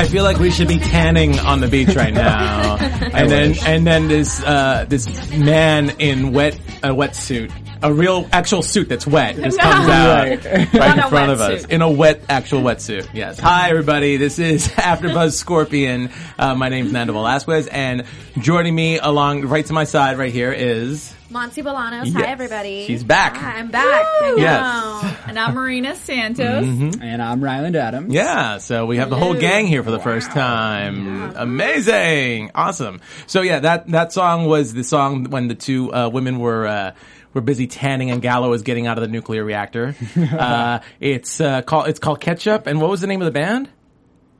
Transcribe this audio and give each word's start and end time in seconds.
I 0.00 0.06
feel 0.06 0.24
like 0.24 0.38
we 0.38 0.50
should 0.50 0.66
be 0.66 0.78
tanning 0.78 1.38
on 1.40 1.60
the 1.60 1.68
beach 1.68 1.94
right 1.94 2.14
now, 2.14 2.76
and 3.12 3.30
then 3.30 3.54
and 3.66 3.86
then 3.86 4.08
this 4.08 4.42
uh, 4.42 4.86
this 4.88 5.06
man 5.30 5.90
in 5.98 6.32
wet 6.32 6.54
a 6.82 6.88
wetsuit, 6.88 7.52
a 7.82 7.92
real 7.92 8.26
actual 8.32 8.62
suit 8.62 8.88
that's 8.88 9.06
wet, 9.06 9.36
just 9.36 9.58
comes 9.60 9.88
out 9.90 10.24
Right. 10.26 10.46
in 10.46 10.66
front 11.10 11.30
of 11.30 11.42
us 11.42 11.66
in 11.66 11.82
a 11.82 11.90
wet 11.90 12.22
actual 12.30 12.62
wetsuit. 12.62 13.10
Yes. 13.12 13.38
Hi 13.40 13.68
everybody, 13.68 14.16
this 14.16 14.38
is 14.38 14.68
AfterBuzz 14.68 15.34
Scorpion. 15.34 16.08
Uh, 16.38 16.54
my 16.54 16.70
name's 16.70 16.92
Nando 16.92 17.12
Velasquez, 17.12 17.66
and 17.66 18.06
joining 18.38 18.74
me 18.74 18.98
along 18.98 19.42
right 19.42 19.66
to 19.66 19.74
my 19.74 19.84
side 19.84 20.16
right 20.16 20.32
here 20.32 20.50
is 20.50 21.14
Monty 21.30 21.62
Bolanos. 21.62 22.06
Yes. 22.06 22.14
Hi, 22.14 22.26
everybody. 22.26 22.86
She's 22.86 23.04
back. 23.04 23.36
Hi, 23.36 23.58
I'm 23.58 23.70
back. 23.70 24.04
Yes. 24.36 25.16
And 25.28 25.38
I'm 25.38 25.54
Marina 25.54 25.94
Santos. 25.94 26.64
And 27.00 27.22
I'm 27.22 27.42
Ryland 27.42 27.76
Adams. 27.76 28.12
Yeah, 28.12 28.58
so 28.58 28.86
we 28.86 28.96
have 28.96 29.10
the 29.10 29.16
whole 29.16 29.34
gang 29.34 29.68
here 29.68 29.84
for 29.84 29.92
the 29.92 30.00
first 30.00 30.32
time. 30.32 31.32
Amazing, 31.36 32.50
awesome. 32.54 33.00
So 33.28 33.42
yeah, 33.42 33.60
that 33.60 33.86
that 33.88 34.12
song 34.12 34.46
was 34.46 34.74
the 34.74 34.82
song 34.82 35.30
when 35.30 35.46
the 35.46 35.54
two 35.54 35.92
uh, 35.94 36.08
women 36.08 36.40
were 36.40 36.66
uh, 36.66 36.94
were 37.32 37.40
busy 37.40 37.68
tanning 37.68 38.10
and 38.10 38.20
Gallo 38.20 38.50
was 38.50 38.62
getting 38.62 38.88
out 38.88 38.98
of 38.98 39.02
the 39.02 39.08
nuclear 39.08 39.44
reactor. 39.44 39.94
uh, 40.16 40.80
it's 40.98 41.40
uh, 41.40 41.62
called 41.62 41.88
it's 41.88 42.00
called 42.00 42.20
Ketchup. 42.20 42.66
And 42.66 42.80
what 42.80 42.90
was 42.90 43.00
the 43.00 43.06
name 43.06 43.20
of 43.20 43.26
the 43.26 43.30
band? 43.30 43.68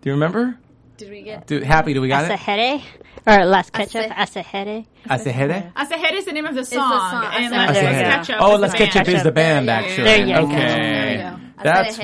Do 0.03 0.09
you 0.09 0.15
remember? 0.15 0.59
Did 1.01 1.11
we 1.11 1.23
get? 1.23 1.47
Do, 1.47 1.61
happy? 1.63 1.95
Do 1.95 2.03
we 2.03 2.09
got 2.09 2.31
it? 2.31 2.39
Aserejé? 2.39 2.83
Or 3.27 3.47
Las 3.47 3.71
Ketchup? 3.71 4.03
Ase- 4.11 4.43
Aserejé? 4.45 4.87
Aserejé? 5.07 5.73
Aserejé 5.73 6.13
is 6.13 6.25
the 6.27 6.33
name 6.33 6.45
of 6.45 6.55
the 6.55 6.61
the 6.61 6.67
song. 6.67 6.91
song, 7.11 7.25
And 7.25 7.45
Aserejé. 7.47 7.51
then 7.51 7.73
There 7.73 7.83
you 7.83 7.89
Let's 7.89 7.99
go. 8.03 8.11
Catch 8.11 8.31
Up 8.31 8.37
Oh, 8.43 8.55
is 8.55 8.61
Let's 8.61 8.73
the 8.75 8.79
Ketchup 8.79 9.05
band. 9.07 9.17
is 9.17 9.23
the 9.23 9.33
band, 9.33 9.69
There 9.69 9.81
you 9.81 9.87
actually. 9.87 10.05
There 10.05 10.27
you 10.27 10.35
go. 10.35 10.41
okay. 10.43 10.57
There 10.57 11.13
you 11.13 11.19
go. 11.19 11.37
That's 11.63 11.99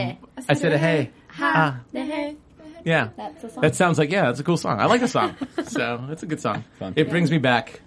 I 0.49 0.55
said 0.55 0.73
a 0.73 0.79
hey. 0.79 1.11
Ah. 1.39 1.81
Yeah. 2.85 3.09
That's 3.17 3.43
the 3.43 3.51
song. 3.51 3.61
That 3.63 3.75
sounds 3.75 3.99
like 3.99 4.11
yeah, 4.11 4.27
that's 4.27 4.41
a 4.41 4.45
cool 4.45 4.57
song. 4.57 4.81
I 4.81 4.87
like 4.87 5.01
the 5.03 5.09
song. 5.09 5.37
so 5.67 6.07
it's 6.11 6.23
a 6.23 6.27
good 6.27 6.41
song. 6.41 6.65
Fun. 6.79 6.95
It 6.97 7.11
brings 7.11 7.31
me 7.31 7.39
back. 7.39 7.81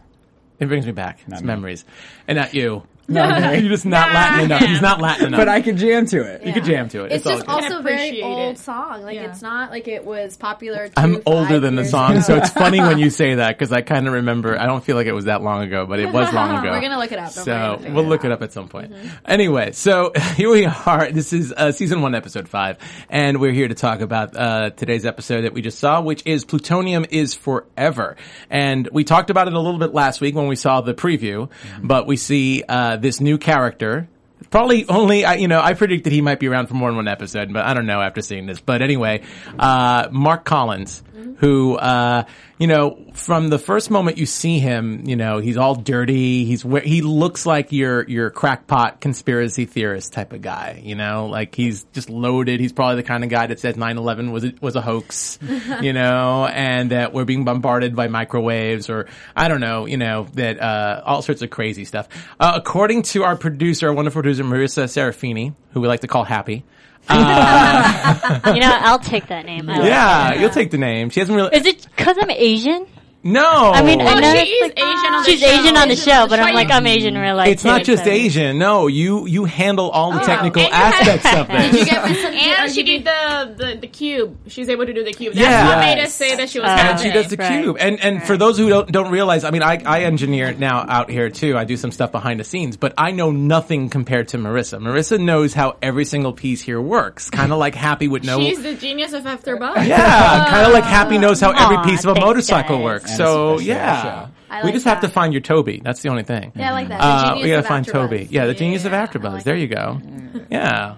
It 0.59 0.67
brings 0.67 0.85
me 0.85 0.91
back. 0.91 1.19
It's 1.27 1.41
me. 1.41 1.47
memories. 1.47 1.85
And 2.27 2.37
not 2.37 2.53
you. 2.53 2.83
Not 3.09 3.41
me. 3.53 3.59
You're 3.61 3.69
just 3.69 3.85
not 3.85 4.13
Latin 4.13 4.45
enough. 4.45 4.61
He's 4.61 4.81
not 4.81 5.02
Latin 5.02 5.27
enough. 5.27 5.39
But 5.39 5.49
I 5.49 5.61
could 5.61 5.77
jam 5.77 6.05
to 6.07 6.21
it. 6.21 6.45
you 6.45 6.53
could 6.53 6.63
jam 6.65 6.88
to 6.89 7.05
it. 7.05 7.11
It's 7.11 7.25
all 7.25 7.33
just 7.33 7.45
good. 7.47 7.52
also 7.63 7.79
a 7.79 7.81
very 7.81 8.21
old 8.21 8.55
it. 8.55 8.59
song. 8.59 9.03
Like 9.03 9.15
Yeah. 9.15 9.29
it's 9.31 9.41
not 9.41 9.71
like 9.71 9.88
it 9.88 10.05
was 10.05 10.38
popular. 10.38 10.88
Two, 10.88 10.93
I'm 10.97 11.21
older 11.25 11.49
five 11.49 11.61
than 11.61 11.75
the 11.75 11.85
song, 11.85 12.11
ago. 12.13 12.21
so 12.21 12.35
it's 12.37 12.49
funny 12.52 12.80
when 12.80 12.99
you 12.99 13.09
say 13.21 13.35
that 13.35 13.57
because 13.57 13.71
I 13.71 13.81
kind 13.81 14.07
of 14.07 14.13
remember. 14.13 14.59
I 14.59 14.65
don't 14.65 14.83
feel 14.83 14.95
like 14.95 15.07
it 15.07 15.13
was 15.13 15.25
that 15.25 15.41
long 15.41 15.63
ago, 15.63 15.85
but 15.85 15.99
it 15.99 16.11
was 16.11 16.31
long 16.33 16.58
ago. 16.58 16.71
We're 16.71 16.81
gonna 16.81 16.98
look 16.99 17.11
it 17.11 17.19
up. 17.19 17.33
Don't 17.33 17.45
So 17.45 17.77
we'll 17.81 17.93
we'll 17.95 18.05
it 18.05 18.08
look 18.08 18.25
it 18.25 18.31
up 18.31 18.42
at 18.42 18.53
some 18.53 18.67
point. 18.67 18.93
Anyway, 19.25 19.71
so 19.71 20.11
here 20.36 20.49
we 20.49 20.65
are. 20.65 21.11
This 21.11 21.33
is 21.33 21.52
uh, 21.52 21.71
season 21.71 22.02
one, 22.02 22.15
episode 22.15 22.48
five, 22.48 22.77
and 23.09 23.39
we're 23.39 23.52
here 23.52 23.67
to 23.67 23.75
talk 23.75 24.02
about 24.02 24.36
uh, 24.36 24.69
today's 24.71 25.05
episode 25.05 25.42
that 25.42 25.53
we 25.53 25.61
just 25.61 25.80
saw, 25.80 26.02
which 26.02 26.21
is 26.25 26.45
"Plutonium 26.45 27.05
is 27.09 27.33
Forever." 27.33 28.15
And 28.49 28.87
we 28.92 29.03
talked 29.03 29.30
about 29.30 29.48
it 29.48 29.53
a 29.53 29.59
little 29.59 29.80
bit 29.80 29.93
last 29.93 30.21
week 30.21 30.36
when 30.36 30.48
we 30.48 30.55
saw 30.55 30.81
the 30.81 30.93
preview, 30.93 31.49
but 31.81 32.08
we 32.08 32.15
see 32.17 32.64
uh, 32.67 32.98
this 33.02 33.20
new 33.21 33.37
character. 33.37 34.08
Probably 34.52 34.87
only, 34.87 35.26
I- 35.26 35.36
you 35.36 35.48
know, 35.48 35.60
I 35.61 35.73
predicted 35.73 36.11
he 36.14 36.21
might 36.21 36.39
be 36.39 36.48
around 36.48 36.67
for 36.67 36.73
more 36.73 36.89
than 36.89 36.95
one 36.95 37.08
episode, 37.08 37.52
but 37.54 37.65
I 37.65 37.73
don't 37.73 37.86
know 37.86 38.02
after 38.02 38.21
seeing 38.21 38.45
this. 38.45 38.60
But 38.61 38.82
anyway, 38.82 39.21
uh, 39.60 40.08
Mark 40.11 40.45
Collins, 40.45 41.04
who, 41.39 41.75
uh, 41.75 42.23
you 42.57 42.67
know, 42.67 43.05
from 43.13 43.47
the 43.47 43.57
first 43.57 43.89
moment 43.89 44.17
you 44.17 44.25
see 44.25 44.59
him, 44.59 45.03
you 45.05 45.15
know, 45.15 45.39
he's 45.39 45.57
all 45.57 45.75
dirty. 45.75 46.45
He's 46.45 46.61
he 46.61 47.02
looks 47.02 47.45
like 47.45 47.71
your 47.71 48.07
your 48.07 48.30
crackpot 48.30 48.99
conspiracy 48.99 49.65
theorist 49.65 50.13
type 50.13 50.33
of 50.33 50.41
guy. 50.41 50.81
You 50.83 50.95
know, 50.95 51.27
like 51.27 51.55
he's 51.55 51.85
just 51.93 52.09
loaded. 52.09 52.59
He's 52.59 52.73
probably 52.73 52.97
the 52.97 53.03
kind 53.03 53.23
of 53.23 53.30
guy 53.30 53.47
that 53.47 53.59
says 53.59 53.75
9/11 53.75 54.31
was 54.31 54.43
a, 54.43 54.53
was 54.61 54.75
a 54.75 54.81
hoax, 54.81 55.39
you 55.81 55.93
know, 55.93 56.45
and 56.47 56.91
that 56.91 57.13
we're 57.13 57.25
being 57.25 57.45
bombarded 57.45 57.95
by 57.95 58.07
microwaves 58.07 58.89
or 58.89 59.07
I 59.36 59.47
don't 59.47 59.61
know, 59.61 59.86
you 59.86 59.97
know, 59.97 60.27
that 60.33 60.61
uh, 60.61 61.01
all 61.05 61.21
sorts 61.21 61.41
of 61.41 61.49
crazy 61.49 61.86
stuff. 61.86 62.09
Uh, 62.39 62.53
according 62.55 63.03
to 63.03 63.23
our 63.23 63.36
producer, 63.36 63.87
our 63.87 63.93
wonderful 63.93 64.21
producer 64.21 64.43
Marissa 64.43 64.83
Serafini, 64.83 65.55
who 65.71 65.81
we 65.81 65.87
like 65.87 66.01
to 66.01 66.07
call 66.07 66.23
Happy. 66.23 66.65
Uh, 67.09 68.42
you 68.53 68.61
know, 68.61 68.77
I'll 68.81 68.99
take 68.99 69.27
that 69.27 69.45
name. 69.45 69.70
I 69.70 69.77
like 69.80 69.87
Yeah, 69.87 70.33
you'll 70.36 70.49
take 70.49 70.71
the 70.71 70.77
name. 70.77 71.09
She 71.09 71.20
hasn't 71.20 71.36
really. 71.36 71.55
Is 71.55 71.65
it 71.65 71.87
because 71.95 72.17
I'm 72.20 72.30
Asian? 72.30 72.86
No, 73.21 73.71
I 73.73 73.83
mean, 73.83 73.99
I 74.02 74.13
Oh, 74.15 74.19
know 74.19 74.33
she 74.35 74.47
it's 74.49 74.61
like, 74.61 74.80
Asian 74.80 75.13
on 75.13 75.23
the 75.23 75.30
she's 75.30 75.39
show. 75.41 75.47
Asian 75.47 75.77
on 75.77 75.87
the 75.89 75.95
show, 75.95 76.27
but 76.30 76.39
I'm 76.39 76.55
like, 76.55 76.71
I'm 76.71 76.87
Asian 76.87 77.15
in 77.15 77.21
real 77.21 77.35
life. 77.35 77.49
it's 77.49 77.65
not 77.65 77.83
just 77.83 78.05
so- 78.05 78.09
Asian. 78.09 78.57
No, 78.57 78.87
you 78.87 79.25
you 79.27 79.45
handle 79.45 79.89
all 79.89 80.11
the 80.13 80.19
technical 80.19 80.61
and 80.61 80.69
you 80.71 80.75
have- 80.75 80.93
aspects 80.93 81.33
of 81.37 81.47
this. 81.49 81.71
Did 81.71 81.80
you 81.80 81.85
get 81.85 82.09
mis- 82.09 82.25
And 82.59 82.71
she 82.71 82.83
did 82.83 83.03
did 83.03 83.05
the, 83.05 83.55
the, 83.65 83.77
the 83.81 83.87
cube. 83.87 84.37
She's 84.47 84.69
able 84.69 84.85
to 84.85 84.93
do 84.93 85.03
the 85.03 85.11
cube. 85.13 85.33
That's 85.33 85.43
Yeah. 85.45 85.67
what 85.67 85.80
made 85.80 86.02
us 86.02 86.13
say 86.13 86.35
that 86.35 86.49
she 86.49 86.59
was 86.59 86.67
Uh, 86.69 86.71
and 86.71 86.99
she 86.99 87.11
does 87.11 87.27
the 87.27 87.37
Right. 87.37 87.61
cube. 87.63 87.77
And 87.80 87.99
and 87.99 88.23
for 88.23 88.35
those 88.37 88.57
who 88.57 88.69
don't 88.69 88.91
don't 88.91 89.11
realize, 89.11 89.43
I 89.43 89.51
mean, 89.51 89.63
I 89.63 89.81
I 89.86 90.03
engineer 90.03 90.53
now 90.53 90.86
out 90.87 91.09
here 91.11 91.30
too. 91.30 91.57
I 91.57 91.65
do 91.65 91.77
some 91.77 91.91
stuff 91.91 92.11
behind 92.11 92.39
the 92.39 92.43
scenes, 92.43 92.77
but 92.77 92.93
I 92.97 93.11
know 93.11 93.31
nothing 93.31 93.89
compared 93.89 94.30
to 94.30 94.37
Marissa. 94.37 94.80
Marissa 94.80 95.19
knows 95.19 95.53
how 95.53 95.75
every 95.81 96.05
single 96.05 96.33
piece 96.33 96.61
here 96.61 96.80
works. 96.81 97.30
Kind 97.30 97.51
of 97.51 97.59
like 97.59 97.75
Happy 97.75 98.07
would 98.07 98.23
know. 98.25 98.39
She's 98.39 98.61
the 98.63 98.75
genius 98.75 99.13
of 99.13 99.25
After 99.27 99.57
Buzz. 99.57 99.86
yeah, 99.86 100.45
kind 100.49 100.65
of 100.67 100.73
like 100.73 100.83
Happy 100.99 101.17
knows 101.17 101.39
how 101.41 101.51
every 101.51 101.77
piece 101.91 102.05
of 102.05 102.15
a 102.15 102.19
motorcycle 102.19 102.77
guys. 102.77 102.83
works. 102.86 103.08
And 103.09 103.17
So 103.17 103.59
yeah, 103.59 104.02
show. 104.25 104.31
I 104.49 104.59
we 104.61 104.65
like 104.65 104.73
just 104.73 104.86
have 104.86 105.02
to 105.02 105.09
find 105.09 105.33
your 105.33 105.42
Toby. 105.42 105.81
That's 105.83 106.02
the 106.02 106.09
only 106.09 106.23
thing. 106.23 106.52
Yeah, 106.55 106.70
I 106.70 106.73
like 106.73 106.87
that. 106.89 106.99
Uh, 107.02 107.30
genius 107.30 107.43
we 107.43 107.49
gotta 107.49 107.59
of 107.59 107.65
find 107.67 107.86
Toby. 107.87 108.27
Yeah, 108.30 108.45
the 108.47 108.53
genius 108.53 108.86
of 108.86 108.92
Yeah, 108.93 109.08
AfterBuzz. 109.08 109.33
Like 109.33 109.43
there 109.43 109.55
that. 109.55 109.61
you 109.61 109.67
go. 109.67 110.02
Yeah. 110.49 110.95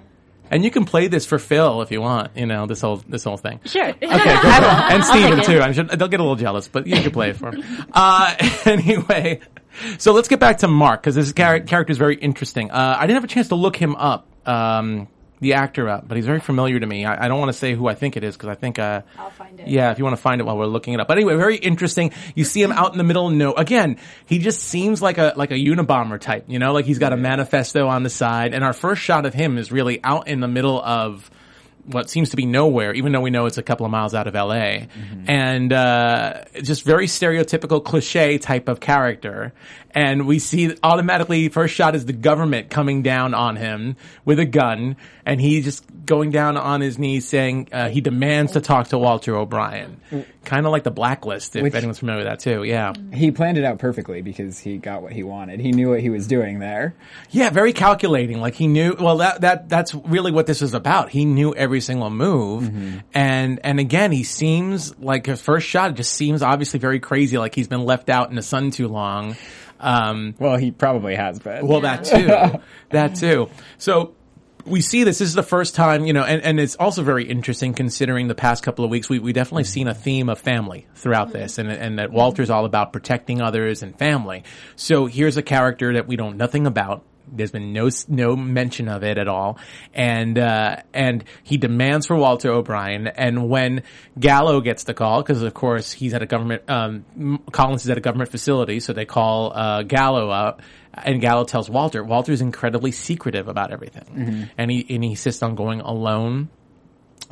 And 0.49 0.65
you 0.65 0.71
can 0.71 0.83
play 0.83 1.07
this 1.07 1.25
for 1.25 1.39
Phil 1.39 1.81
if 1.81 1.91
you 1.91 2.01
want, 2.01 2.35
you 2.35 2.45
know, 2.45 2.65
this 2.65 2.81
whole, 2.81 2.97
this 3.07 3.23
whole 3.23 3.37
thing. 3.37 3.61
Sure. 3.63 3.87
Okay, 3.87 3.99
go 4.01 4.07
for 4.09 4.17
it. 4.17 4.91
And 4.91 5.05
Steven 5.05 5.43
too. 5.45 5.61
I'm 5.61 5.71
sure 5.71 5.85
they'll 5.85 6.09
get 6.09 6.19
a 6.19 6.23
little 6.23 6.35
jealous, 6.35 6.67
but 6.67 6.87
you 6.87 7.01
can 7.01 7.11
play 7.11 7.29
it 7.29 7.37
for 7.37 7.53
him. 7.53 7.63
Uh, 7.93 8.35
anyway, 8.65 9.39
so 9.97 10.11
let's 10.11 10.27
get 10.27 10.41
back 10.41 10.57
to 10.57 10.67
Mark 10.67 11.01
because 11.01 11.15
this 11.15 11.31
char- 11.31 11.61
character 11.61 11.91
is 11.91 11.97
very 11.97 12.15
interesting. 12.17 12.69
Uh, 12.69 12.95
I 12.99 13.07
didn't 13.07 13.15
have 13.15 13.23
a 13.23 13.27
chance 13.33 13.47
to 13.47 13.55
look 13.55 13.77
him 13.77 13.95
up, 13.95 14.27
um, 14.45 15.07
the 15.41 15.55
actor 15.55 15.89
up, 15.89 16.07
but 16.07 16.15
he's 16.15 16.25
very 16.25 16.39
familiar 16.39 16.79
to 16.79 16.85
me. 16.85 17.03
I, 17.03 17.25
I 17.25 17.27
don't 17.27 17.39
want 17.39 17.49
to 17.49 17.57
say 17.57 17.73
who 17.73 17.87
I 17.87 17.95
think 17.95 18.15
it 18.15 18.23
is 18.23 18.37
because 18.37 18.49
I 18.49 18.55
think, 18.55 18.77
uh, 18.79 19.01
I'll 19.17 19.31
find 19.31 19.59
it. 19.59 19.67
yeah, 19.67 19.91
if 19.91 19.97
you 19.97 20.03
want 20.03 20.15
to 20.15 20.21
find 20.21 20.39
it 20.39 20.43
while 20.45 20.55
we're 20.55 20.67
looking 20.67 20.93
it 20.93 20.99
up. 20.99 21.07
But 21.07 21.17
anyway, 21.17 21.35
very 21.35 21.57
interesting. 21.57 22.11
You 22.35 22.43
see 22.43 22.61
him 22.61 22.71
out 22.71 22.91
in 22.91 22.99
the 22.99 23.03
middle 23.03 23.29
no, 23.31 23.53
again, 23.53 23.97
he 24.27 24.37
just 24.37 24.61
seems 24.61 25.01
like 25.01 25.17
a, 25.17 25.33
like 25.35 25.51
a 25.51 25.55
Unabomber 25.55 26.19
type, 26.19 26.45
you 26.47 26.59
know, 26.59 26.73
like 26.73 26.85
he's 26.85 26.99
got 26.99 27.11
a 27.11 27.17
manifesto 27.17 27.87
on 27.87 28.03
the 28.03 28.09
side. 28.09 28.53
And 28.53 28.63
our 28.63 28.73
first 28.73 29.01
shot 29.01 29.25
of 29.25 29.33
him 29.33 29.57
is 29.57 29.71
really 29.71 30.01
out 30.03 30.27
in 30.27 30.39
the 30.39 30.47
middle 30.47 30.81
of, 30.81 31.29
what 31.85 32.09
seems 32.09 32.29
to 32.29 32.35
be 32.35 32.45
nowhere, 32.45 32.93
even 32.93 33.11
though 33.11 33.21
we 33.21 33.29
know 33.29 33.45
it's 33.45 33.57
a 33.57 33.63
couple 33.63 33.85
of 33.85 33.91
miles 33.91 34.13
out 34.13 34.27
of 34.27 34.33
LA. 34.35 34.87
And, 35.27 35.73
uh, 35.73 36.43
just 36.61 36.83
very 36.83 37.07
stereotypical 37.07 37.83
cliche 37.83 38.37
type 38.37 38.67
of 38.67 38.79
character. 38.79 39.53
And 39.91 40.25
we 40.25 40.39
see 40.39 40.75
automatically 40.83 41.49
first 41.49 41.75
shot 41.75 41.95
is 41.95 42.05
the 42.05 42.13
government 42.13 42.69
coming 42.69 43.01
down 43.01 43.33
on 43.33 43.55
him 43.55 43.95
with 44.25 44.39
a 44.39 44.45
gun 44.45 44.95
and 45.25 45.41
he 45.41 45.61
just 45.61 45.83
going 46.05 46.31
down 46.31 46.57
on 46.57 46.81
his 46.81 46.97
knees 46.97 47.27
saying, 47.27 47.69
uh, 47.71 47.89
he 47.89 48.01
demands 48.01 48.53
to 48.53 48.61
talk 48.61 48.87
to 48.89 48.97
Walter 48.97 49.35
O'Brien. 49.35 50.01
Kind 50.43 50.65
of 50.65 50.71
like 50.71 50.83
the 50.83 50.91
blacklist, 50.91 51.55
if 51.55 51.61
Which- 51.63 51.75
anyone's 51.75 51.99
familiar 51.99 52.23
with 52.23 52.27
that 52.27 52.39
too. 52.39 52.63
Yeah. 52.63 52.93
He 53.13 53.31
planned 53.31 53.57
it 53.57 53.63
out 53.63 53.79
perfectly 53.79 54.21
because 54.21 54.57
he 54.59 54.77
got 54.77 55.01
what 55.03 55.11
he 55.13 55.23
wanted. 55.23 55.59
He 55.59 55.71
knew 55.71 55.89
what 55.89 55.99
he 56.01 56.09
was 56.09 56.27
doing 56.27 56.59
there. 56.59 56.95
Yeah, 57.29 57.49
very 57.51 57.73
calculating. 57.73 58.41
Like 58.41 58.55
he 58.55 58.67
knew. 58.67 58.95
Well, 58.99 59.17
that 59.17 59.41
that 59.41 59.69
that's 59.69 59.93
really 59.93 60.31
what 60.31 60.47
this 60.47 60.61
is 60.61 60.73
about. 60.73 61.09
He 61.09 61.25
knew 61.25 61.53
every 61.53 61.81
single 61.81 62.09
move, 62.09 62.71
and 63.13 63.59
and 63.63 63.79
again, 63.79 64.11
he 64.11 64.23
seems 64.23 64.97
like 64.99 65.27
his 65.27 65.39
first 65.41 65.67
shot. 65.67 65.91
It 65.91 65.95
just 65.97 66.13
seems 66.13 66.41
obviously 66.41 66.79
very 66.79 66.99
crazy. 66.99 67.37
Like 67.37 67.53
he's 67.55 67.67
been 67.67 67.85
left 67.85 68.09
out 68.09 68.29
in 68.29 68.35
the 68.35 68.41
sun 68.41 68.71
too 68.71 68.87
long. 68.87 69.35
Um, 69.79 70.35
Well, 70.39 70.57
he 70.57 70.71
probably 70.71 71.15
has 71.15 71.39
been. 71.39 71.65
well, 71.67 71.81
that 71.81 72.03
too, 72.05 72.59
that 72.89 73.15
too. 73.15 73.49
So 73.77 74.13
we 74.65 74.81
see 74.81 75.03
this. 75.03 75.19
This 75.19 75.29
is 75.29 75.33
the 75.33 75.43
first 75.43 75.75
time, 75.75 76.05
you 76.05 76.13
know, 76.13 76.23
and, 76.23 76.41
and 76.41 76.59
it's 76.59 76.75
also 76.75 77.03
very 77.03 77.25
interesting 77.25 77.73
considering 77.73 78.27
the 78.27 78.35
past 78.35 78.63
couple 78.63 78.85
of 78.85 78.91
weeks. 78.91 79.09
We 79.09 79.19
we 79.19 79.33
definitely 79.33 79.65
seen 79.65 79.87
a 79.87 79.93
theme 79.93 80.29
of 80.29 80.39
family 80.39 80.87
throughout 80.95 81.31
this, 81.31 81.57
and 81.57 81.71
and 81.71 81.99
that 81.99 82.11
Walter's 82.11 82.49
all 82.49 82.65
about 82.65 82.93
protecting 82.93 83.41
others 83.41 83.83
and 83.83 83.97
family. 83.97 84.43
So 84.75 85.05
here's 85.05 85.37
a 85.37 85.43
character 85.43 85.93
that 85.93 86.07
we 86.07 86.15
know 86.15 86.31
nothing 86.31 86.67
about. 86.67 87.03
There's 87.33 87.51
been 87.51 87.71
no 87.71 87.89
no 88.09 88.35
mention 88.35 88.89
of 88.89 89.03
it 89.03 89.17
at 89.17 89.27
all, 89.27 89.57
and 89.93 90.37
uh, 90.37 90.77
and 90.93 91.23
he 91.43 91.57
demands 91.57 92.05
for 92.07 92.15
Walter 92.17 92.51
O'Brien. 92.51 93.07
And 93.07 93.49
when 93.49 93.83
Gallo 94.19 94.59
gets 94.59 94.83
the 94.83 94.93
call, 94.93 95.21
because 95.21 95.41
of 95.41 95.53
course 95.53 95.93
he's 95.93 96.13
at 96.13 96.21
a 96.21 96.25
government, 96.25 96.69
um, 96.69 97.41
Collins 97.51 97.85
is 97.85 97.89
at 97.89 97.97
a 97.97 98.01
government 98.01 98.31
facility, 98.31 98.81
so 98.81 98.91
they 98.91 99.05
call 99.05 99.53
uh, 99.53 99.83
Gallo 99.83 100.29
up, 100.29 100.61
and 100.93 101.21
Gallo 101.21 101.43
tells 101.43 101.69
Walter. 101.69 102.03
Walter's 102.03 102.41
incredibly 102.41 102.91
secretive 102.91 103.47
about 103.47 103.71
everything, 103.71 104.03
mm-hmm. 104.03 104.43
and 104.57 104.71
he 104.71 104.85
and 104.89 105.03
he 105.03 105.11
insists 105.11 105.41
on 105.43 105.55
going 105.55 105.81
alone 105.81 106.49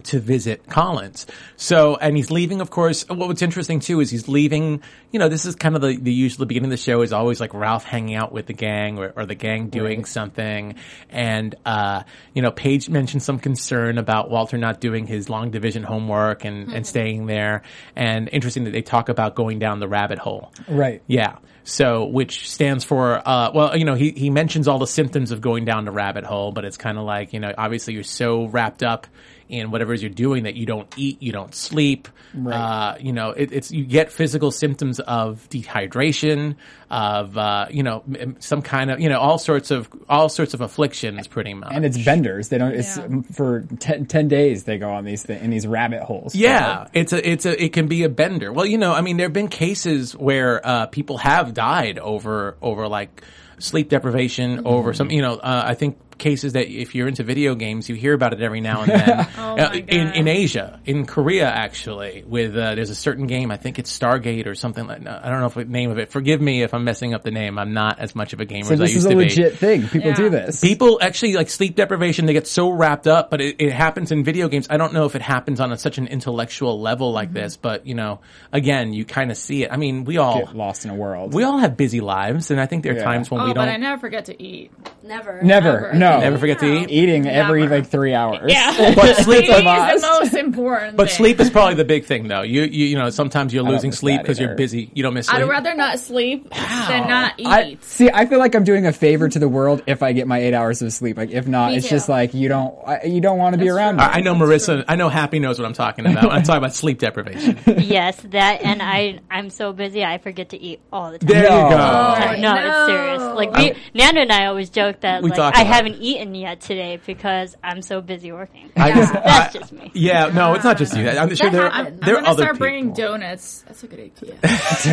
to 0.03 0.19
visit 0.19 0.67
Collins. 0.67 1.25
So, 1.57 1.95
and 1.95 2.15
he's 2.15 2.31
leaving, 2.31 2.61
of 2.61 2.69
course. 2.69 3.07
Well, 3.07 3.27
what's 3.27 3.41
interesting 3.41 3.79
too 3.79 3.99
is 3.99 4.09
he's 4.09 4.27
leaving, 4.27 4.81
you 5.11 5.19
know, 5.19 5.29
this 5.29 5.45
is 5.45 5.55
kind 5.55 5.75
of 5.75 5.81
the, 5.81 5.97
the 5.97 6.13
usual 6.13 6.45
beginning 6.45 6.67
of 6.67 6.71
the 6.71 6.77
show 6.77 7.01
is 7.01 7.13
always 7.13 7.39
like 7.39 7.53
Ralph 7.53 7.83
hanging 7.83 8.15
out 8.15 8.31
with 8.31 8.45
the 8.45 8.53
gang 8.53 8.97
or, 8.97 9.13
or 9.15 9.25
the 9.25 9.35
gang 9.35 9.69
doing 9.69 10.05
something. 10.05 10.75
And, 11.09 11.55
uh, 11.65 12.03
you 12.33 12.41
know, 12.41 12.51
Paige 12.51 12.89
mentioned 12.89 13.23
some 13.23 13.39
concern 13.39 13.97
about 13.97 14.29
Walter 14.29 14.57
not 14.57 14.79
doing 14.79 15.05
his 15.05 15.29
long 15.29 15.51
division 15.51 15.83
homework 15.83 16.45
and, 16.45 16.71
and 16.71 16.87
staying 16.87 17.25
there. 17.25 17.63
And 17.95 18.29
interesting 18.31 18.63
that 18.65 18.71
they 18.71 18.81
talk 18.81 19.09
about 19.09 19.35
going 19.35 19.59
down 19.59 19.79
the 19.79 19.87
rabbit 19.87 20.19
hole. 20.19 20.53
Right. 20.67 21.01
Yeah. 21.07 21.37
So, 21.65 22.05
which 22.05 22.49
stands 22.49 22.83
for, 22.83 23.21
uh, 23.27 23.51
well, 23.53 23.77
you 23.77 23.85
know, 23.85 23.93
he, 23.93 24.11
he 24.11 24.31
mentions 24.31 24.67
all 24.67 24.79
the 24.79 24.87
symptoms 24.87 25.31
of 25.31 25.39
going 25.39 25.65
down 25.65 25.85
the 25.85 25.91
rabbit 25.91 26.23
hole, 26.23 26.51
but 26.51 26.65
it's 26.65 26.77
kind 26.77 26.97
of 26.97 27.03
like, 27.03 27.31
you 27.31 27.39
know, 27.39 27.53
obviously 27.55 27.93
you're 27.93 28.03
so 28.03 28.47
wrapped 28.47 28.81
up 28.81 29.05
in 29.49 29.71
whatever 29.71 29.91
it 29.91 29.95
is 29.95 30.03
you're 30.03 30.09
doing 30.11 30.43
that 30.43 30.55
you 30.55 30.65
don't 30.65 30.87
eat, 30.95 31.21
you 31.21 31.31
don't 31.31 31.53
sleep. 31.53 32.07
Uh, 32.47 32.95
you 32.99 33.11
know, 33.11 33.31
it, 33.31 33.51
it's, 33.51 33.71
you 33.71 33.83
get 33.83 34.11
physical 34.11 34.51
symptoms 34.51 34.99
of 34.99 35.49
dehydration, 35.49 36.55
of, 36.91 37.35
uh, 37.37 37.65
you 37.71 37.81
know, 37.81 38.03
some 38.39 38.61
kind 38.61 38.91
of, 38.91 38.99
you 38.99 39.09
know, 39.09 39.19
all 39.19 39.39
sorts 39.39 39.71
of, 39.71 39.89
all 40.07 40.29
sorts 40.29 40.53
of 40.53 40.61
afflictions 40.61 41.27
pretty 41.27 41.55
much. 41.55 41.71
And 41.73 41.83
it's 41.83 41.97
benders. 42.03 42.49
They 42.49 42.59
don't. 42.59 42.73
It's 42.73 42.97
Yeah. 42.97 43.07
for 43.33 43.61
10, 43.79 44.05
10 44.05 44.27
days. 44.27 44.65
They 44.65 44.77
go 44.77 44.91
on 44.91 45.03
these 45.05 45.23
th- 45.23 45.41
in 45.41 45.49
these 45.49 45.65
rabbit 45.65 46.03
holes. 46.03 46.35
Yeah, 46.35 46.87
it's 46.93 47.11
a 47.13 47.27
it's 47.29 47.45
a 47.45 47.63
it 47.63 47.73
can 47.73 47.87
be 47.87 48.03
a 48.03 48.09
bender. 48.09 48.53
Well, 48.53 48.65
you 48.67 48.77
know, 48.77 48.93
I 48.93 49.01
mean, 49.01 49.17
there 49.17 49.25
have 49.25 49.33
been 49.33 49.47
cases 49.47 50.15
where 50.15 50.65
uh, 50.65 50.85
people 50.87 51.17
have 51.17 51.53
died 51.53 51.97
over 51.99 52.55
over 52.61 52.87
like 52.87 53.23
sleep 53.59 53.89
deprivation, 53.89 54.65
over 54.65 54.93
some. 54.93 55.09
You 55.11 55.21
know, 55.21 55.33
uh, 55.35 55.63
I 55.65 55.73
think 55.73 55.97
cases 56.19 56.53
that 56.53 56.67
if 56.69 56.93
you're 56.95 57.07
into 57.07 57.23
video 57.23 57.55
games, 57.55 57.89
you 57.89 57.95
hear 57.95 58.13
about 58.13 58.33
it 58.33 58.41
every 58.41 58.61
now 58.61 58.81
and 58.83 58.91
then. 58.91 59.27
Oh 59.39 59.55
Uh, 59.57 59.73
in 59.73 60.11
in 60.13 60.27
Asia, 60.27 60.79
in 60.85 61.05
Korea, 61.05 61.47
actually, 61.49 62.23
with 62.27 62.55
uh, 62.55 62.75
there's 62.75 62.89
a 62.89 62.95
certain 62.95 63.25
game. 63.27 63.51
I 63.51 63.57
think 63.57 63.79
it's 63.79 63.97
Stargate 63.97 64.45
or 64.47 64.55
something 64.55 64.85
like. 64.85 65.05
I 65.07 65.29
don't 65.29 65.39
know 65.39 65.47
if 65.47 65.53
the 65.55 65.65
name 65.65 65.91
of 65.91 65.97
it. 65.97 66.11
Forgive 66.11 66.39
me 66.41 66.61
if 66.63 66.73
I'm 66.73 66.83
messing 66.83 67.13
up 67.13 67.23
the 67.23 67.31
name. 67.31 67.57
I'm 67.57 67.73
not 67.73 67.99
as 67.99 68.15
much 68.15 68.33
of 68.33 68.39
a 68.39 68.45
gamer 68.45 68.65
So 68.65 68.73
as 68.73 68.81
I 68.81 68.83
this 68.85 68.95
is 68.95 69.05
a 69.05 69.09
to 69.09 69.15
legit 69.15 69.57
thing. 69.57 69.87
People 69.87 70.09
Yeah. 70.09 70.15
do 70.15 70.29
this. 70.29 70.59
People 70.61 70.99
actually 71.01 71.33
like 71.33 71.49
sleep 71.49 71.75
deprivation. 71.75 72.25
They 72.25 72.33
get 72.33 72.47
so 72.47 72.69
wrapped 72.69 73.07
up, 73.07 73.29
but 73.31 73.41
it, 73.41 73.55
it 73.59 73.71
happens 73.71 74.11
in 74.11 74.23
video 74.23 74.47
games. 74.49 74.67
I 74.69 74.77
don't 74.77 74.93
know 74.93 75.05
if 75.05 75.15
it 75.15 75.21
happens 75.21 75.59
on 75.59 75.71
a, 75.71 75.77
such 75.77 75.97
an 75.97 76.07
intellectual 76.07 76.79
level 76.79 77.11
like 77.11 77.33
this, 77.33 77.57
but 77.57 77.85
you 77.87 77.95
know, 77.95 78.19
again, 78.51 78.93
you 78.93 79.05
kind 79.05 79.31
of 79.31 79.37
see 79.37 79.63
it. 79.63 79.71
I 79.71 79.77
mean, 79.77 80.03
we 80.05 80.17
all 80.17 80.45
get 80.45 80.55
lost 80.55 80.85
in 80.85 80.91
a 80.91 80.95
world. 80.95 81.33
we 81.33 81.43
all 81.43 81.57
have 81.59 81.75
busy 81.77 82.01
lives, 82.01 82.51
and 82.51 82.59
I 82.61 82.65
think 82.65 82.83
there 82.83 82.93
are 82.93 82.97
Yeah. 82.97 83.03
times 83.03 83.31
when 83.31 83.41
Oh, 83.41 83.45
we 83.45 83.53
don't. 83.53 83.65
but 83.65 83.69
I 83.69 83.77
never 83.77 83.99
forget 83.99 84.25
to 84.25 84.41
eat. 84.41 84.71
Never. 85.03 85.41
never. 85.41 85.71
Never. 85.93 85.93
No. 86.15 86.19
never 86.19 86.37
forget 86.37 86.59
to 86.59 86.65
eat. 86.81 86.89
Eating 86.89 87.27
every 87.27 87.61
Never. 87.61 87.75
like 87.77 87.87
three 87.87 88.13
hours. 88.13 88.51
Yeah, 88.51 88.93
But 88.95 89.15
sleep- 89.17 89.49
is 89.49 90.01
the 90.01 90.07
most 90.19 90.33
important. 90.33 90.97
But 90.97 91.07
thing. 91.07 91.15
sleep 91.17 91.39
is 91.39 91.49
probably 91.49 91.75
the 91.75 91.85
big 91.85 92.05
thing, 92.05 92.27
though. 92.27 92.41
You 92.41 92.63
you 92.63 92.85
you 92.87 92.97
know, 92.97 93.09
sometimes 93.09 93.53
you're 93.53 93.63
losing 93.63 93.91
sleep 93.91 94.21
because 94.21 94.39
you're 94.39 94.55
busy. 94.55 94.89
You 94.93 95.03
don't 95.03 95.13
miss 95.13 95.27
sleep. 95.27 95.41
I'd 95.41 95.49
rather 95.49 95.75
not 95.75 95.99
sleep 95.99 96.49
than 96.51 97.07
not 97.07 97.33
eat. 97.37 97.47
I 97.47 97.77
see. 97.81 98.09
I 98.09 98.25
feel 98.25 98.39
like 98.39 98.55
I'm 98.55 98.63
doing 98.63 98.85
a 98.85 98.93
favor 98.93 99.29
to 99.29 99.39
the 99.39 99.47
world 99.49 99.83
if 99.87 100.03
I 100.03 100.13
get 100.13 100.27
my 100.27 100.39
eight 100.39 100.53
hours 100.53 100.81
of 100.81 100.91
sleep. 100.93 101.17
Like 101.17 101.31
if 101.31 101.47
not, 101.47 101.71
Me 101.71 101.77
it's 101.77 101.87
too. 101.87 101.95
just 101.95 102.09
like 102.09 102.33
you 102.33 102.49
don't. 102.49 102.75
I, 102.87 103.03
you 103.05 103.21
don't 103.21 103.37
want 103.37 103.53
to 103.53 103.59
be 103.59 103.69
around. 103.69 103.97
true. 103.97 104.05
me. 104.05 104.11
I 104.13 104.19
I 104.19 104.21
know 104.21 104.35
Marissa. 104.35 104.83
I 104.87 104.95
know 104.95 105.09
Happy 105.09 105.39
knows 105.39 105.57
what 105.59 105.65
I'm 105.65 105.73
talking 105.73 106.05
about. 106.05 106.31
I'm 106.31 106.43
talking 106.43 106.57
about 106.57 106.73
sleep 106.75 106.99
deprivation. 106.99 107.57
yes, 107.67 108.17
that, 108.29 108.61
and 108.63 108.81
I, 108.81 109.19
I'm 109.31 109.49
so 109.49 109.73
busy, 109.73 110.03
I 110.03 110.17
forget 110.17 110.49
to 110.49 110.57
eat 110.61 110.79
all 110.91 111.11
the 111.11 111.19
time. 111.19 111.27
There 111.27 111.43
you 111.43 111.49
go. 111.49 111.55
Uh, 111.77 112.35
no, 112.39 112.53
no. 112.53 112.67
it's 112.67 112.85
serious. 112.87 113.21
Like 113.35 113.53
we, 113.55 113.73
Nana 113.93 114.21
and 114.21 114.31
I 114.31 114.45
always 114.47 114.69
joke 114.69 115.01
that 115.01 115.23
We 115.23 115.29
like 115.29 115.37
talk 115.37 115.55
I 115.55 115.61
about 115.61 115.73
haven't 115.73 115.98
eaten 115.99 116.33
yet 116.35 116.61
today 116.61 116.99
because 117.05 117.55
I'm 117.63 117.81
so 117.81 118.01
busy 118.01 118.31
working. 118.31 118.71
I 118.75 118.91
just, 118.93 119.13
That's 119.13 119.53
just 119.53 119.71
me. 119.71 119.91
Yeah, 119.93 120.27
no, 120.33 120.53
it's 120.53 120.63
not 120.63 120.77
just 120.77 120.95
you. 120.97 121.07
I'm 121.09 121.33
sure 121.35 121.49
there, 121.49 121.69
happens. 121.69 121.99
I'm 122.01 122.05
there 122.05 122.15
are 122.15 122.21
gonna 122.21 122.29
other 122.29 122.43
start 122.43 122.55
people. 122.55 122.65
bringing 122.67 122.93
donuts. 122.93 123.63
That's 123.67 123.83
a 123.83 123.87
good 123.87 123.99
idea. 123.99 124.35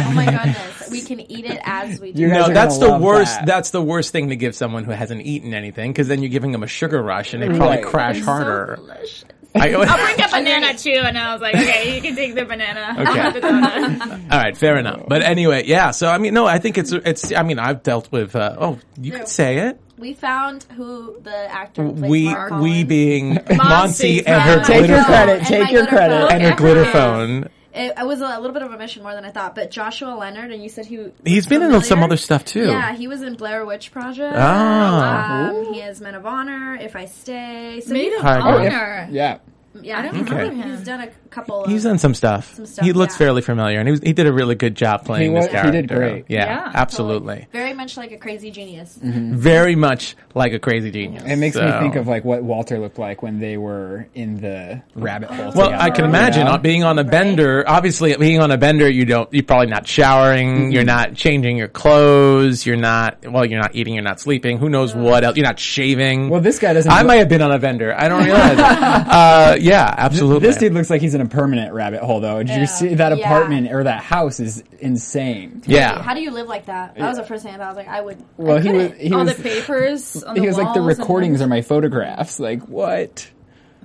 Oh 0.08 0.12
my 0.12 0.24
goodness. 0.26 0.90
We 0.90 1.00
can 1.02 1.20
eat 1.20 1.44
it 1.44 1.60
as 1.64 2.00
we 2.00 2.12
do. 2.12 2.22
You 2.22 2.28
guys 2.28 2.38
No, 2.38 2.44
are 2.50 2.54
that's 2.54 2.74
gonna 2.78 2.86
the 2.86 2.92
love 2.92 3.02
worst. 3.02 3.34
that. 3.36 3.46
That's 3.46 3.70
the 3.70 3.82
worst 3.82 4.12
thing 4.12 4.28
to 4.30 4.36
give 4.36 4.54
someone 4.54 4.84
who 4.84 4.90
hasn't 4.92 5.22
eaten 5.22 5.54
anything, 5.54 5.92
because 5.92 6.08
then 6.08 6.22
you're 6.22 6.30
giving 6.30 6.52
them 6.52 6.62
a 6.62 6.66
sugar 6.66 7.02
rush, 7.02 7.32
and 7.34 7.42
they 7.42 7.48
probably 7.48 7.76
Right. 7.78 7.84
crash 7.84 8.16
It's 8.18 8.26
harder. 8.26 8.74
So 8.78 8.82
delicious. 8.86 9.24
I- 9.54 9.72
I'll 9.72 10.04
bring 10.04 10.20
a 10.22 10.28
banana 10.30 10.74
too, 10.76 10.90
and 11.02 11.16
I 11.16 11.32
was 11.32 11.40
like, 11.40 11.54
okay, 11.54 11.94
you 11.96 12.02
can 12.02 12.14
take 12.14 12.34
the 12.34 12.44
banana. 12.44 12.80
I'll 12.98 13.08
Okay. 13.08 13.18
have 13.20 13.34
the 13.34 13.40
donut. 13.40 14.32
All 14.32 14.38
right, 14.38 14.54
fair 14.56 14.76
enough. 14.76 15.04
But 15.08 15.22
anyway, 15.22 15.64
yeah. 15.66 15.92
So 15.92 16.08
I 16.10 16.18
mean, 16.18 16.34
no, 16.34 16.44
I 16.46 16.58
think 16.58 16.76
it's 16.76 16.92
it's. 16.92 17.32
I 17.32 17.42
mean, 17.42 17.58
I've 17.58 17.82
dealt 17.82 18.12
with. 18.12 18.36
Uh, 18.36 18.54
oh, 18.58 18.78
you 19.00 19.12
No. 19.12 19.18
could 19.20 19.28
say 19.28 19.58
it. 19.68 19.80
We 19.98 20.12
found 20.14 20.64
who 20.76 21.18
the 21.22 21.34
actor 21.50 21.88
plays 21.90 22.10
We 22.10 22.24
Mark 22.24 22.50
we 22.52 22.58
Collins. 22.58 22.84
being 22.88 23.38
Monty 23.56 24.26
and 24.26 24.42
her 24.42 24.56
Take 24.58 24.66
Take 24.66 24.78
glitter 24.78 24.92
your 24.94 25.04
phone. 25.04 25.06
credit. 25.06 25.38
And 25.38 25.46
Take 25.46 25.62
my 25.64 25.70
your 25.70 25.82
glitter 25.86 25.96
credit. 25.96 26.20
phone. 26.20 26.32
and 26.32 26.42
her 26.42 26.54
glitter 26.54 26.84
phone. 26.86 27.48
It, 27.74 27.92
it 27.98 28.06
was 28.06 28.20
a 28.22 28.38
little 28.40 28.52
bit 28.52 28.62
of 28.62 28.72
a 28.72 28.78
mission 28.78 29.02
more 29.02 29.14
than 29.14 29.24
I 29.26 29.30
thought, 29.30 29.54
but 29.54 29.70
Joshua 29.70 30.14
Leonard, 30.14 30.50
and 30.50 30.62
you 30.62 30.70
said 30.70 30.86
he 30.86 31.10
He's 31.26 31.46
been 31.46 31.60
in 31.60 31.68
familiar? 31.68 31.80
some 31.86 32.02
other 32.02 32.16
stuff 32.16 32.42
too. 32.44 32.66
Yeah, 32.68 32.94
he 32.94 33.06
was 33.06 33.20
in 33.22 33.34
Blair 33.34 33.66
Witch 33.66 33.92
Project. 33.92 34.34
Ah. 34.36 35.48
Um, 35.50 35.74
he 35.74 35.80
is 35.80 36.00
Men 36.00 36.14
of 36.14 36.24
Honor, 36.24 36.76
If 36.80 36.96
I 36.96 37.04
Stay. 37.04 37.82
So 37.84 37.92
Maid 37.92 38.04
he's, 38.12 38.16
of 38.16 38.22
Hi, 38.22 38.38
guys. 38.38 38.72
honor. 38.72 39.08
Yeah. 39.10 39.38
Yeah, 39.82 39.98
I 39.98 40.02
don't 40.02 40.14
he's, 40.14 40.24
remember 40.30 40.54
him. 40.54 40.70
he's 40.70 40.84
done 40.84 41.00
a 41.00 41.08
couple 41.30 41.64
of 41.64 41.70
He's 41.70 41.84
done 41.84 41.98
some 41.98 42.14
stuff. 42.14 42.54
Some 42.54 42.66
stuff, 42.66 42.84
he 42.84 42.92
looks 42.92 43.14
yeah. 43.14 43.18
fairly 43.18 43.42
familiar, 43.42 43.78
and 43.78 43.88
he 43.88 43.92
was, 43.92 44.00
he 44.00 44.12
did 44.12 44.26
a 44.26 44.32
really 44.32 44.54
good 44.54 44.74
job 44.74 45.04
playing 45.04 45.34
He 45.34 45.40
this 45.40 45.52
was- 45.52 45.62
he 45.64 45.70
did 45.70 45.88
great. 45.88 46.24
Yeah, 46.28 46.44
Yeah, 46.46 46.70
absolutely. 46.74 47.46
very 47.52 47.74
much 47.74 47.96
like 47.96 48.12
a 48.12 48.16
crazy 48.18 48.50
genius. 48.50 48.98
Very 49.02 49.76
much 49.76 50.16
like 50.34 50.52
a 50.52 50.58
crazy 50.58 50.90
genius. 50.90 51.22
It 51.26 51.36
makes 51.36 51.56
me 51.56 51.70
think 51.80 51.96
of 51.96 52.06
like 52.06 52.24
what 52.24 52.42
Walter 52.42 52.78
looked 52.78 52.98
like 52.98 53.22
when 53.22 53.38
they 53.38 53.56
were 53.56 54.06
in 54.14 54.40
the 54.40 54.82
rabbit 54.94 55.30
hole. 55.30 55.52
Well, 55.54 55.66
together, 55.66 55.74
I 55.82 55.90
can 55.90 56.04
you 56.04 56.10
imagine 56.10 56.44
know? 56.46 56.58
being 56.58 56.84
on 56.84 56.98
a 56.98 57.04
bender. 57.04 57.64
Obviously, 57.66 58.16
being 58.16 58.40
on 58.40 58.50
a 58.50 58.58
bender, 58.58 58.88
you 58.88 59.04
don't. 59.04 59.32
You're 59.32 59.42
probably 59.44 59.66
not 59.68 59.86
showering. 59.86 60.72
You're 60.72 60.84
not 60.84 61.14
changing 61.14 61.56
your 61.56 61.68
clothes. 61.68 62.66
You're 62.66 62.76
not. 62.76 63.24
Well, 63.30 63.44
you're 63.44 63.60
not 63.60 63.74
eating. 63.74 63.94
You're 63.94 64.02
not 64.02 64.20
sleeping. 64.20 64.58
Who 64.58 64.68
knows 64.68 64.94
what 64.94 65.24
else? 65.24 65.36
You're 65.36 65.46
not 65.46 65.58
shaving. 65.58 66.28
Well, 66.28 66.40
this 66.40 66.58
guy 66.58 66.72
doesn't. 66.72 66.90
I 66.90 66.98
look- 66.98 67.06
might 67.08 67.16
have 67.16 67.28
been 67.28 67.42
on 67.42 67.52
a 67.52 67.58
bender. 67.58 67.94
I 67.98 68.08
don't 68.08 68.24
realize. 68.24 68.52
it. 68.58 68.60
uh, 68.60 69.56
yeah, 69.66 69.94
absolutely. 69.96 70.46
This 70.48 70.56
dude 70.56 70.72
looks 70.72 70.88
like 70.90 71.00
he's 71.00 71.14
in 71.14 71.20
a 71.20 71.26
permanent 71.26 71.72
rabbit 71.74 72.00
hole, 72.02 72.20
though. 72.20 72.42
Did 72.42 72.58
you 72.60 72.66
see 72.66 72.94
that 72.94 73.16
Yeah. 73.16 73.24
apartment 73.24 73.72
or 73.72 73.84
that 73.84 74.02
house 74.02 74.40
is 74.40 74.62
insane? 74.78 75.62
yeah. 75.66 76.00
How 76.02 76.14
do 76.14 76.20
you 76.20 76.30
live 76.30 76.46
like 76.46 76.66
that? 76.66 76.94
That 76.96 77.08
was 77.08 77.18
the 77.18 77.24
first 77.24 77.44
thing 77.44 77.54
I 77.54 77.58
thought. 77.58 77.64
I 77.64 77.68
was 77.68 77.76
like, 77.76 77.88
I 77.88 78.00
would. 78.00 78.24
Well, 78.36 78.58
I 78.58 78.60
he 78.60 78.68
was. 78.72 78.82
couldn't. 78.88 79.00
He 79.00 79.12
All 79.14 79.24
was. 79.24 79.36
the 79.36 79.42
papers. 79.42 80.22
On 80.24 80.34
he 80.36 80.40
the 80.42 80.46
was 80.48 80.56
like 80.58 80.74
the 80.74 80.80
recordings 80.82 81.40
are 81.42 81.46
my 81.46 81.62
photographs. 81.62 82.38
Like 82.40 82.62
what? 82.68 83.28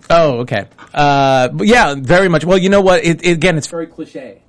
Oh, 0.09 0.39
okay. 0.39 0.65
Uh, 0.93 1.50
but 1.50 1.67
yeah, 1.67 1.95
very 1.97 2.27
much. 2.29 2.43
Well, 2.45 2.57
you 2.57 2.69
know 2.69 2.81
what? 2.81 3.03
It, 3.03 3.23
it, 3.25 3.31
again, 3.33 3.57
it's 3.57 3.67
very 3.67 3.88
cliche. 3.88 4.41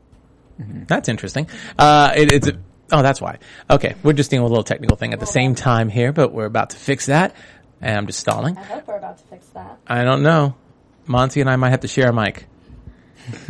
That's 0.59 1.09
interesting. 1.09 1.49
Uh, 1.79 2.13
it, 2.17 2.33
it's. 2.33 2.51
Oh, 2.91 3.03
that's 3.03 3.21
why. 3.21 3.39
Okay, 3.71 3.95
we're 4.03 4.13
just 4.13 4.31
dealing 4.31 4.45
with 4.45 4.51
a 4.51 4.53
little 4.55 4.65
technical 4.65 4.97
thing 4.97 5.13
at 5.13 5.21
the 5.21 5.27
same 5.27 5.55
time 5.55 5.89
here, 5.89 6.13
but 6.13 6.33
we're 6.33 6.45
about 6.47 6.71
to 6.71 6.77
fix 6.77 7.07
that. 7.07 7.35
And 7.81 7.97
I'm 7.97 8.07
just 8.07 8.21
stalling. 8.21 8.57
I 8.57 8.63
hope 8.63 8.87
we're 8.87 8.97
about 8.99 9.19
to 9.19 9.25
fix 9.25 9.47
that. 9.49 9.79
I 9.87 10.05
don't 10.05 10.23
know. 10.23 10.55
Monty 11.07 11.41
and 11.41 11.51
I 11.51 11.57
might 11.57 11.71
have 11.71 11.81
to 11.81 11.89
share 11.89 12.11
a 12.11 12.13
mic. 12.13 12.47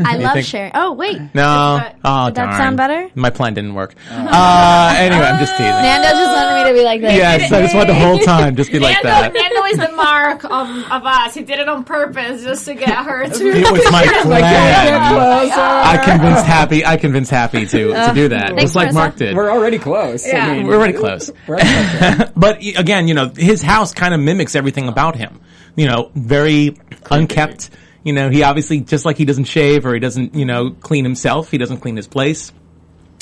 I 0.04 0.16
love 0.16 0.34
think- 0.34 0.46
sharing. 0.46 0.72
Oh 0.74 0.92
wait, 0.92 1.18
No. 1.34 1.76
that- 1.78 1.96
Oh, 2.04 2.26
did 2.26 2.34
that 2.36 2.56
sound 2.56 2.76
better? 2.76 3.08
My 3.14 3.30
plan 3.30 3.54
didn't 3.54 3.74
work. 3.74 3.94
Uh, 4.10 4.94
anyway, 4.98 5.22
I'm 5.24 5.38
just 5.38 5.52
teasing. 5.52 5.66
Nando 5.70 6.08
just 6.08 6.32
wanted 6.32 6.62
me 6.64 6.70
to 6.70 6.74
be 6.78 6.84
like 6.84 7.00
this. 7.00 7.16
Yes, 7.16 7.52
I 7.52 7.62
just 7.62 7.74
wanted 7.74 7.90
the 7.90 7.94
whole 7.94 8.18
time 8.18 8.56
just 8.56 8.72
be 8.72 8.78
like 8.78 9.00
that. 9.02 9.32
Nando 9.32 9.64
is 9.64 9.78
the 9.78 9.92
mark 9.96 10.44
of, 10.44 10.68
of 10.90 11.04
us. 11.06 11.34
He 11.34 11.42
did 11.42 11.58
it 11.60 11.68
on 11.68 11.84
purpose 11.84 12.42
just 12.42 12.64
to 12.66 12.74
get 12.74 12.90
her 12.90 13.26
to. 13.28 13.48
It 13.48 13.70
was 13.72 13.90
my 13.92 14.04
plan. 14.22 15.12
Closer. 15.12 15.60
I 15.60 15.98
convinced 16.04 16.44
Happy. 16.44 16.84
I 16.84 16.96
convinced 16.96 17.30
Happy 17.30 17.66
to 17.66 17.92
to 17.92 18.12
do 18.14 18.28
that, 18.28 18.56
just 18.58 18.74
like 18.74 18.92
Mark 18.92 19.16
did. 19.16 19.34
We're 19.36 19.50
already 19.50 19.78
close. 19.78 20.26
Yeah. 20.26 20.46
I 20.46 20.56
mean, 20.56 20.66
We're 20.66 20.76
already 20.76 20.92
close. 20.98 21.30
we're 21.46 21.56
already 21.58 21.98
close. 22.16 22.30
but 22.36 22.58
again, 22.58 23.08
you 23.08 23.14
know, 23.14 23.28
his 23.36 23.62
house 23.62 23.94
kind 23.94 24.12
of 24.14 24.20
mimics 24.20 24.54
everything 24.56 24.88
about 24.88 25.16
him. 25.16 25.40
You 25.76 25.86
know, 25.86 26.10
very 26.14 26.76
unkept. 27.10 27.70
You 28.04 28.12
know, 28.12 28.30
he 28.30 28.42
obviously 28.42 28.80
just 28.80 29.04
like 29.04 29.16
he 29.16 29.24
doesn't 29.24 29.44
shave 29.44 29.86
or 29.86 29.94
he 29.94 30.00
doesn't, 30.00 30.34
you 30.34 30.44
know, 30.44 30.70
clean 30.70 31.04
himself. 31.04 31.50
He 31.50 31.58
doesn't 31.58 31.78
clean 31.78 31.96
his 31.96 32.06
place. 32.08 32.50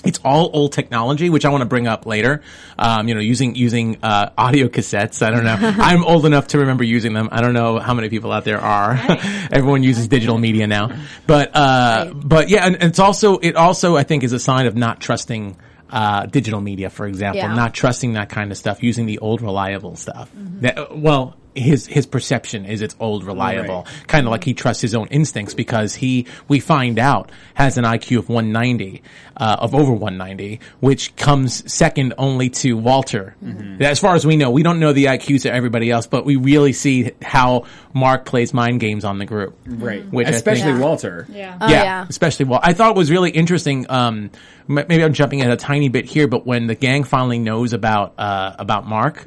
it's 0.02 0.18
all 0.24 0.48
old 0.54 0.72
technology, 0.72 1.28
which 1.28 1.44
I 1.44 1.50
want 1.50 1.60
to 1.60 1.66
bring 1.66 1.86
up 1.86 2.06
later. 2.06 2.40
Um, 2.78 3.06
you 3.06 3.14
know, 3.14 3.20
using 3.20 3.54
using 3.54 3.98
uh, 4.02 4.30
audio 4.38 4.68
cassettes. 4.68 5.20
I 5.20 5.28
don't 5.30 5.44
know. 5.44 5.56
I'm 5.60 6.02
old 6.04 6.24
enough 6.24 6.46
to 6.48 6.58
remember 6.60 6.84
using 6.84 7.12
them. 7.12 7.28
I 7.30 7.42
don't 7.42 7.52
know 7.52 7.78
how 7.78 7.92
many 7.92 8.08
people 8.08 8.32
out 8.32 8.44
there 8.46 8.58
are. 8.60 8.92
Everyone 9.52 9.82
uses 9.82 10.08
digital 10.08 10.38
media 10.38 10.66
now, 10.66 10.96
but 11.26 11.54
uh, 11.54 12.12
but 12.14 12.48
yeah, 12.48 12.64
and 12.66 12.76
it's 12.80 12.98
also 12.98 13.36
it 13.38 13.56
also 13.56 13.96
I 13.96 14.02
think 14.04 14.24
is 14.24 14.32
a 14.32 14.38
sign 14.40 14.66
of 14.66 14.74
not 14.76 15.00
trusting. 15.00 15.56
Uh, 15.92 16.24
digital 16.26 16.60
media, 16.60 16.88
for 16.88 17.04
example, 17.04 17.40
Yeah. 17.40 17.52
not 17.52 17.74
trusting 17.74 18.12
that 18.12 18.28
kind 18.28 18.52
of 18.52 18.56
stuff, 18.56 18.80
using 18.80 19.06
the 19.06 19.18
old 19.18 19.42
reliable 19.42 19.96
stuff. 19.96 20.30
That, 20.60 20.78
uh, 20.78 20.86
well, 20.94 21.34
his 21.54 21.86
his 21.86 22.06
perception 22.06 22.64
is 22.66 22.82
it's 22.82 22.94
old 23.00 23.24
reliable, 23.24 23.86
kind 24.06 24.26
of 24.26 24.30
like 24.30 24.44
he 24.44 24.54
trusts 24.54 24.82
his 24.82 24.94
own 24.94 25.08
instincts 25.08 25.54
because 25.54 25.94
he 25.94 26.26
we 26.48 26.60
find 26.60 26.98
out 26.98 27.30
has 27.54 27.76
an 27.78 27.84
IQ 27.84 28.18
of 28.18 28.28
190, 28.28 29.02
uh, 29.36 29.56
of 29.60 29.74
over 29.74 29.92
190, 29.92 30.60
which 30.80 31.14
comes 31.16 31.70
second 31.72 32.14
only 32.18 32.48
to 32.50 32.76
Walter. 32.76 33.34
As 33.80 33.98
far 33.98 34.14
as 34.14 34.26
we 34.26 34.36
know, 34.36 34.50
we 34.50 34.62
don't 34.62 34.80
know 34.80 34.92
the 34.92 35.06
IQs 35.06 35.44
of 35.44 35.52
everybody 35.52 35.90
else, 35.90 36.06
but 36.06 36.24
we 36.24 36.36
really 36.36 36.72
see 36.72 37.10
how 37.22 37.64
Mark 37.92 38.24
plays 38.24 38.54
mind 38.54 38.80
games 38.80 39.04
on 39.04 39.18
the 39.18 39.26
group. 39.26 39.56
Right. 39.66 40.04
Which 40.12 40.28
Especially 40.28 40.72
think- 40.72 40.80
Walter. 40.80 41.26
Yeah. 41.30 41.56
Oh, 41.60 41.68
yeah, 41.68 41.82
yeah. 41.82 42.06
especially 42.08 42.44
well. 42.46 42.60
I 42.62 42.72
thought 42.72 42.90
it 42.92 42.96
was 42.96 43.10
really 43.10 43.30
interesting. 43.30 43.86
Um, 43.90 44.16
m- 44.20 44.30
maybe 44.70 45.02
I'm 45.02 45.12
jumping 45.12 45.40
in 45.40 45.50
a 45.50 45.56
tiny 45.56 45.88
bit 45.88 46.04
here, 46.06 46.28
but 46.28 46.46
when 46.46 46.66
the 46.66 46.74
gang 46.74 47.04
finally 47.04 47.38
knows 47.38 47.72
about 47.72 48.14
uh, 48.18 48.54
about 48.58 48.86
Mark, 48.86 49.22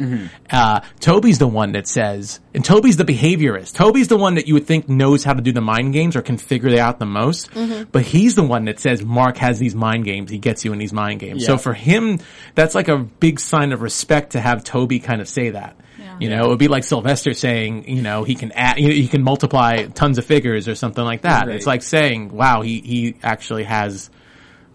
uh, 0.49 0.79
Toby's 0.99 1.37
the 1.37 1.47
one 1.47 1.73
that 1.73 1.87
says, 1.87 2.39
and 2.53 2.63
Toby's 2.63 2.97
the 2.97 3.05
behaviorist. 3.05 3.75
Toby's 3.75 4.07
the 4.07 4.17
one 4.17 4.35
that 4.35 4.47
you 4.47 4.53
would 4.53 4.65
think 4.65 4.87
knows 4.87 5.23
how 5.23 5.33
to 5.33 5.41
do 5.41 5.51
the 5.51 5.61
mind 5.61 5.93
games 5.93 6.15
or 6.15 6.21
can 6.21 6.37
figure 6.37 6.69
it 6.69 6.79
out 6.79 6.99
the 6.99 7.05
most. 7.05 7.49
But 7.91 8.03
he's 8.03 8.35
the 8.35 8.43
one 8.43 8.65
that 8.65 8.79
says 8.79 9.03
Mark 9.03 9.37
has 9.37 9.59
these 9.59 9.75
mind 9.75 10.05
games. 10.05 10.31
He 10.31 10.37
gets 10.37 10.63
you 10.65 10.73
in 10.73 10.79
these 10.79 10.93
mind 10.93 11.19
games. 11.19 11.45
So 11.45 11.57
for 11.57 11.73
him, 11.73 12.19
that's 12.55 12.73
like 12.73 12.87
a 12.87 12.97
big 12.97 13.39
sign 13.39 13.73
of 13.73 13.81
respect 13.81 14.31
to 14.31 14.39
have 14.39 14.63
Toby 14.63 14.99
kind 14.99 15.21
of 15.21 15.27
say 15.27 15.49
that. 15.51 15.75
You 16.19 16.29
know, 16.29 16.43
it 16.43 16.47
would 16.47 16.59
be 16.59 16.67
like 16.67 16.83
Sylvester 16.83 17.33
saying, 17.33 17.89
you 17.89 18.01
know, 18.03 18.23
he 18.23 18.35
can 18.35 18.51
add, 18.51 18.77
you 18.77 18.87
know, 18.87 18.93
he 18.93 19.07
can 19.07 19.23
multiply 19.23 19.85
tons 19.87 20.19
of 20.19 20.25
figures 20.25 20.67
or 20.67 20.75
something 20.75 21.03
like 21.03 21.21
that. 21.23 21.47
Right. 21.47 21.55
It's 21.55 21.65
like 21.65 21.81
saying, 21.81 22.29
wow, 22.29 22.61
he, 22.61 22.81
he 22.81 23.15
actually 23.23 23.63
has, 23.63 24.11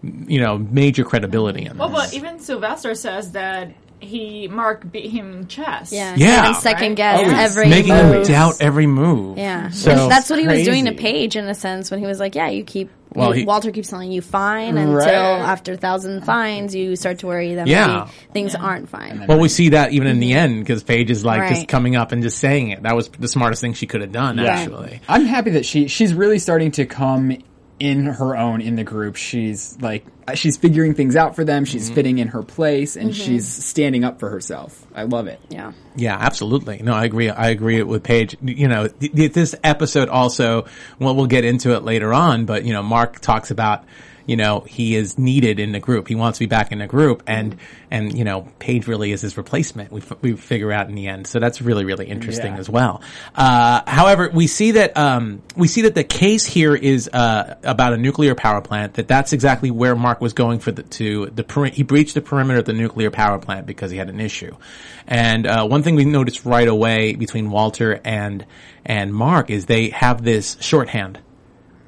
you 0.03 0.39
know, 0.39 0.57
major 0.57 1.03
credibility 1.03 1.61
in 1.65 1.69
this. 1.69 1.77
Well, 1.77 1.89
this. 1.89 2.11
but 2.11 2.13
even 2.13 2.39
Sylvester 2.39 2.95
says 2.95 3.31
that 3.33 3.71
he 4.01 4.47
Mark 4.47 4.89
beat 4.89 5.09
him 5.09 5.45
chess. 5.47 5.91
Yeah, 5.91 6.15
Yeah. 6.15 6.43
even 6.43 6.61
second 6.61 6.87
Right? 6.91 6.95
guess 6.95 7.19
Always 7.19 7.33
every 7.37 7.67
making 7.69 7.93
move. 7.95 8.15
him 8.15 8.23
doubt 8.23 8.61
every 8.61 8.87
move. 8.87 9.37
Yeah, 9.37 9.69
So 9.71 9.91
And 9.91 10.09
that's 10.11 10.29
what 10.29 10.39
he 10.39 10.47
was 10.47 10.63
doing 10.63 10.85
to 10.85 10.91
crazy. 10.91 11.03
Paige 11.03 11.35
in 11.35 11.45
a 11.49 11.53
sense 11.53 11.91
when 11.91 11.99
he 11.99 12.05
was 12.05 12.17
like, 12.19 12.33
"Yeah, 12.35 12.47
you 12.47 12.63
keep." 12.63 12.89
Well, 13.13 13.29
you- 13.33 13.39
he- 13.41 13.45
Walter 13.45 13.71
keeps 13.71 13.89
telling 13.89 14.11
you 14.11 14.21
fine 14.21 14.77
until 14.77 15.01
after 15.03 15.73
a 15.73 15.77
thousand 15.77 16.21
fines, 16.23 16.73
you 16.75 16.95
start 16.95 17.17
to 17.19 17.27
worry 17.27 17.55
that 17.55 17.67
Yeah. 17.67 17.87
maybe 17.87 18.11
things 18.33 18.55
aren't 18.55 18.87
fine. 18.87 19.25
Well, 19.27 19.39
we 19.39 19.49
see 19.49 19.69
that 19.69 19.91
even 19.93 20.07
in 20.07 20.19
the 20.21 20.31
end 20.33 20.59
because 20.59 20.83
Paige 20.83 21.09
is 21.11 21.25
like 21.25 21.49
just 21.49 21.67
coming 21.67 21.95
up 21.97 22.11
and 22.13 22.21
just 22.23 22.37
saying 22.37 22.69
it. 22.69 22.83
That 22.83 22.95
was 22.95 23.09
the 23.19 23.27
smartest 23.27 23.61
thing 23.61 23.73
she 23.73 23.87
could 23.87 23.99
have 24.01 24.11
done, 24.13 24.37
Yeah. 24.37 24.45
actually. 24.45 25.01
I'm 25.09 25.25
happy 25.25 25.49
that 25.51 25.65
she 25.65 25.87
she's 25.87 26.13
really 26.13 26.37
starting 26.39 26.71
to 26.71 26.85
come 26.85 27.35
in 27.79 28.05
her 28.05 28.35
own 28.35 28.61
in 28.61 28.75
the 28.75 28.83
group. 28.83 29.15
She's 29.15 29.77
like 29.81 30.05
she's 30.35 30.57
figuring 30.57 30.93
things 30.93 31.15
out 31.15 31.35
for 31.35 31.43
them. 31.43 31.63
Mm-hmm. 31.63 31.71
She's 31.71 31.89
fitting 31.89 32.19
in 32.19 32.29
her 32.29 32.43
place 32.43 32.95
and 32.95 33.15
she's 33.15 33.47
standing 33.47 34.03
up 34.03 34.19
for 34.19 34.29
herself. 34.29 34.85
I 34.93 35.03
love 35.03 35.27
it. 35.27 35.39
yeah, 35.49 35.71
Yeah, 35.95 36.17
absolutely. 36.19 36.79
No, 36.83 36.93
I 36.93 37.05
agree. 37.05 37.29
I 37.29 37.49
agree 37.49 37.81
with 37.83 38.03
Paige. 38.03 38.37
You 38.41 38.67
know, 38.67 38.87
th- 38.87 39.13
th- 39.13 39.33
this 39.33 39.55
episode 39.63 40.09
also, 40.09 40.65
well, 40.99 41.15
we'll 41.15 41.27
get 41.27 41.45
into 41.45 41.75
it 41.75 41.83
later 41.83 42.13
on, 42.13 42.45
but 42.45 42.63
you 42.65 42.73
know, 42.73 42.83
Mark 42.83 43.19
talks 43.19 43.51
about, 43.51 43.85
you 44.29 44.35
know, 44.37 44.59
he 44.59 44.95
is 44.95 45.17
needed 45.17 45.59
in 45.59 45.71
the 45.71 45.79
group. 45.79 46.07
He 46.07 46.13
wants 46.13 46.37
to 46.37 46.43
be 46.43 46.47
back 46.47 46.71
in 46.71 46.77
the 46.77 46.85
group 46.85 47.23
and, 47.25 47.57
and, 47.89 48.15
you 48.15 48.23
know, 48.23 48.47
Paige 48.59 48.85
really 48.87 49.11
is 49.11 49.21
his 49.21 49.37
replacement. 49.37 49.91
We, 49.91 50.01
f- 50.01 50.17
we 50.21 50.33
figure 50.33 50.71
out 50.71 50.87
in 50.87 50.93
the 50.93 51.07
end. 51.07 51.25
So 51.25 51.39
that's 51.39 51.63
really, 51.63 51.83
really 51.83 52.05
interesting 52.05 52.53
Yeah. 52.53 52.59
as 52.59 52.69
well. 52.69 53.01
Uh, 53.33 53.81
however, 53.87 54.29
we 54.31 54.45
see 54.45 54.71
that, 54.71 54.95
um, 54.95 55.41
we 55.55 55.67
see 55.67 55.81
that 55.81 55.95
the 55.95 56.03
case 56.03 56.45
here 56.45 56.75
is, 56.75 57.09
uh, 57.11 57.55
about 57.63 57.93
a 57.93 57.97
nuclear 57.97 58.35
power 58.35 58.61
plant, 58.61 58.93
that 58.93 59.07
that's 59.07 59.33
exactly 59.33 59.71
where 59.71 59.95
Mark 59.95 60.21
was 60.21 60.33
going 60.33 60.59
for 60.59 60.71
the, 60.71 60.83
to 60.83 61.25
the, 61.27 61.43
peri- 61.43 61.71
he 61.71 61.81
breached 61.81 62.13
the 62.13 62.21
perimeter 62.21 62.59
of 62.59 62.65
the 62.65 62.73
nuclear 62.73 63.09
power 63.09 63.39
plant 63.39 63.65
because 63.65 63.89
he 63.89 63.97
had 63.97 64.09
an 64.09 64.19
issue. 64.19 64.55
And, 65.07 65.47
uh, 65.47 65.65
one 65.67 65.81
thing 65.81 65.95
we 65.95 66.05
noticed 66.05 66.45
right 66.45 66.67
away 66.67 67.15
between 67.15 67.49
Walter 67.49 67.99
and, 68.05 68.45
and 68.85 69.11
Mark 69.11 69.49
is 69.49 69.65
they 69.65 69.89
have 69.89 70.23
this 70.23 70.55
shorthand 70.61 71.17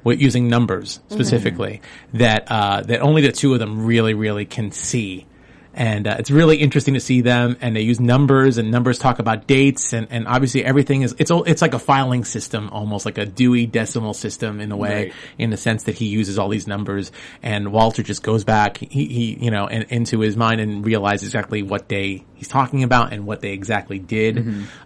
using 0.04 0.48
numbers 0.48 1.00
specifically 1.08 1.80
that 2.14 2.50
uh, 2.50 2.82
that 2.82 3.00
only 3.00 3.22
the 3.22 3.32
two 3.32 3.52
of 3.52 3.58
them 3.58 3.84
really 3.86 4.14
really 4.14 4.44
can 4.44 4.72
see 4.72 5.26
and 5.74 6.06
uh, 6.06 6.16
it's 6.18 6.30
really 6.30 6.58
interesting 6.58 6.94
to 6.94 7.00
see 7.00 7.20
them 7.22 7.56
and 7.60 7.74
they 7.74 7.80
use 7.80 7.98
numbers 7.98 8.58
and 8.58 8.70
numbers 8.70 8.98
talk 8.98 9.18
about 9.18 9.46
dates 9.46 9.92
and, 9.92 10.06
and 10.10 10.28
obviously 10.28 10.64
everything 10.64 11.02
is 11.02 11.14
it's 11.18 11.30
all 11.30 11.44
it's 11.44 11.62
like 11.62 11.72
a 11.74 11.78
filing 11.78 12.24
system 12.24 12.68
almost 12.70 13.06
like 13.06 13.16
a 13.18 13.24
Dewey 13.24 13.66
decimal 13.66 14.12
system 14.14 14.60
in 14.60 14.70
a 14.72 14.76
way 14.76 14.92
Right. 15.04 15.12
in 15.38 15.50
the 15.50 15.56
sense 15.56 15.84
that 15.84 15.94
he 15.94 16.06
uses 16.06 16.38
all 16.38 16.48
these 16.48 16.66
numbers 16.66 17.10
and 17.42 17.72
Walter 17.72 18.02
just 18.02 18.22
goes 18.22 18.44
back 18.44 18.76
he, 18.78 19.06
he 19.06 19.44
you 19.44 19.50
know 19.50 19.66
in, 19.66 19.82
into 19.88 20.20
his 20.20 20.36
mind 20.36 20.60
and 20.60 20.84
realizes 20.84 21.28
exactly 21.28 21.62
what 21.62 21.88
day 21.88 22.24
he's 22.34 22.48
talking 22.48 22.82
about 22.82 23.12
and 23.12 23.24
what 23.26 23.40
they 23.40 23.52
exactly 23.52 23.98
did 23.98 24.38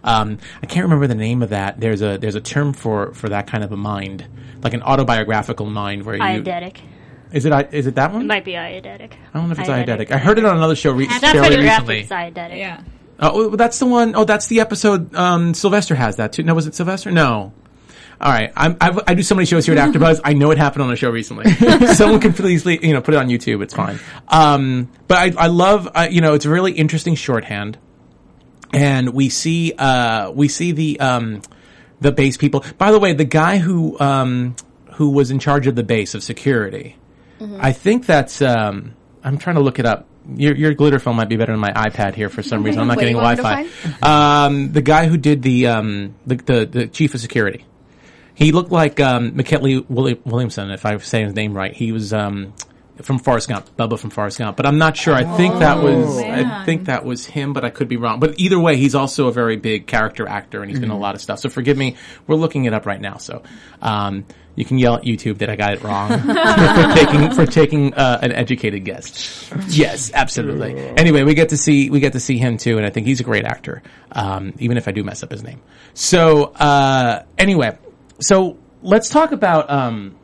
um, 0.03 0.37
I 0.63 0.65
can't 0.67 0.83
remember 0.85 1.07
the 1.07 1.15
name 1.15 1.43
of 1.43 1.49
that 1.49 1.79
there's 1.79 2.01
a 2.01 2.17
there's 2.17 2.35
a 2.35 2.41
term 2.41 2.73
for 2.73 3.13
for 3.13 3.29
that 3.29 3.47
kind 3.47 3.63
of 3.63 3.71
a 3.71 3.77
mind 3.77 4.25
like 4.63 4.73
an 4.73 4.81
autobiographical 4.83 5.65
mind 5.65 6.03
where 6.03 6.15
you 6.15 6.21
Eidetic. 6.21 6.77
Is 7.31 7.45
it 7.45 7.51
i- 7.53 7.67
is 7.71 7.87
it 7.87 7.95
that 7.95 8.11
one 8.13 8.21
It 8.21 8.25
might 8.25 8.45
be 8.45 8.53
eidetic. 8.53 9.11
I 9.33 9.37
don't 9.39 9.47
know 9.47 9.51
if 9.53 9.59
it's 9.59 9.69
eidetic. 9.69 10.11
I 10.11 10.17
heard 10.17 10.37
it 10.39 10.45
on 10.45 10.57
another 10.57 10.75
show 10.75 10.91
re- 10.91 11.07
That's 11.07 11.19
fairly 11.19 11.39
pretty 11.47 11.63
graphic. 11.63 11.87
recently. 11.89 11.99
It's 12.01 12.37
eidetic. 12.37 12.57
Yeah. 12.57 12.81
Oh, 13.19 13.47
well, 13.49 13.57
that's 13.57 13.79
the 13.79 13.85
one 13.87 14.15
oh 14.15 14.23
that's 14.25 14.47
the 14.47 14.59
episode. 14.59 15.13
Um, 15.15 15.53
Sylvester 15.53 15.95
has 15.95 16.17
that 16.17 16.33
too. 16.33 16.43
No, 16.43 16.53
was 16.53 16.67
it 16.67 16.75
Sylvester? 16.75 17.11
No. 17.11 17.51
All 18.19 18.31
right, 18.31 18.51
I'm, 18.55 18.75
I've, 18.81 18.99
I 19.05 19.13
do 19.13 19.21
so 19.21 19.35
many 19.35 19.45
shows 19.45 19.67
here 19.67 19.77
at 19.77 19.89
AfterBuzz. 19.93 20.21
I 20.23 20.33
know 20.33 20.49
it 20.49 20.57
happened 20.57 20.81
on 20.81 20.91
a 20.91 20.95
show 20.95 21.11
recently. 21.11 21.51
Someone 21.93 22.19
can 22.19 22.33
please, 22.33 22.65
you 22.65 22.91
know, 22.93 22.99
put 22.99 23.13
it 23.13 23.17
on 23.17 23.27
YouTube. 23.27 23.61
It's 23.61 23.75
fine. 23.75 23.99
Um, 24.27 24.89
but 25.07 25.17
I, 25.37 25.43
I 25.43 25.47
love, 25.47 25.87
uh, 25.93 26.07
you 26.09 26.21
know, 26.21 26.33
it's 26.33 26.45
a 26.45 26.49
really 26.49 26.71
interesting 26.71 27.13
shorthand, 27.13 27.77
and 28.73 29.09
we 29.13 29.29
see, 29.29 29.73
uh, 29.77 30.31
we 30.31 30.47
see 30.47 30.71
the, 30.71 30.99
um, 30.99 31.43
the 32.01 32.11
base 32.11 32.37
people. 32.37 32.65
By 32.79 32.91
the 32.91 32.97
way, 32.99 33.13
the 33.13 33.23
guy 33.23 33.59
who, 33.59 33.99
um, 33.99 34.55
who 34.93 35.11
was 35.11 35.29
in 35.29 35.37
charge 35.37 35.67
of 35.67 35.75
the 35.75 35.83
base 35.83 36.15
of 36.15 36.23
security, 36.23 36.95
I 37.39 37.71
think 37.71 38.05
that's, 38.05 38.41
um, 38.41 38.93
I'm 39.23 39.37
trying 39.37 39.55
to 39.55 39.61
look 39.61 39.79
it 39.79 39.85
up. 39.85 40.07
Your, 40.35 40.55
your 40.55 40.73
glitter 40.73 40.99
film 40.99 41.15
might 41.15 41.29
be 41.29 41.37
better 41.37 41.53
than 41.53 41.61
my 41.61 41.71
iPad 41.71 42.13
here 42.13 42.29
for 42.29 42.43
some 42.43 42.63
reason. 42.63 42.81
I'm 42.81 42.87
not 42.87 42.97
getting 42.99 43.15
you 43.15 43.21
want 43.21 43.37
me 43.37 43.43
Wi-Fi. 43.43 44.45
Um, 44.45 44.71
the 44.73 44.81
guy 44.81 45.07
who 45.07 45.17
did 45.17 45.41
the, 45.41 45.67
um, 45.67 46.15
the, 46.25 46.35
the, 46.35 46.65
the 46.65 46.87
chief 46.87 47.13
of 47.13 47.21
security. 47.21 47.65
He 48.33 48.51
looked 48.51 48.71
like 48.71 48.99
um, 48.99 49.35
McKinley 49.35 49.79
Willi- 49.79 50.21
Williamson, 50.25 50.69
if 50.69 50.85
I 50.85 50.97
say 50.97 51.23
his 51.23 51.33
name 51.33 51.55
right. 51.55 51.73
He 51.73 51.91
was 51.91 52.13
um, 52.13 52.53
from 53.01 53.19
Forrest 53.19 53.49
Gump, 53.49 53.75
Bubba 53.77 53.97
from 53.97 54.09
Forrest 54.11 54.37
Gump. 54.37 54.57
But 54.57 54.65
I'm 54.67 54.77
not 54.77 54.95
sure. 54.95 55.13
I 55.15 55.23
think 55.37 55.59
that 55.59 55.81
was 55.81 56.17
I 56.19 56.63
think 56.65 56.85
that 56.85 57.03
was 57.03 57.25
him, 57.25 57.53
but 57.53 57.65
I 57.65 57.71
could 57.71 57.87
be 57.87 57.97
wrong. 57.97 58.19
But 58.19 58.39
either 58.39 58.59
way, 58.59 58.77
he's 58.77 58.93
also 58.93 59.27
a 59.27 59.31
very 59.31 59.55
big 59.55 59.87
character 59.87 60.27
actor, 60.27 60.61
and 60.61 60.69
he's 60.69 60.79
been 60.79 60.91
in 60.91 60.95
a 60.95 60.99
lot 60.99 61.15
of 61.15 61.21
stuff. 61.21 61.39
So 61.39 61.49
forgive 61.49 61.77
me. 61.77 61.95
We're 62.27 62.35
looking 62.35 62.65
it 62.65 62.73
up 62.73 62.85
right 62.85 63.01
now, 63.01 63.17
so 63.17 63.41
um, 63.81 64.25
you 64.57 64.65
can 64.65 64.79
yell 64.79 64.95
at 64.95 65.03
YouTube 65.03 65.37
that 65.37 65.49
I 65.51 65.55
got 65.55 65.73
it 65.73 65.83
wrong 65.83 66.09
for 66.19 66.95
taking 66.95 67.31
for 67.31 67.45
taking 67.45 67.93
uh, 67.93 68.19
an 68.23 68.31
educated 68.31 68.83
guess. 68.83 69.49
Yes, 69.67 70.11
absolutely. 70.13 70.75
Anyway, 70.75 71.21
we 71.21 71.35
get 71.35 71.49
to 71.49 71.57
see 71.57 71.91
we 71.91 71.99
get 71.99 72.13
to 72.13 72.19
see 72.19 72.39
him 72.39 72.57
too, 72.57 72.77
and 72.77 72.85
I 72.85 72.89
think 72.89 73.05
he's 73.05 73.19
a 73.19 73.23
great 73.23 73.45
actor, 73.45 73.83
um, 74.11 74.55
even 74.57 74.75
if 74.77 74.87
I 74.87 74.91
do 74.91 75.03
mess 75.03 75.21
up 75.21 75.29
his 75.29 75.43
name. 75.43 75.61
So 75.93 76.45
uh, 76.45 77.23
anyway, 77.37 77.77
so 78.19 78.57
let's 78.81 79.09
talk 79.09 79.31
about. 79.31 79.69
Um, 79.69 80.17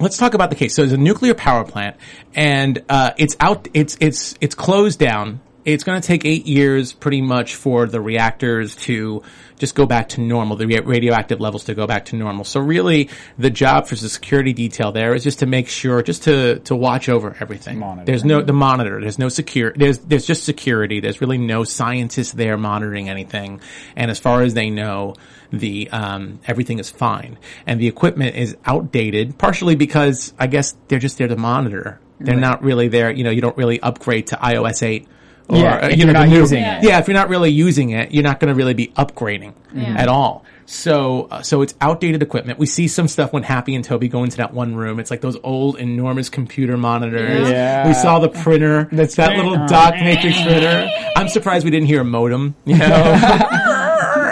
let's 0.00 0.16
talk 0.16 0.34
about 0.34 0.50
the 0.50 0.56
case. 0.56 0.74
So 0.74 0.82
there's 0.82 0.92
a 0.92 0.96
nuclear 0.96 1.34
power 1.34 1.64
plant, 1.64 1.96
and 2.34 2.82
uh, 2.88 3.12
it's 3.18 3.36
out. 3.38 3.68
It's 3.72 3.96
it's 4.00 4.34
it's 4.40 4.56
closed 4.56 4.98
down. 4.98 5.40
It's 5.68 5.84
going 5.84 6.00
to 6.00 6.06
take 6.06 6.24
eight 6.24 6.46
years, 6.46 6.94
pretty 6.94 7.20
much, 7.20 7.54
for 7.54 7.86
the 7.86 8.00
reactors 8.00 8.74
to 8.76 9.22
just 9.58 9.74
go 9.74 9.84
back 9.84 10.08
to 10.10 10.22
normal, 10.22 10.56
the 10.56 10.64
radioactive 10.64 11.40
levels 11.40 11.64
to 11.64 11.74
go 11.74 11.86
back 11.86 12.06
to 12.06 12.16
normal. 12.16 12.44
So 12.44 12.58
really, 12.58 13.10
the 13.36 13.50
job 13.50 13.86
for 13.86 13.94
the 13.94 14.08
security 14.08 14.54
detail 14.54 14.92
there 14.92 15.14
is 15.14 15.24
just 15.24 15.40
to 15.40 15.46
make 15.46 15.68
sure, 15.68 16.02
just 16.02 16.22
to 16.22 16.60
to 16.60 16.74
watch 16.74 17.10
over 17.10 17.36
everything. 17.38 17.80
Monitor. 17.80 18.06
There's 18.06 18.24
no 18.24 18.40
the 18.40 18.54
monitor. 18.54 18.98
There's 18.98 19.18
no 19.18 19.28
secure. 19.28 19.74
There's 19.76 19.98
there's 19.98 20.24
just 20.24 20.44
security. 20.44 21.00
There's 21.00 21.20
really 21.20 21.38
no 21.38 21.64
scientists 21.64 22.32
there 22.32 22.56
monitoring 22.56 23.10
anything. 23.10 23.60
And 23.94 24.10
as 24.10 24.18
far 24.18 24.40
as 24.40 24.54
they 24.54 24.70
know, 24.70 25.16
the 25.50 25.90
um, 25.90 26.40
everything 26.46 26.78
is 26.78 26.90
fine. 26.90 27.38
And 27.66 27.78
the 27.78 27.88
equipment 27.88 28.36
is 28.36 28.56
outdated, 28.64 29.36
partially 29.36 29.76
because 29.76 30.32
I 30.38 30.46
guess 30.46 30.74
they're 30.88 30.98
just 30.98 31.18
there 31.18 31.28
to 31.28 31.36
monitor. 31.36 32.00
They're 32.20 32.36
not 32.36 32.64
really 32.64 32.88
there. 32.88 33.10
You 33.10 33.22
know, 33.22 33.30
you 33.30 33.40
don't 33.40 33.56
really 33.56 33.80
upgrade 33.80 34.28
to 34.28 34.36
iOS 34.36 34.82
eight. 34.82 35.06
Or, 35.48 35.56
Yeah, 35.58 35.74
uh, 35.76 35.86
if 35.88 35.92
you 35.92 36.04
you're 36.04 36.06
know, 36.12 36.20
not 36.20 36.28
new- 36.28 36.36
using 36.38 36.60
yeah. 36.60 36.78
it. 36.78 36.84
Yeah, 36.84 36.98
if 36.98 37.08
you're 37.08 37.14
not 37.16 37.28
really 37.28 37.50
using 37.50 37.90
it, 37.90 38.12
you're 38.12 38.22
not 38.22 38.38
going 38.40 38.48
to 38.48 38.54
really 38.54 38.74
be 38.74 38.88
upgrading 38.88 39.54
at 39.74 40.08
all. 40.08 40.44
So, 40.66 41.28
uh, 41.30 41.40
so 41.40 41.62
it's 41.62 41.74
outdated 41.80 42.22
equipment. 42.22 42.58
We 42.58 42.66
see 42.66 42.88
some 42.88 43.08
stuff 43.08 43.32
when 43.32 43.42
Happy 43.42 43.74
and 43.74 43.82
Toby 43.82 44.08
go 44.08 44.22
into 44.24 44.36
that 44.36 44.52
one 44.52 44.74
room. 44.76 45.00
It's 45.00 45.10
like 45.10 45.22
those 45.22 45.38
old, 45.42 45.78
enormous 45.78 46.28
computer 46.28 46.76
monitors. 46.76 47.48
Yeah. 47.48 47.88
We 47.88 47.94
saw 47.94 48.18
the 48.18 48.28
printer. 48.28 48.86
That's 48.92 49.16
that 49.16 49.28
right. 49.28 49.38
little 49.38 49.66
dot 49.66 49.94
matrix 49.94 50.36
printer. 50.42 50.90
I'm 51.16 51.28
surprised 51.28 51.64
we 51.64 51.70
didn't 51.70 51.86
hear 51.86 52.02
a 52.02 52.04
modem. 52.04 52.54
You 52.66 52.76
know. 52.78 53.64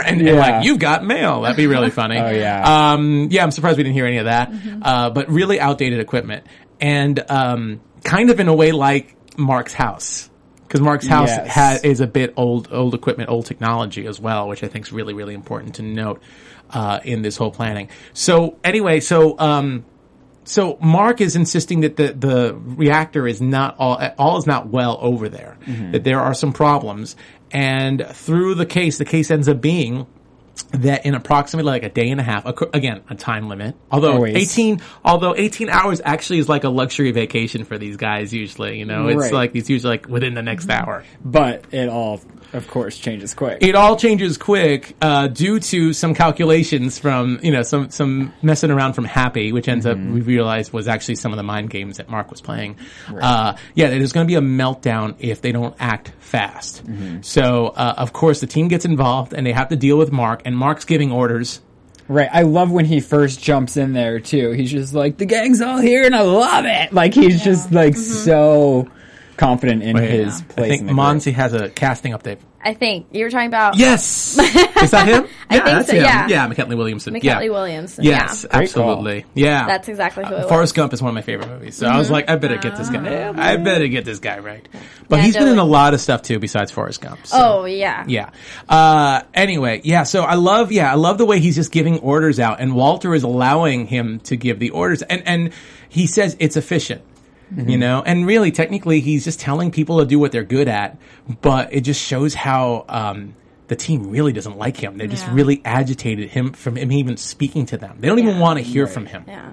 And, 0.07 0.21
and 0.23 0.39
like 0.39 0.65
you've 0.65 0.79
got 0.79 1.05
mail. 1.05 1.41
That'd 1.43 1.57
be 1.57 1.67
really 1.67 1.91
funny. 1.91 2.17
Oh, 2.17 2.31
yeah. 2.31 2.93
Um, 2.93 3.27
yeah, 3.31 3.43
I'm 3.43 3.51
surprised 3.51 3.77
we 3.77 3.83
didn't 3.83 3.95
hear 3.97 4.07
any 4.07 4.19
of 4.19 4.27
that. 4.27 4.53
Uh, 4.81 5.11
but 5.11 5.29
really 5.29 5.59
outdated 5.59 5.99
equipment, 5.99 6.47
and 6.81 7.23
um, 7.29 7.81
kind 8.05 8.31
of 8.31 8.39
in 8.39 8.47
a 8.47 8.55
way 8.55 8.71
like 8.71 9.17
Mark's 9.37 9.73
house, 9.73 10.31
because 10.77 10.85
Mark's 10.85 11.07
house 11.07 11.29
Yes. 11.29 11.49
ha- 11.49 11.79
is 11.83 12.01
a 12.01 12.07
bit 12.07 12.35
old, 12.37 12.69
old 12.73 12.95
equipment, 12.95 13.31
old 13.31 13.47
technology 13.47 14.07
as 14.07 14.21
well, 14.21 14.49
which 14.49 14.63
I 14.63 14.69
think 14.69 14.87
is 14.87 14.93
really, 14.93 15.15
really 15.15 15.35
important 15.35 15.77
to 15.77 15.83
note 15.83 16.23
uh, 16.71 17.01
in 17.05 17.23
this 17.23 17.37
whole 17.37 17.51
planning. 17.51 17.89
So 18.13 18.59
anyway, 18.63 19.01
so. 19.01 19.39
Um, 19.39 19.85
so 20.49 20.79
Mark 20.81 21.21
is 21.21 21.35
insisting 21.35 21.81
that 21.81 21.97
the, 21.97 22.13
the 22.13 22.55
reactor 22.55 23.27
is 23.27 23.41
not 23.41 23.75
all, 23.81 24.01
all 24.17 24.39
is 24.39 24.47
not 24.47 24.69
well 24.69 24.97
over 25.01 25.29
there, 25.29 25.59
that 25.91 26.05
there 26.05 26.21
are 26.21 26.35
some 26.35 26.53
problems. 26.53 27.17
And 27.51 28.07
through 28.13 28.55
the 28.55 28.65
case, 28.65 28.97
the 28.97 29.05
case 29.05 29.33
ends 29.33 29.49
up 29.49 29.61
being 29.61 30.07
that 30.73 31.07
in 31.07 31.15
approximately 31.15 31.71
like 31.71 31.83
a 31.83 31.89
day 31.89 32.11
and 32.11 32.21
a 32.21 32.25
half, 32.25 32.47
again, 32.73 33.03
a 33.09 33.15
time 33.15 33.49
limit, 33.49 33.75
although 33.91 34.15
Always. 34.15 34.37
18, 34.37 34.81
although 35.05 35.35
18 35.37 35.69
hours 35.69 36.01
actually 36.05 36.39
is 36.39 36.49
like 36.49 36.65
a 36.65 36.69
luxury 36.69 37.13
vacation 37.13 37.65
for 37.65 37.79
these 37.79 37.97
guys 37.97 38.33
usually, 38.33 38.79
you 38.79 38.85
know, 38.85 39.09
it's 39.09 39.17
Right. 39.17 39.33
like, 39.33 39.57
it's 39.57 39.69
usually 39.71 39.91
like 39.91 40.09
within 40.09 40.35
the 40.35 40.43
next 40.43 40.67
mm-hmm. 40.67 40.89
hour. 40.89 41.05
But 41.25 41.65
it 41.73 41.89
all, 41.89 42.21
of 42.53 42.69
course, 42.69 42.99
changes 42.99 43.35
quick. 43.35 43.59
It 43.61 43.75
all 43.75 43.97
changes 43.97 44.39
quick 44.39 44.97
uh, 45.01 45.29
due 45.29 45.61
to 45.61 45.93
some 45.93 46.15
calculations 46.15 46.99
from 46.99 47.39
you 47.43 47.51
know 47.51 47.63
some 47.63 47.91
some 47.91 48.33
messing 48.43 48.71
around 48.71 48.95
from 48.95 49.05
Happy, 49.05 49.53
which 49.53 49.69
ends 49.69 49.87
up 49.87 49.99
we 49.99 50.21
realized 50.21 50.73
was 50.73 50.89
actually 50.89 51.17
some 51.17 51.33
of 51.33 51.37
the 51.37 51.43
mind 51.43 51.71
games 51.71 51.99
that 51.99 52.09
Mark 52.09 52.31
was 52.31 52.41
playing. 52.41 52.77
Uh, 53.09 53.57
yeah, 53.75 53.89
there's 53.91 54.13
going 54.13 54.27
to 54.27 54.31
be 54.31 54.37
a 54.37 54.41
meltdown 54.41 55.17
if 55.19 55.43
they 55.43 55.53
don't 55.53 55.75
act 55.79 56.13
fast. 56.19 56.83
So 57.23 57.69
uh, 57.69 57.95
of 57.99 58.13
course 58.13 58.41
the 58.41 58.47
team 58.47 58.69
gets 58.69 58.85
involved 58.85 59.33
and 59.33 59.47
they 59.47 59.53
have 59.53 59.69
to 59.69 59.77
deal 59.77 59.99
with 59.99 60.13
Mark, 60.13 60.43
and 60.45 60.57
Mark's 60.57 60.85
giving 60.85 61.13
orders. 61.13 61.61
Right. 62.09 62.29
I 62.33 62.43
love 62.43 62.71
when 62.71 62.85
he 62.85 63.01
first 63.01 63.43
jumps 63.43 63.77
in 63.77 63.93
there 63.93 64.21
too. 64.21 64.53
He's 64.53 64.71
just 64.71 64.95
like, 64.95 65.17
the 65.17 65.27
gang's 65.27 65.61
all 65.61 65.79
here 65.79 66.05
and 66.05 66.15
I 66.15 66.21
love 66.23 66.65
it. 66.65 66.93
Like 66.93 67.15
he's 67.15 67.43
just 67.43 67.73
like 67.73 67.97
so 67.97 68.89
confident 69.37 69.83
in 69.83 69.97
his 69.97 70.41
I 70.41 70.45
place 70.45 70.65
I 70.65 70.69
think 70.69 70.81
in 70.83 70.87
the 70.89 70.93
group. 70.95 71.35
Has 71.37 71.53
a 71.53 71.69
casting 71.71 72.13
update. 72.13 72.39
I 72.65 72.75
think 72.75 73.07
you 73.13 73.23
were 73.23 73.31
talking 73.31 73.47
about 73.47 73.77
Yes, 73.79 74.37
is 74.83 74.91
that 74.91 75.07
him? 75.07 75.29
I 75.49 75.55
yeah, 75.57 75.65
think 75.65 75.65
that's 75.77 75.87
so, 75.89 75.95
him. 75.95 76.03
yeah. 76.03 76.27
yeah, 76.29 76.47
McKinley 76.49 76.75
Williamson. 76.75 77.13
McKinley 77.13 77.45
yeah. 77.47 77.51
Williamson. 77.53 78.03
Yes, 78.05 78.45
Yeah. 78.51 78.59
Great 78.59 78.73
call. 78.73 78.91
absolutely. 78.91 79.25
Yeah, 79.35 79.67
That's 79.69 79.89
exactly 79.89 80.25
who 80.25 80.35
it 80.35 80.39
was. 80.39 80.49
Forrest 80.49 80.75
Gump 80.75 80.93
is 80.93 81.01
one 81.01 81.11
of 81.11 81.15
my 81.15 81.23
favorite 81.23 81.49
movies, 81.49 81.77
so 81.77 81.87
I 81.87 81.97
was 81.97 82.11
like, 82.11 82.29
I 82.29 82.35
better 82.35 82.57
get 82.57 82.77
this 82.77 82.91
guy. 82.91 83.33
I 83.37 83.57
better 83.59 83.87
get 83.87 84.05
this 84.05 84.19
guy 84.19 84.41
right. 84.41 84.67
But 85.09 85.17
Yeah, 85.19 85.23
he's 85.23 85.37
been 85.37 85.47
in 85.47 85.59
a 85.59 85.65
lot 85.65 85.95
of 85.95 86.01
stuff 86.01 86.23
too, 86.23 86.41
besides 86.41 86.73
Forrest 86.73 87.01
Gump. 87.01 87.25
so- 87.25 87.37
Oh 87.61 87.65
yeah. 87.67 88.05
yeah. 88.09 88.31
Uh, 88.69 89.23
anyway, 89.33 89.81
yeah. 89.85 90.03
So 90.03 90.23
I 90.23 90.35
love, 90.35 90.73
yeah, 90.73 90.91
I 90.91 90.97
love 90.97 91.19
the 91.19 91.27
way 91.27 91.39
he's 91.39 91.55
just 91.55 91.71
giving 91.71 92.01
orders 92.01 92.41
out, 92.41 92.59
and 92.61 92.75
Walter 92.75 93.15
is 93.15 93.23
allowing 93.23 93.87
him 93.87 94.19
to 94.21 94.35
give 94.37 94.59
the 94.59 94.71
orders, 94.71 95.03
and 95.03 95.23
and 95.25 95.53
he 95.89 96.09
says 96.09 96.37
it's 96.41 96.57
efficient. 96.57 97.03
You 97.55 97.79
know, 97.79 98.03
and 98.05 98.27
really, 98.27 98.51
technically, 98.51 99.01
he's 99.01 99.23
just 99.25 99.39
telling 99.39 99.71
people 99.71 100.01
to 100.01 100.05
do 100.07 100.19
what 100.19 100.33
they're 100.33 100.43
good 100.43 100.67
at, 100.69 100.99
but 101.43 101.73
it 101.73 101.83
just 101.83 102.03
shows 102.03 102.35
how 102.35 102.85
um, 102.89 103.37
the 103.69 103.77
team 103.77 104.11
really 104.11 104.33
doesn't 104.33 104.59
like 104.59 104.77
him. 104.77 104.97
They're 104.99 105.07
just 105.07 105.27
really 105.29 105.63
agitated 105.65 106.29
him 106.31 106.53
from 106.53 106.75
him 106.77 106.91
even 106.91 107.17
speaking 107.17 107.65
to 107.67 107.77
them. 107.77 107.99
They 108.01 108.09
don't 108.09 108.19
even 108.19 108.41
want 108.41 108.59
to 108.59 108.65
hear 108.65 108.87
from 108.89 109.07
him 109.07 109.25
Yeah. 109.29 109.53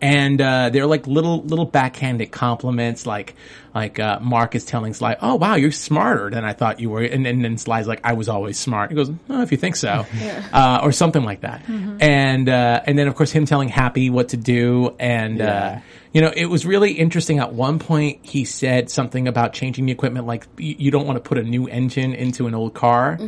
and 0.00 0.40
uh, 0.40 0.70
they're 0.70 0.86
like 0.86 1.06
little 1.08 1.42
little 1.42 1.64
backhanded 1.64 2.30
compliments 2.30 3.06
like 3.06 3.34
like 3.74 3.98
uh, 3.98 4.18
Mark 4.20 4.54
is 4.54 4.64
telling 4.64 4.94
Sly, 4.94 5.16
"Oh 5.20 5.36
wow, 5.36 5.54
you're 5.54 5.72
smarter 5.72 6.30
than 6.30 6.44
I 6.44 6.52
thought 6.52 6.80
you 6.80 6.90
were," 6.90 7.02
and, 7.02 7.26
and 7.26 7.44
then 7.44 7.56
Sly's 7.58 7.86
like, 7.86 8.00
"I 8.04 8.12
was 8.14 8.28
always 8.28 8.58
smart." 8.58 8.90
He 8.90 8.96
goes, 8.96 9.10
"Oh, 9.30 9.42
if 9.42 9.50
you 9.52 9.58
think 9.58 9.76
so," 9.76 10.06
uh, 10.52 10.80
or 10.82 10.92
something 10.92 11.24
like 11.24 11.40
that. 11.42 11.62
And 11.68 12.48
uh, 12.48 12.82
and 12.86 12.98
then 12.98 13.08
of 13.08 13.14
course 13.14 13.30
him 13.32 13.46
telling 13.46 13.68
Happy 13.68 14.10
what 14.10 14.30
to 14.30 14.36
do, 14.36 14.94
and 14.98 15.40
uh, 15.40 15.44
Yeah. 15.44 15.80
you 16.12 16.20
know 16.20 16.32
it 16.34 16.46
was 16.46 16.66
really 16.66 16.92
interesting. 16.92 17.38
At 17.38 17.52
one 17.54 17.78
point, 17.78 18.20
he 18.22 18.44
said 18.44 18.90
something 18.90 19.28
about 19.28 19.52
changing 19.52 19.86
the 19.86 19.92
equipment, 19.92 20.26
like 20.26 20.46
you, 20.58 20.74
you 20.78 20.90
don't 20.90 21.06
want 21.06 21.16
to 21.16 21.26
put 21.26 21.38
a 21.38 21.42
new 21.42 21.66
engine 21.66 22.12
into 22.14 22.46
an 22.46 22.54
old 22.54 22.74
car. 22.74 23.18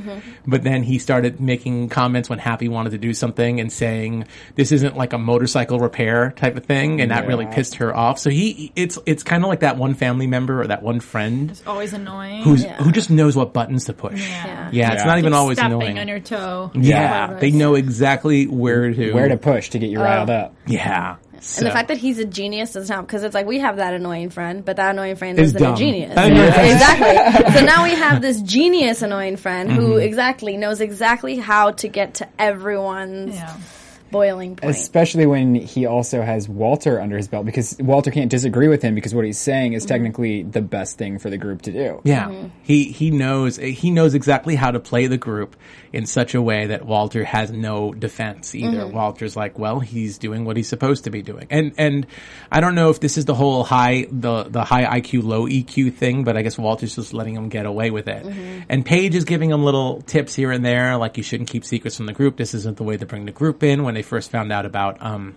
But 0.47 0.63
then 0.63 0.83
he 0.83 0.99
started 0.99 1.41
making 1.41 1.89
comments 1.89 2.29
when 2.29 2.39
Happy 2.39 2.69
wanted 2.69 2.91
to 2.91 2.99
do 2.99 3.15
something 3.15 3.61
and 3.61 3.73
saying 3.73 4.27
this 4.57 4.73
isn't 4.73 4.97
like 4.97 5.13
a 5.13 5.19
motorcycle 5.19 5.79
repair 5.79 6.33
type 6.33 6.57
of 6.57 6.65
thing, 6.67 7.01
and 7.01 7.11
that 7.11 7.27
really 7.27 7.47
pissed 7.47 7.77
her 7.77 7.95
off. 7.97 8.19
So 8.19 8.29
he, 8.31 8.73
it's 8.77 8.99
it's 9.07 9.23
kind 9.23 9.43
of 9.45 9.49
like 9.49 9.61
that 9.61 9.77
one 9.79 9.95
family 9.95 10.27
member 10.35 10.63
or 10.63 10.67
that 10.67 10.83
one 10.83 11.01
friend 11.01 11.53
Always 11.67 11.93
annoying. 11.93 12.43
who's 12.43 12.65
Yeah. 12.65 12.77
who 12.83 12.91
just 12.93 13.09
knows 13.11 13.35
what 13.37 13.53
buttons 13.53 13.85
to 13.87 13.93
push. 13.93 14.21
Yeah. 14.29 14.69
Yeah, 14.73 14.93
it's 14.95 15.05
not 15.05 15.19
even 15.19 15.33
always 15.33 15.59
annoying. 15.59 15.99
on 15.99 16.09
your 16.09 16.21
toe. 16.21 16.71
yeah, 16.75 17.35
they 17.41 17.51
know 17.51 17.75
exactly 17.75 18.47
where 18.47 18.93
to 18.93 19.13
Where 19.13 19.29
to 19.29 19.37
push 19.37 19.71
to 19.71 19.79
get 19.79 19.91
you 19.91 20.01
riled 20.01 20.31
up. 20.31 20.55
Yeah, 20.67 21.17
And 21.59 21.67
the 21.67 21.71
fact 21.71 21.89
that 21.89 21.99
he's 21.99 22.19
a 22.19 22.25
genius 22.25 22.73
doesn't 22.73 22.93
help 22.95 23.07
because 23.07 23.23
it's 23.23 23.35
like 23.35 23.47
we 23.47 23.59
have 23.61 23.77
that 23.77 23.93
annoying 23.95 24.31
friend, 24.31 24.65
but 24.65 24.77
that 24.77 24.91
annoying 24.95 25.17
friend 25.17 25.39
Is 25.39 25.49
isn't 25.51 25.63
dumb. 25.63 25.75
a 25.75 25.77
genius. 25.77 26.15
That 26.15 26.31
annoying 26.33 26.53
friend 26.53 26.69
is- 26.69 26.75
exactly. 26.75 27.53
so 27.61 27.65
now 27.67 27.85
we 27.85 27.95
have 27.95 28.21
this 28.23 28.41
genius 28.43 29.03
annoying 29.03 29.37
friend 29.37 29.71
who 29.71 29.83
Mm-hmm. 29.95 30.09
exactly 30.09 30.57
knows 30.57 30.81
exactly 30.81 31.37
how 31.37 31.71
to 31.83 31.87
get 31.89 32.15
to 32.21 32.29
everyone's 32.39 33.35
Yeah. 33.37 33.55
Boiling 34.15 34.57
point. 34.57 34.75
Especially 34.75 35.27
when 35.27 35.55
he 35.55 35.85
also 35.87 36.23
has 36.23 36.49
Walter 36.49 37.01
under 37.01 37.17
his 37.17 37.29
belt 37.29 37.45
because 37.45 37.77
Walter 37.79 38.11
can't 38.11 38.31
disagree 38.31 38.69
with 38.69 38.81
him 38.81 38.95
because 38.95 39.15
what 39.15 39.25
he's 39.25 39.39
saying 39.39 39.75
is 39.75 39.85
technically 39.85 40.43
the 40.43 40.63
best 40.63 40.97
thing 40.97 41.19
for 41.19 41.29
the 41.31 41.37
group 41.37 41.63
to 41.63 41.73
do. 41.73 42.01
Yeah, 42.05 42.29
Mm-hmm. 42.29 42.49
he 42.63 42.85
he 42.85 43.11
knows 43.11 43.57
he 43.57 43.91
knows 43.91 44.15
exactly 44.15 44.55
how 44.55 44.71
to 44.71 44.81
play 44.81 45.07
the 45.07 45.19
group 45.19 45.57
in 45.93 46.07
such 46.07 46.35
a 46.35 46.41
way 46.43 46.67
that 46.69 46.85
Walter 46.87 47.25
has 47.25 47.51
no 47.53 47.93
defense 47.93 48.55
either. 48.55 48.79
Mm-hmm. 48.85 48.97
Walter's 48.97 49.37
like, 49.37 49.59
well, 49.59 49.81
he's 49.81 50.19
doing 50.19 50.45
what 50.45 50.57
he's 50.57 50.69
supposed 50.69 51.05
to 51.05 51.11
be 51.11 51.23
doing, 51.23 51.47
and 51.51 51.73
and 51.77 52.07
I 52.51 52.61
don't 52.61 52.75
know 52.75 52.91
if 52.91 53.01
this 53.01 53.19
is 53.19 53.25
the 53.27 53.35
whole 53.35 53.65
high 53.65 54.07
the 54.11 54.45
the 54.45 54.65
high 54.65 55.01
IQ 55.01 55.25
low 55.25 55.47
EQ 55.47 55.95
thing, 55.95 56.25
but 56.25 56.37
I 56.37 56.43
guess 56.43 56.57
Walter's 56.57 56.95
just 56.95 57.13
letting 57.13 57.35
him 57.35 57.49
get 57.49 57.67
away 57.67 57.91
with 57.91 58.09
it. 58.09 58.25
Mm-hmm. 58.25 58.61
And 58.69 58.85
Paige 58.87 59.15
is 59.15 59.25
giving 59.25 59.51
him 59.51 59.65
little 59.65 60.01
tips 60.03 60.35
here 60.35 60.51
and 60.51 60.65
there, 60.65 60.97
like 60.97 61.17
you 61.17 61.23
shouldn't 61.23 61.51
keep 61.51 61.65
secrets 61.65 61.97
from 61.97 62.07
the 62.07 62.13
group. 62.13 62.37
This 62.37 62.55
isn't 62.55 62.77
the 62.77 62.85
way 62.85 62.97
to 62.97 63.07
bring 63.07 63.25
the 63.27 63.33
group 63.33 63.63
in. 63.63 63.83
When 63.83 63.95
they 63.95 64.03
first 64.05 64.31
found 64.31 64.53
out 64.53 64.67
about 64.67 65.03
um 65.03 65.35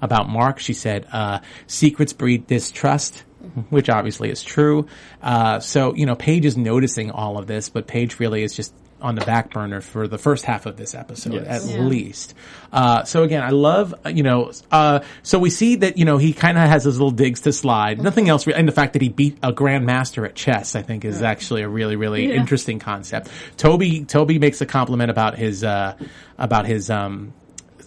about 0.00 0.28
Mark, 0.28 0.58
she 0.58 0.72
said, 0.74 1.06
uh, 1.12 1.40
secrets 1.66 2.12
breed 2.12 2.46
distrust 2.46 3.24
which 3.68 3.90
obviously 3.90 4.30
is 4.30 4.42
true. 4.42 4.86
Uh, 5.22 5.60
so, 5.60 5.94
you 5.94 6.06
know, 6.06 6.14
Paige 6.14 6.46
is 6.46 6.56
noticing 6.56 7.10
all 7.10 7.36
of 7.36 7.46
this, 7.46 7.68
but 7.68 7.86
Paige 7.86 8.18
really 8.18 8.42
is 8.42 8.54
just 8.56 8.72
on 9.02 9.16
the 9.16 9.24
back 9.26 9.52
burner 9.52 9.82
for 9.82 10.08
the 10.08 10.16
first 10.16 10.46
half 10.46 10.64
of 10.64 10.78
this 10.78 10.94
episode, 10.94 11.34
Yes. 11.34 11.70
at 11.70 11.80
least. 11.80 12.32
Uh, 12.72 13.04
so 13.04 13.22
again, 13.22 13.42
I 13.42 13.50
love, 13.50 13.94
uh, 14.06 14.08
you 14.08 14.22
know, 14.22 14.50
uh, 14.72 15.00
so 15.22 15.38
we 15.38 15.50
see 15.50 15.76
that, 15.76 15.98
you 15.98 16.06
know, 16.06 16.16
he 16.16 16.32
kind 16.32 16.56
of 16.56 16.66
has 16.70 16.84
his 16.84 16.94
little 16.98 17.10
digs 17.10 17.42
to 17.42 17.52
slide. 17.52 18.00
Nothing 18.02 18.30
else, 18.30 18.46
re- 18.46 18.54
and 18.54 18.66
the 18.66 18.72
fact 18.72 18.94
that 18.94 19.02
he 19.02 19.10
beat 19.10 19.36
a 19.42 19.52
grandmaster 19.52 20.24
at 20.26 20.34
chess, 20.34 20.74
I 20.74 20.80
think 20.80 21.04
is 21.04 21.20
actually 21.20 21.60
a 21.60 21.68
really, 21.68 21.96
really 21.96 22.32
interesting 22.32 22.78
concept. 22.78 23.28
Toby, 23.58 24.06
Toby 24.06 24.38
makes 24.38 24.62
a 24.62 24.66
compliment 24.66 25.10
about 25.10 25.36
his, 25.36 25.62
uh, 25.62 25.96
about 26.38 26.64
his, 26.64 26.88
um, 26.88 27.34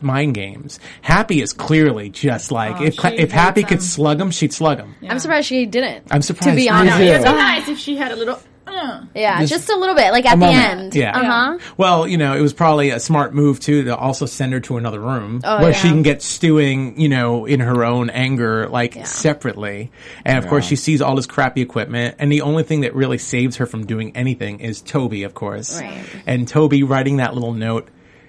mind 0.03 0.33
games. 0.35 0.79
Happy 1.01 1.41
is 1.41 1.53
clearly 1.53 2.09
just 2.09 2.51
like 2.51 2.79
Oh, 2.79 2.83
if 2.83 3.03
if 3.05 3.31
Happy 3.31 3.61
hates 3.61 3.69
could 3.69 3.81
slug 3.83 4.19
him, 4.19 4.31
she'd 4.31 4.53
slug 4.53 4.77
him. 4.79 4.95
I'm 5.07 5.19
surprised 5.19 5.47
she 5.47 5.65
didn't. 5.65 6.07
I'm 6.11 6.21
surprised. 6.21 6.49
To 6.49 6.55
be 6.55 6.63
Me 6.63 6.69
honest. 6.69 6.99
It'd 6.99 7.23
be 7.23 7.29
nice 7.31 7.67
if 7.67 7.77
she 7.79 7.95
had 7.95 8.11
a 8.11 8.15
little. 8.15 8.39
Uh, 8.69 9.05
yeah, 9.15 9.39
Just 9.39 9.49
just, 9.65 9.69
a 9.69 9.75
little 9.79 9.95
bit, 9.95 10.11
like 10.11 10.25
at 10.25 10.31
the 10.31 10.45
moment. 10.45 10.57
end. 10.57 10.95
Yeah. 10.95 11.17
Uh 11.17 11.23
huh. 11.23 11.57
Well, 11.77 12.05
you 12.07 12.17
know, 12.17 12.35
it 12.35 12.41
was 12.41 12.51
probably 12.53 12.89
a 12.89 12.99
smart 12.99 13.33
move 13.33 13.61
too 13.61 13.85
to 13.85 13.95
also 13.95 14.25
send 14.25 14.51
her 14.53 14.59
to 14.59 14.75
another 14.77 14.99
room 14.99 15.39
Oh, 15.45 15.61
where 15.61 15.71
yeah. 15.71 15.77
she 15.77 15.87
can 15.87 16.03
get 16.03 16.21
stewing, 16.21 16.99
you 16.99 17.07
know, 17.07 17.45
in 17.45 17.61
her 17.61 17.85
own 17.85 18.09
anger, 18.09 18.67
like 18.67 19.07
separately. 19.07 19.89
And 20.25 20.37
of 20.37 20.47
course, 20.49 20.65
she 20.65 20.75
sees 20.75 21.01
all 21.01 21.15
this 21.15 21.25
crappy 21.25 21.61
equipment, 21.61 22.17
and 22.19 22.29
the 22.31 22.41
only 22.41 22.63
thing 22.63 22.81
that 22.81 22.93
really 22.93 23.17
saves 23.17 23.55
her 23.55 23.65
from 23.65 23.85
doing 23.85 24.15
anything 24.15 24.59
is 24.59 24.81
Toby, 24.81 25.23
of 25.23 25.33
course. 25.33 25.79
Right. 25.81 26.03
And 26.27 26.45
Toby 26.47 26.83
writing 26.83 27.17
that 27.17 27.33
little 27.33 27.53
note. 27.53 27.87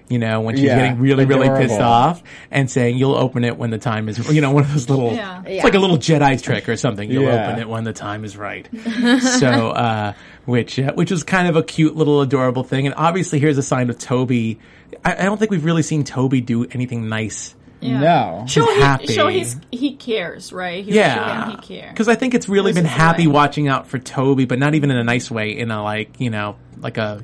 You 0.09 0.17
know, 0.17 0.41
when 0.41 0.55
she's 0.55 0.65
Yeah, 0.65 0.75
getting 0.77 0.99
really, 0.99 1.25
really 1.25 1.47
pissed 1.49 1.79
off 1.79 2.23
and 2.49 2.69
saying, 2.69 2.97
you'll 2.97 3.13
open 3.15 3.43
it 3.45 3.57
when 3.57 3.69
the 3.69 3.77
time 3.77 4.09
is, 4.09 4.17
you 4.33 4.41
know, 4.41 4.49
one 4.51 4.63
of 4.63 4.71
those 4.73 4.89
little, 4.89 5.13
Yeah. 5.13 5.41
it's 5.45 5.57
Yeah. 5.57 5.63
like 5.63 5.75
a 5.75 5.79
little 5.79 5.99
Jedi 5.99 6.41
trick 6.41 6.67
or 6.67 6.75
something. 6.77 7.09
You'll 7.11 7.23
Yeah. 7.25 7.45
open 7.47 7.59
it 7.61 7.69
when 7.69 7.83
the 7.83 7.93
time 7.93 8.25
is 8.25 8.35
right. 8.35 8.67
so, 9.39 9.69
uh, 9.69 10.13
which, 10.45 10.79
uh, 10.79 10.93
which 10.93 11.11
was 11.11 11.23
kind 11.23 11.47
of 11.47 11.55
a 11.55 11.61
cute 11.63 11.95
little 11.95 12.21
adorable 12.21 12.63
thing. 12.63 12.85
And 12.87 12.95
obviously 12.97 13.39
here's 13.39 13.57
a 13.59 13.63
sign 13.63 13.89
of 13.91 13.99
Toby. 13.99 14.57
I, 15.05 15.13
I 15.13 15.25
don't 15.25 15.37
think 15.37 15.51
we've 15.51 15.63
really 15.65 15.83
seen 15.83 16.03
Toby 16.03 16.41
do 16.41 16.65
anything 16.71 17.07
nice. 17.07 17.55
yeah. 17.79 17.99
No. 17.99 18.45
Show, 18.47 18.65
He's 18.65 18.75
he, 18.75 18.81
happy. 18.81 19.07
show 19.13 19.27
he's, 19.27 19.57
he 19.71 19.95
cares, 19.95 20.51
right? 20.51 20.83
He's 20.83 20.95
Yeah. 20.95 21.43
showing 21.45 21.57
he 21.61 21.67
cares. 21.81 21.95
Cause 21.95 22.07
I 22.07 22.15
think 22.15 22.33
it's 22.33 22.49
really 22.49 22.71
This 22.71 22.81
been 22.81 22.89
happy 22.89 23.27
way. 23.27 23.33
watching 23.33 23.67
out 23.67 23.87
for 23.87 23.99
Toby, 23.99 24.45
but 24.45 24.57
not 24.57 24.73
even 24.73 24.89
in 24.91 24.97
a 24.97 25.03
nice 25.03 25.29
way, 25.29 25.51
in 25.55 25.69
a 25.71 25.83
like, 25.83 26.19
you 26.19 26.31
know, 26.31 26.55
like 26.81 26.97
a 26.97 27.21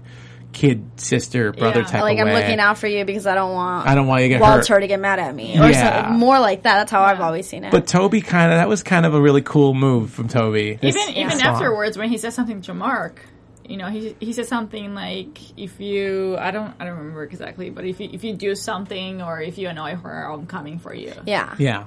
kid, 0.55 0.89
sister, 0.95 1.51
brother 1.51 1.81
Yeah. 1.81 1.85
type 1.85 2.01
like 2.01 2.17
of 2.17 2.27
I'm 2.27 2.33
way. 2.33 2.41
looking 2.41 2.59
out 2.59 2.77
for 2.79 2.87
you 2.87 3.05
because 3.05 3.27
I 3.27 3.35
don't 3.35 3.51
want 3.53 3.87
I 3.87 3.93
don't 3.93 4.07
want 4.07 4.23
you 4.23 4.29
to 4.29 4.35
get 4.35 4.41
Walter 4.41 4.73
hurt. 4.75 4.79
to 4.79 4.87
get 4.87 4.99
mad 4.99 5.19
at 5.19 5.35
me 5.35 5.59
or 5.59 5.69
Yeah. 5.69 6.03
something 6.03 6.19
more 6.19 6.39
like 6.39 6.63
that. 6.63 6.75
That's 6.77 6.91
how 6.91 7.01
I've 7.03 7.21
always 7.21 7.47
seen 7.47 7.63
it. 7.65 7.71
But 7.71 7.85
Toby 7.85 8.21
kind 8.21 8.51
of 8.51 8.57
that 8.57 8.67
was 8.67 8.81
kind 8.81 9.05
of 9.05 9.13
a 9.13 9.21
really 9.21 9.41
cool 9.43 9.73
move 9.75 10.09
from 10.11 10.27
Toby. 10.29 10.79
even 10.81 11.01
even 11.15 11.31
song. 11.37 11.41
afterwards 11.41 11.97
when 11.97 12.09
he 12.09 12.17
said 12.17 12.33
something 12.33 12.61
to 12.63 12.73
Mark, 12.73 13.19
you 13.67 13.77
know, 13.77 13.87
he 13.87 14.15
he 14.19 14.31
said 14.31 14.45
something 14.47 14.93
like, 14.95 15.37
"If 15.57 15.79
you, 15.79 16.37
I 16.37 16.51
don't, 16.51 16.73
I 16.79 16.85
don't 16.85 16.97
remember 16.97 17.23
exactly, 17.23 17.69
but 17.69 17.83
if 17.83 17.99
you 17.99 18.09
if 18.13 18.23
you 18.23 18.33
do 18.33 18.55
something 18.55 19.21
or 19.21 19.41
if 19.41 19.57
you 19.57 19.67
annoy 19.67 19.95
her, 19.95 20.31
I'm 20.31 20.45
coming 20.45 20.79
for 20.79 20.93
you." 20.93 21.13
yeah. 21.25 21.53
yeah, 21.57 21.83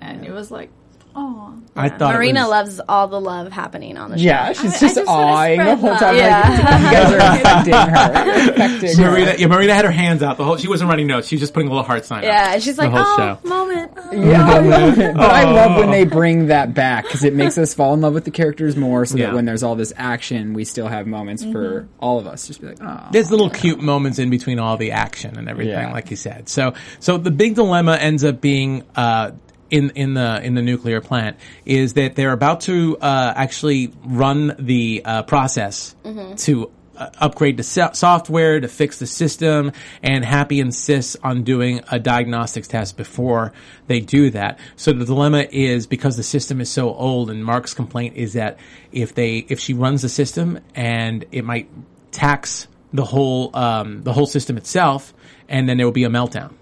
and 0.00 0.24
it 0.26 0.32
was 0.32 0.50
like, 0.50 0.70
oh, 1.14 1.54
I 1.76 1.88
thought 1.88 2.14
Marina 2.14 2.40
was- 2.42 2.50
loves 2.50 2.80
all 2.88 3.08
the 3.08 3.20
love 3.20 3.50
happening 3.52 3.96
on 3.96 4.10
the 4.10 4.18
show. 4.18 4.24
Yeah, 4.24 4.52
she's 4.52 4.74
I 4.76 4.78
just 4.80 4.94
just 4.96 5.08
awing 5.08 5.58
the 5.58 5.76
whole 5.76 5.90
love. 5.90 5.98
time. 6.00 6.14
Like, 6.14 6.22
Yeah. 6.22 6.56
you 6.90 6.90
guys 6.92 7.12
are 7.12 7.18
affecting 7.40 7.74
her. 7.74 8.24
You're 8.44 8.52
affecting 8.52 8.98
her. 9.04 9.10
Marina, 9.10 9.34
yeah, 9.38 9.46
Marina 9.46 9.74
had 9.74 9.84
her 9.84 9.90
hands 9.90 10.22
out 10.22 10.36
the 10.36 10.44
whole. 10.44 10.56
She 10.56 10.68
wasn't 10.68 10.90
writing 10.90 11.06
notes. 11.06 11.28
She 11.28 11.36
was 11.36 11.40
just 11.40 11.54
putting 11.54 11.68
a 11.68 11.70
little 11.70 11.84
heart 11.84 12.04
sign. 12.04 12.24
Yeah, 12.24 12.52
up 12.56 12.60
she's 12.62 12.76
the 12.76 12.82
like, 12.82 12.90
whole 12.92 13.04
oh, 13.06 13.38
show. 13.42 13.48
moment. 13.48 13.92
Yeah, 14.12 15.12
but 15.14 15.30
I 15.30 15.44
love 15.50 15.78
when 15.78 15.90
they 15.90 16.04
bring 16.04 16.48
that 16.48 16.74
back 16.74 17.04
because 17.04 17.24
it 17.24 17.34
makes 17.34 17.56
us 17.58 17.72
fall 17.74 17.94
in 17.94 18.00
love 18.00 18.14
with 18.14 18.24
the 18.24 18.30
characters 18.30 18.76
more. 18.76 19.06
So 19.06 19.16
Yeah. 19.16 19.26
that 19.26 19.34
when 19.34 19.44
there's 19.44 19.62
all 19.62 19.74
this 19.74 19.92
action, 19.96 20.52
we 20.54 20.64
still 20.64 20.88
have 20.88 21.06
moments 21.06 21.42
for 21.44 21.88
all 21.98 22.18
of 22.18 22.26
us. 22.26 22.46
Just 22.46 22.60
be 22.60 22.66
like, 22.68 22.78
oh, 22.82 23.08
There's 23.12 23.30
little 23.30 23.48
cute 23.50 23.80
moments 23.80 24.18
in 24.18 24.28
between 24.30 24.58
all 24.58 24.76
the 24.76 24.92
action 24.92 25.38
and 25.38 25.48
everything, 25.48 25.72
Yeah. 25.72 25.92
like 25.92 26.10
you 26.10 26.16
said. 26.16 26.48
So, 26.48 26.74
so 27.00 27.16
the 27.18 27.30
big 27.30 27.54
dilemma 27.54 27.96
ends 27.96 28.24
up 28.24 28.40
being 28.40 28.84
uh, 28.96 29.32
in 29.72 29.90
in 29.90 30.14
the 30.14 30.40
in 30.44 30.54
the 30.54 30.62
nuclear 30.62 31.00
plant 31.00 31.36
is 31.64 31.94
that 31.94 32.14
they're 32.14 32.32
about 32.32 32.60
to 32.60 32.96
uh, 32.98 33.32
actually 33.34 33.92
run 34.04 34.54
the 34.58 35.02
uh, 35.04 35.22
process 35.24 35.96
to. 36.36 36.70
Uh, 36.94 37.08
upgrade 37.20 37.56
the 37.56 37.62
so- 37.62 37.88
software 37.94 38.60
to 38.60 38.68
fix 38.68 38.98
the 38.98 39.06
system, 39.06 39.72
and 40.02 40.26
Happy 40.26 40.60
insists 40.60 41.16
on 41.24 41.42
doing 41.42 41.80
a 41.90 41.98
diagnostics 41.98 42.68
test 42.68 42.98
before 42.98 43.54
they 43.86 43.98
do 43.98 44.28
that. 44.28 44.58
So 44.76 44.92
the 44.92 45.06
dilemma 45.06 45.46
is 45.50 45.86
because 45.86 46.18
the 46.18 46.22
system 46.22 46.60
is 46.60 46.70
so 46.70 46.92
old, 46.94 47.30
and 47.30 47.42
Mark's 47.42 47.72
complaint 47.72 48.16
is 48.16 48.34
that 48.34 48.58
if 48.92 49.14
they 49.14 49.38
if 49.48 49.58
she 49.58 49.72
runs 49.72 50.02
the 50.02 50.10
system 50.10 50.60
and 50.74 51.24
it 51.32 51.46
might 51.46 51.70
tax 52.10 52.68
the 52.92 53.06
whole 53.06 53.56
um, 53.56 54.02
the 54.02 54.12
whole 54.12 54.26
system 54.26 54.58
itself, 54.58 55.14
and 55.48 55.66
then 55.66 55.78
there 55.78 55.86
will 55.86 55.92
be 55.92 56.04
a 56.04 56.10
meltdown. 56.10 56.52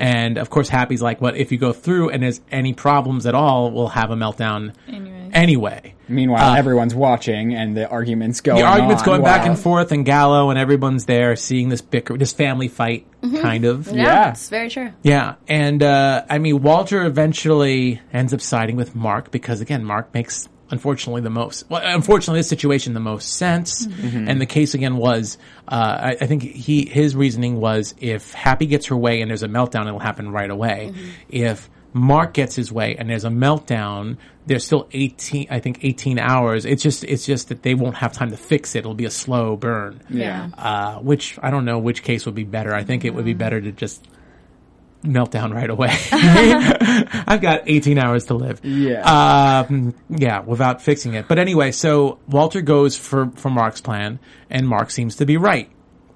And 0.00 0.38
of 0.38 0.50
course, 0.50 0.68
Happy's 0.68 1.02
like, 1.02 1.20
"What 1.20 1.36
if 1.36 1.52
you 1.52 1.58
go 1.58 1.72
through 1.72 2.10
and 2.10 2.22
there's 2.22 2.40
any 2.50 2.72
problems 2.72 3.26
at 3.26 3.34
all? 3.34 3.70
We'll 3.70 3.88
have 3.88 4.10
a 4.10 4.16
meltdown 4.16 4.72
Anyways. 4.88 5.30
anyway." 5.34 5.94
Meanwhile, 6.08 6.56
everyone's 6.56 6.94
watching 6.94 7.54
and 7.54 7.74
the 7.76 7.88
arguments 7.88 8.40
go. 8.42 8.54
The 8.56 8.62
arguments 8.62 9.02
on 9.02 9.06
going 9.06 9.22
back 9.22 9.46
and 9.46 9.58
forth, 9.58 9.92
and 9.92 10.04
Gallo 10.04 10.50
and 10.50 10.58
everyone's 10.58 11.06
there 11.06 11.36
seeing 11.36 11.70
this 11.70 11.80
bicker, 11.80 12.18
this 12.18 12.32
family 12.34 12.68
fight, 12.68 13.06
kind 13.40 13.64
of. 13.64 13.86
Yeah, 13.88 13.94
Yeah. 14.02 14.30
it's 14.30 14.48
very 14.50 14.68
true. 14.68 14.90
Yeah, 15.02 15.36
and 15.48 15.82
uh, 15.82 16.24
I 16.28 16.38
mean, 16.38 16.60
Walter 16.62 17.02
eventually 17.04 18.00
ends 18.12 18.34
up 18.34 18.40
siding 18.42 18.76
with 18.76 18.94
Mark 18.94 19.30
because 19.30 19.60
again, 19.62 19.84
Mark 19.84 20.12
makes 20.12 20.48
unfortunately 20.72 21.20
the 21.20 21.30
most. 21.30 21.70
Well, 21.70 21.82
unfortunately, 21.84 22.40
this 22.40 22.48
situation 22.48 22.94
the 22.94 23.00
most 23.00 23.34
sense. 23.34 23.86
And 24.28 24.40
the 24.40 24.46
case 24.46 24.74
again 24.74 24.96
was, 24.96 25.38
uh, 25.68 25.74
I, 26.00 26.16
I 26.20 26.26
think 26.26 26.42
he 26.42 26.86
his 26.86 27.14
reasoning 27.14 27.60
was 27.60 27.94
if 28.00 28.32
Happy 28.32 28.66
gets 28.66 28.86
her 28.86 28.96
way 28.96 29.20
and 29.20 29.30
there's 29.30 29.42
a 29.44 29.48
meltdown, 29.48 29.86
it'll 29.86 30.00
happen 30.00 30.32
right 30.32 30.50
away. 30.50 30.92
If 31.28 31.70
Mark 31.92 32.32
gets 32.32 32.56
his 32.56 32.72
way 32.72 32.96
and 32.96 33.08
there's 33.10 33.24
a 33.24 33.30
meltdown, 33.30 34.16
there's 34.46 34.64
still 34.64 34.88
18, 34.92 35.48
I 35.50 35.60
think 35.60 35.84
18 35.84 36.18
hours. 36.18 36.64
It's 36.64 36.82
just, 36.82 37.04
it's 37.04 37.26
just 37.26 37.50
that 37.50 37.62
they 37.62 37.74
won't 37.74 37.96
have 37.96 38.12
time 38.12 38.30
to 38.30 38.36
fix 38.36 38.74
it. 38.74 38.80
It'll 38.80 38.94
be 38.94 39.04
a 39.04 39.10
slow 39.10 39.56
burn. 39.56 40.00
Yeah. 40.08 40.48
Uh, 40.56 40.98
which 41.00 41.38
I 41.42 41.50
don't 41.50 41.64
know 41.64 41.78
which 41.78 42.02
case 42.02 42.26
would 42.26 42.34
be 42.34 42.44
better. 42.44 42.74
I 42.74 42.82
think 42.82 43.04
it 43.04 43.14
would 43.14 43.26
be 43.26 43.34
better 43.34 43.60
to 43.60 43.70
just 43.72 44.04
melt 45.02 45.30
down 45.30 45.52
right 45.52 45.68
away. 45.70 45.90
I've 46.12 47.40
got 47.40 47.62
18 47.66 47.98
hours 47.98 48.26
to 48.26 48.34
live. 48.34 48.64
Yeah. 48.64 49.64
Um, 49.68 49.94
yeah, 50.08 50.40
without 50.40 50.82
fixing 50.82 51.14
it. 51.14 51.28
But 51.28 51.38
anyway, 51.38 51.72
so 51.72 52.18
Walter 52.28 52.60
goes 52.60 52.96
for, 52.96 53.30
for 53.36 53.50
Mark's 53.50 53.80
plan, 53.80 54.18
and 54.50 54.66
Mark 54.68 54.90
seems 54.90 55.16
to 55.16 55.26
be 55.26 55.36
right. 55.36 55.70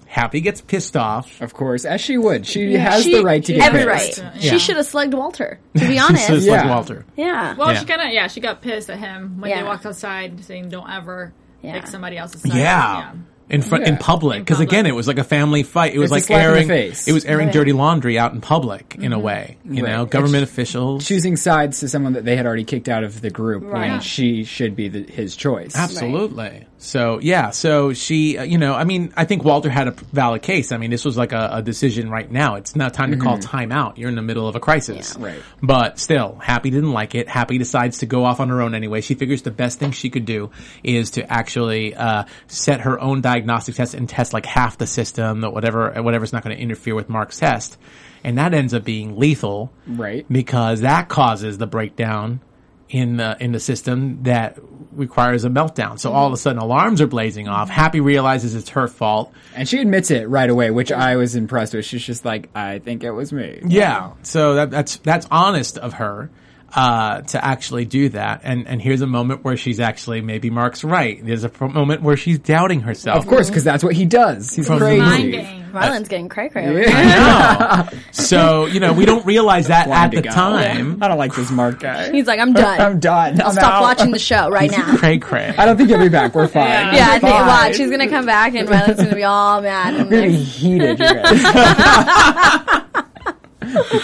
Happy 0.06 0.40
gets 0.40 0.60
pissed 0.60 0.96
off. 0.96 1.42
Of 1.42 1.52
course, 1.52 1.84
as 1.84 2.00
she 2.00 2.16
would. 2.16 2.46
She 2.46 2.74
has 2.74 3.02
She- 3.02 3.12
the 3.16 3.22
right 3.24 3.44
to 3.44 3.52
get 3.52 3.66
every 3.74 3.84
pissed. 3.92 4.18
right. 4.22 4.34
Yeah. 4.36 4.52
She 4.52 4.58
should 4.60 4.76
have 4.76 4.86
slugged 4.86 5.14
Walter. 5.14 5.58
To 5.76 5.88
be 5.88 5.98
So 5.98 6.04
honest, 6.04 6.30
it's 6.30 6.46
like 6.46 6.62
Yeah. 6.64 6.70
Walter. 6.70 7.04
yeah. 7.16 7.54
Well, 7.56 7.72
Yeah. 7.72 7.80
she 7.80 7.86
kind 7.86 8.02
of 8.02 8.12
yeah, 8.12 8.28
she 8.28 8.40
got 8.40 8.62
pissed 8.62 8.88
at 8.88 8.98
him 8.98 9.40
when 9.40 9.50
Yeah. 9.50 9.58
they 9.58 9.62
walked 9.64 9.84
outside, 9.84 10.44
saying, 10.44 10.68
"Don't 10.68 10.88
ever 10.88 11.32
Yeah. 11.60 11.72
pick 11.72 11.88
somebody 11.88 12.16
else's 12.16 12.42
side." 12.42 12.54
Yeah. 12.54 13.12
In 13.48 13.62
front, 13.62 13.86
in 13.86 13.96
public, 13.96 14.40
because 14.40 14.58
again, 14.58 14.86
it 14.86 14.94
was 14.94 15.06
like 15.06 15.18
a 15.18 15.24
family 15.24 15.62
fight. 15.62 15.94
It 15.94 15.98
was 16.00 16.06
It's 16.06 16.12
like 16.12 16.24
slap 16.24 16.40
in 16.40 16.46
the 16.46 16.52
airing, 16.56 16.68
face. 16.68 17.06
it 17.06 17.12
was 17.12 17.24
airing 17.24 17.46
Right. 17.46 17.52
dirty 17.54 17.72
laundry 17.72 18.18
out 18.18 18.32
in 18.32 18.40
public 18.40 18.96
in 18.98 19.12
a 19.12 19.16
mm-hmm. 19.16 19.24
way. 19.24 19.56
You 19.64 19.84
Right. 19.84 19.92
know, 19.92 20.02
It's 20.02 20.10
government 20.12 20.42
officials. 20.42 21.06
Choosing 21.06 21.36
sides 21.36 21.78
to 21.80 21.88
someone 21.88 22.14
that 22.14 22.24
they 22.24 22.34
had 22.36 22.44
already 22.44 22.64
kicked 22.64 22.88
out 22.88 23.04
of 23.04 23.20
the 23.20 23.30
group 23.30 23.62
Right. 23.64 23.90
when 23.92 24.00
she 24.00 24.42
should 24.42 24.74
be 24.74 24.88
the, 24.88 25.02
his 25.04 25.36
choice. 25.36 25.76
Absolutely. 25.76 26.66
So 26.86 27.18
yeah, 27.20 27.50
so 27.50 27.92
she, 27.92 28.38
uh, 28.38 28.44
you 28.44 28.58
know, 28.58 28.74
I 28.74 28.84
mean, 28.84 29.12
I 29.16 29.24
think 29.24 29.42
Walter 29.42 29.68
had 29.68 29.88
a 29.88 29.90
valid 29.90 30.42
case. 30.42 30.70
I 30.70 30.76
mean, 30.76 30.90
this 30.90 31.04
was 31.04 31.16
like 31.16 31.32
a, 31.32 31.50
a 31.54 31.62
decision 31.62 32.10
right 32.10 32.30
now. 32.30 32.54
It's 32.54 32.76
not 32.76 32.94
time 32.94 33.10
to 33.10 33.16
call 33.16 33.38
time 33.38 33.72
out. 33.72 33.98
You're 33.98 34.08
in 34.08 34.14
the 34.14 34.22
middle 34.22 34.46
of 34.46 34.54
a 34.54 34.60
crisis. 34.60 35.14
Mm-hmm. 35.14 35.24
Right. 35.24 35.42
But 35.60 35.98
still, 35.98 36.36
Happy 36.36 36.70
didn't 36.70 36.92
like 36.92 37.16
it. 37.16 37.28
Happy 37.28 37.58
decides 37.58 37.98
to 37.98 38.06
go 38.06 38.24
off 38.24 38.38
on 38.38 38.50
her 38.50 38.62
own 38.62 38.74
anyway. 38.74 39.00
She 39.00 39.14
figures 39.14 39.42
the 39.42 39.50
best 39.50 39.80
thing 39.80 39.90
she 39.90 40.10
could 40.10 40.26
do 40.26 40.50
is 40.84 41.10
to 41.12 41.30
actually 41.30 41.94
uh, 41.96 42.24
set 42.46 42.82
her 42.82 43.00
own 43.00 43.20
diagnostic 43.20 43.74
test 43.74 43.94
and 43.94 44.08
test 44.08 44.32
like 44.32 44.46
half 44.46 44.78
the 44.78 44.86
system, 44.86 45.44
or 45.44 45.50
whatever, 45.50 45.90
whatever's 46.02 46.32
not 46.32 46.44
going 46.44 46.56
to 46.56 46.62
interfere 46.62 46.94
with 46.94 47.08
Mark's 47.08 47.38
test, 47.38 47.76
and 48.22 48.38
that 48.38 48.54
ends 48.54 48.72
up 48.74 48.84
being 48.84 49.18
lethal. 49.18 49.72
Right. 49.88 50.24
Because 50.30 50.82
that 50.82 51.08
causes 51.08 51.58
the 51.58 51.66
breakdown 51.66 52.40
in 52.88 53.16
the 53.16 53.36
in 53.40 53.52
the 53.52 53.60
system 53.60 54.22
that 54.22 54.58
requires 54.92 55.44
a 55.44 55.48
meltdown. 55.48 55.98
So 55.98 56.12
all 56.12 56.26
of 56.26 56.32
a 56.32 56.36
sudden 56.36 56.60
alarms 56.60 57.00
are 57.00 57.06
blazing 57.06 57.48
off. 57.48 57.68
Happy 57.68 58.00
realizes 58.00 58.54
it's 58.54 58.70
her 58.70 58.88
fault. 58.88 59.32
And 59.54 59.68
she 59.68 59.80
admits 59.80 60.10
it 60.10 60.28
right 60.28 60.48
away, 60.48 60.70
which 60.70 60.92
I 60.92 61.16
was 61.16 61.36
impressed 61.36 61.74
with. 61.74 61.84
She's 61.84 62.04
just 62.04 62.24
like, 62.24 62.48
I 62.54 62.78
think 62.78 63.04
it 63.04 63.10
was 63.10 63.32
me. 63.32 63.60
Yeah. 63.66 64.12
So 64.22 64.54
that, 64.54 64.70
that's 64.70 64.96
that's 64.98 65.26
honest 65.30 65.78
of 65.78 65.94
her 65.94 66.30
uh, 66.74 67.22
to 67.22 67.44
actually 67.44 67.84
do 67.84 68.08
that. 68.10 68.42
And 68.44 68.66
and 68.66 68.80
here's 68.80 69.00
a 69.00 69.06
moment 69.06 69.44
where 69.44 69.56
she's 69.56 69.80
actually 69.80 70.20
maybe 70.20 70.50
Mark's 70.50 70.84
right. 70.84 71.24
There's 71.24 71.44
a 71.44 71.50
moment 71.60 72.02
where 72.02 72.16
she's 72.16 72.38
doubting 72.38 72.80
herself. 72.80 73.18
Of 73.18 73.26
course, 73.26 73.48
because 73.48 73.64
that's 73.64 73.84
what 73.84 73.94
he 73.94 74.04
does. 74.04 74.54
He's 74.54 74.66
From 74.66 74.78
the 74.78 74.84
crazy. 74.84 75.64
Mind. 75.76 75.86
Ryland's 75.86 76.08
getting 76.08 76.28
cray 76.28 76.48
cray. 76.48 76.82
Yeah. 76.86 77.88
so 78.10 78.66
you 78.66 78.80
know 78.80 78.92
we 78.92 79.04
don't 79.04 79.24
realize 79.24 79.68
that 79.68 79.82
at 79.82 79.86
Blinding 79.86 80.22
the 80.22 80.28
guy. 80.28 80.34
time. 80.34 81.02
I 81.02 81.08
don't 81.08 81.18
like 81.18 81.34
this 81.34 81.50
Mark 81.50 81.78
guy. 81.80 82.10
He's 82.10 82.26
like, 82.26 82.40
I'm 82.40 82.52
done. 82.52 82.80
I'm 82.80 82.98
done. 82.98 83.40
I'll 83.40 83.48
I'm 83.48 83.52
stop 83.52 83.74
out. 83.74 83.82
watching 83.82 84.10
the 84.10 84.18
show 84.18 84.48
right 84.50 84.70
now. 84.70 84.96
Cray 84.96 85.18
cray. 85.18 85.54
I 85.56 85.64
don't 85.66 85.76
think 85.76 85.88
he'll 85.90 85.98
be 86.00 86.08
back. 86.08 86.34
We're 86.34 86.48
fine. 86.56 86.94
Yeah, 86.94 87.06
I 87.10 87.18
think 87.20 87.32
Fine. 87.32 87.46
watch. 87.46 87.76
She's 87.76 87.90
gonna 87.90 88.08
come 88.08 88.26
back 88.26 88.54
and 88.54 88.68
Ryland's 88.68 89.02
gonna 89.02 89.14
be 89.14 89.22
all 89.24 89.60
mad. 89.60 89.94
And 89.94 90.10
We're 90.10 90.16
gonna 90.22 90.32
be 90.32 90.36
like, 90.38 90.46
heated, 90.46 90.98
you 90.98 91.04
guys. 91.14 92.82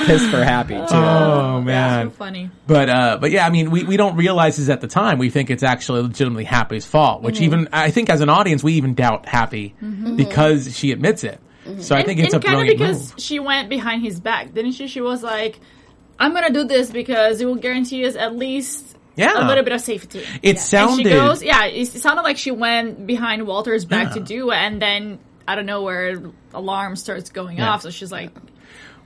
Pissed 0.07 0.31
for 0.31 0.43
happy 0.43 0.75
too. 0.75 0.83
Oh 0.91 1.59
So 1.59 1.61
man. 1.63 2.11
funny. 2.11 2.51
But 2.67 2.89
uh, 2.89 3.19
but 3.21 3.31
yeah, 3.31 3.47
I 3.47 3.51
mean, 3.51 3.71
we, 3.71 3.85
we 3.85 3.97
don't 3.97 4.17
realize 4.17 4.57
this 4.57 4.69
at 4.69 4.81
the 4.81 4.89
time. 4.89 5.19
We 5.19 5.31
think 5.31 5.51
it's 5.51 5.63
actually 5.63 6.03
legitimately 6.03 6.45
Happy's 6.45 6.85
fault, 6.85 7.23
which 7.23 7.41
even 7.41 7.69
I 7.73 7.91
think 7.91 8.11
as 8.11 8.21
an 8.21 8.29
audience 8.29 8.65
we 8.65 8.73
even 8.75 8.95
doubt 8.95 9.27
Happy 9.27 9.75
because 10.17 10.77
she 10.77 10.91
admits 10.91 11.23
it. 11.25 11.41
Mm-hmm. 11.67 11.81
So 11.81 11.95
I 11.97 12.03
think 12.03 12.19
it's 12.21 12.33
a 12.35 12.37
and 12.37 12.45
kind 12.45 12.61
of 12.61 12.67
because 12.79 13.11
move. 13.13 13.21
she 13.21 13.39
went 13.39 13.69
behind 13.69 14.03
his 14.03 14.19
back, 14.21 14.53
didn't 14.53 14.73
she? 14.73 14.89
She 14.89 15.01
was 15.01 15.23
like, 15.23 15.61
"I'm 16.19 16.33
gonna 16.35 16.51
do 16.51 16.65
this 16.65 16.91
because 16.91 17.41
it 17.41 17.45
will 17.47 17.55
guarantee 17.57 18.05
us 18.07 18.17
at 18.17 18.37
least 18.37 18.97
Yeah. 19.17 19.45
a 19.45 19.47
little 19.47 19.63
bit 19.65 19.73
of 19.73 19.81
safety." 19.81 20.21
It 20.43 20.51
And 20.51 20.59
sounded 20.59 21.07
she 21.07 21.13
goes, 21.13 21.43
yeah, 21.43 21.67
it 21.67 21.87
sounded 21.87 22.23
like 22.23 22.37
she 22.39 22.51
went 22.51 23.07
behind 23.07 23.47
Walter's 23.47 23.85
back 23.85 24.09
Yeah. 24.09 24.15
to 24.15 24.21
do 24.21 24.51
it, 24.51 24.57
and 24.57 24.83
then 24.83 25.19
I 25.47 25.55
don't 25.55 25.67
know 25.67 25.83
where 25.83 26.21
alarm 26.55 26.97
starts 26.97 27.31
going 27.31 27.59
Yeah. 27.59 27.71
off. 27.71 27.83
So 27.83 27.91
she's 27.91 28.11
like, 28.13 28.31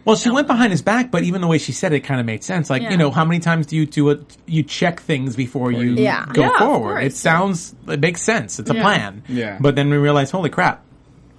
Well, 0.04 0.14
she 0.14 0.30
went 0.30 0.46
behind 0.46 0.70
his 0.70 0.82
back, 0.82 1.10
but 1.10 1.24
even 1.24 1.40
the 1.40 1.48
way 1.48 1.58
she 1.58 1.72
said 1.72 1.92
it 1.92 2.00
kind 2.00 2.20
of 2.20 2.26
made 2.26 2.44
sense. 2.44 2.70
Like, 2.70 2.82
Yeah. 2.82 2.90
you 2.92 2.96
know, 2.96 3.10
how 3.10 3.24
many 3.24 3.40
times 3.40 3.66
do 3.66 3.74
you 3.74 3.86
do 3.86 4.10
it? 4.10 4.20
You 4.46 4.62
check 4.62 5.00
things 5.00 5.34
before 5.34 5.72
you 5.72 5.94
Yeah. 5.94 6.26
go 6.32 6.42
Yeah, 6.42 6.58
forward. 6.60 7.00
It 7.00 7.12
sounds, 7.16 7.74
it 7.88 7.98
makes 7.98 8.22
sense. 8.22 8.60
It's 8.60 8.70
a 8.70 8.74
Yeah. 8.74 8.82
plan. 8.82 9.22
Yeah. 9.28 9.58
But 9.60 9.74
then 9.74 9.90
we 9.90 9.96
realize, 9.96 10.30
holy 10.30 10.48
crap, 10.48 10.84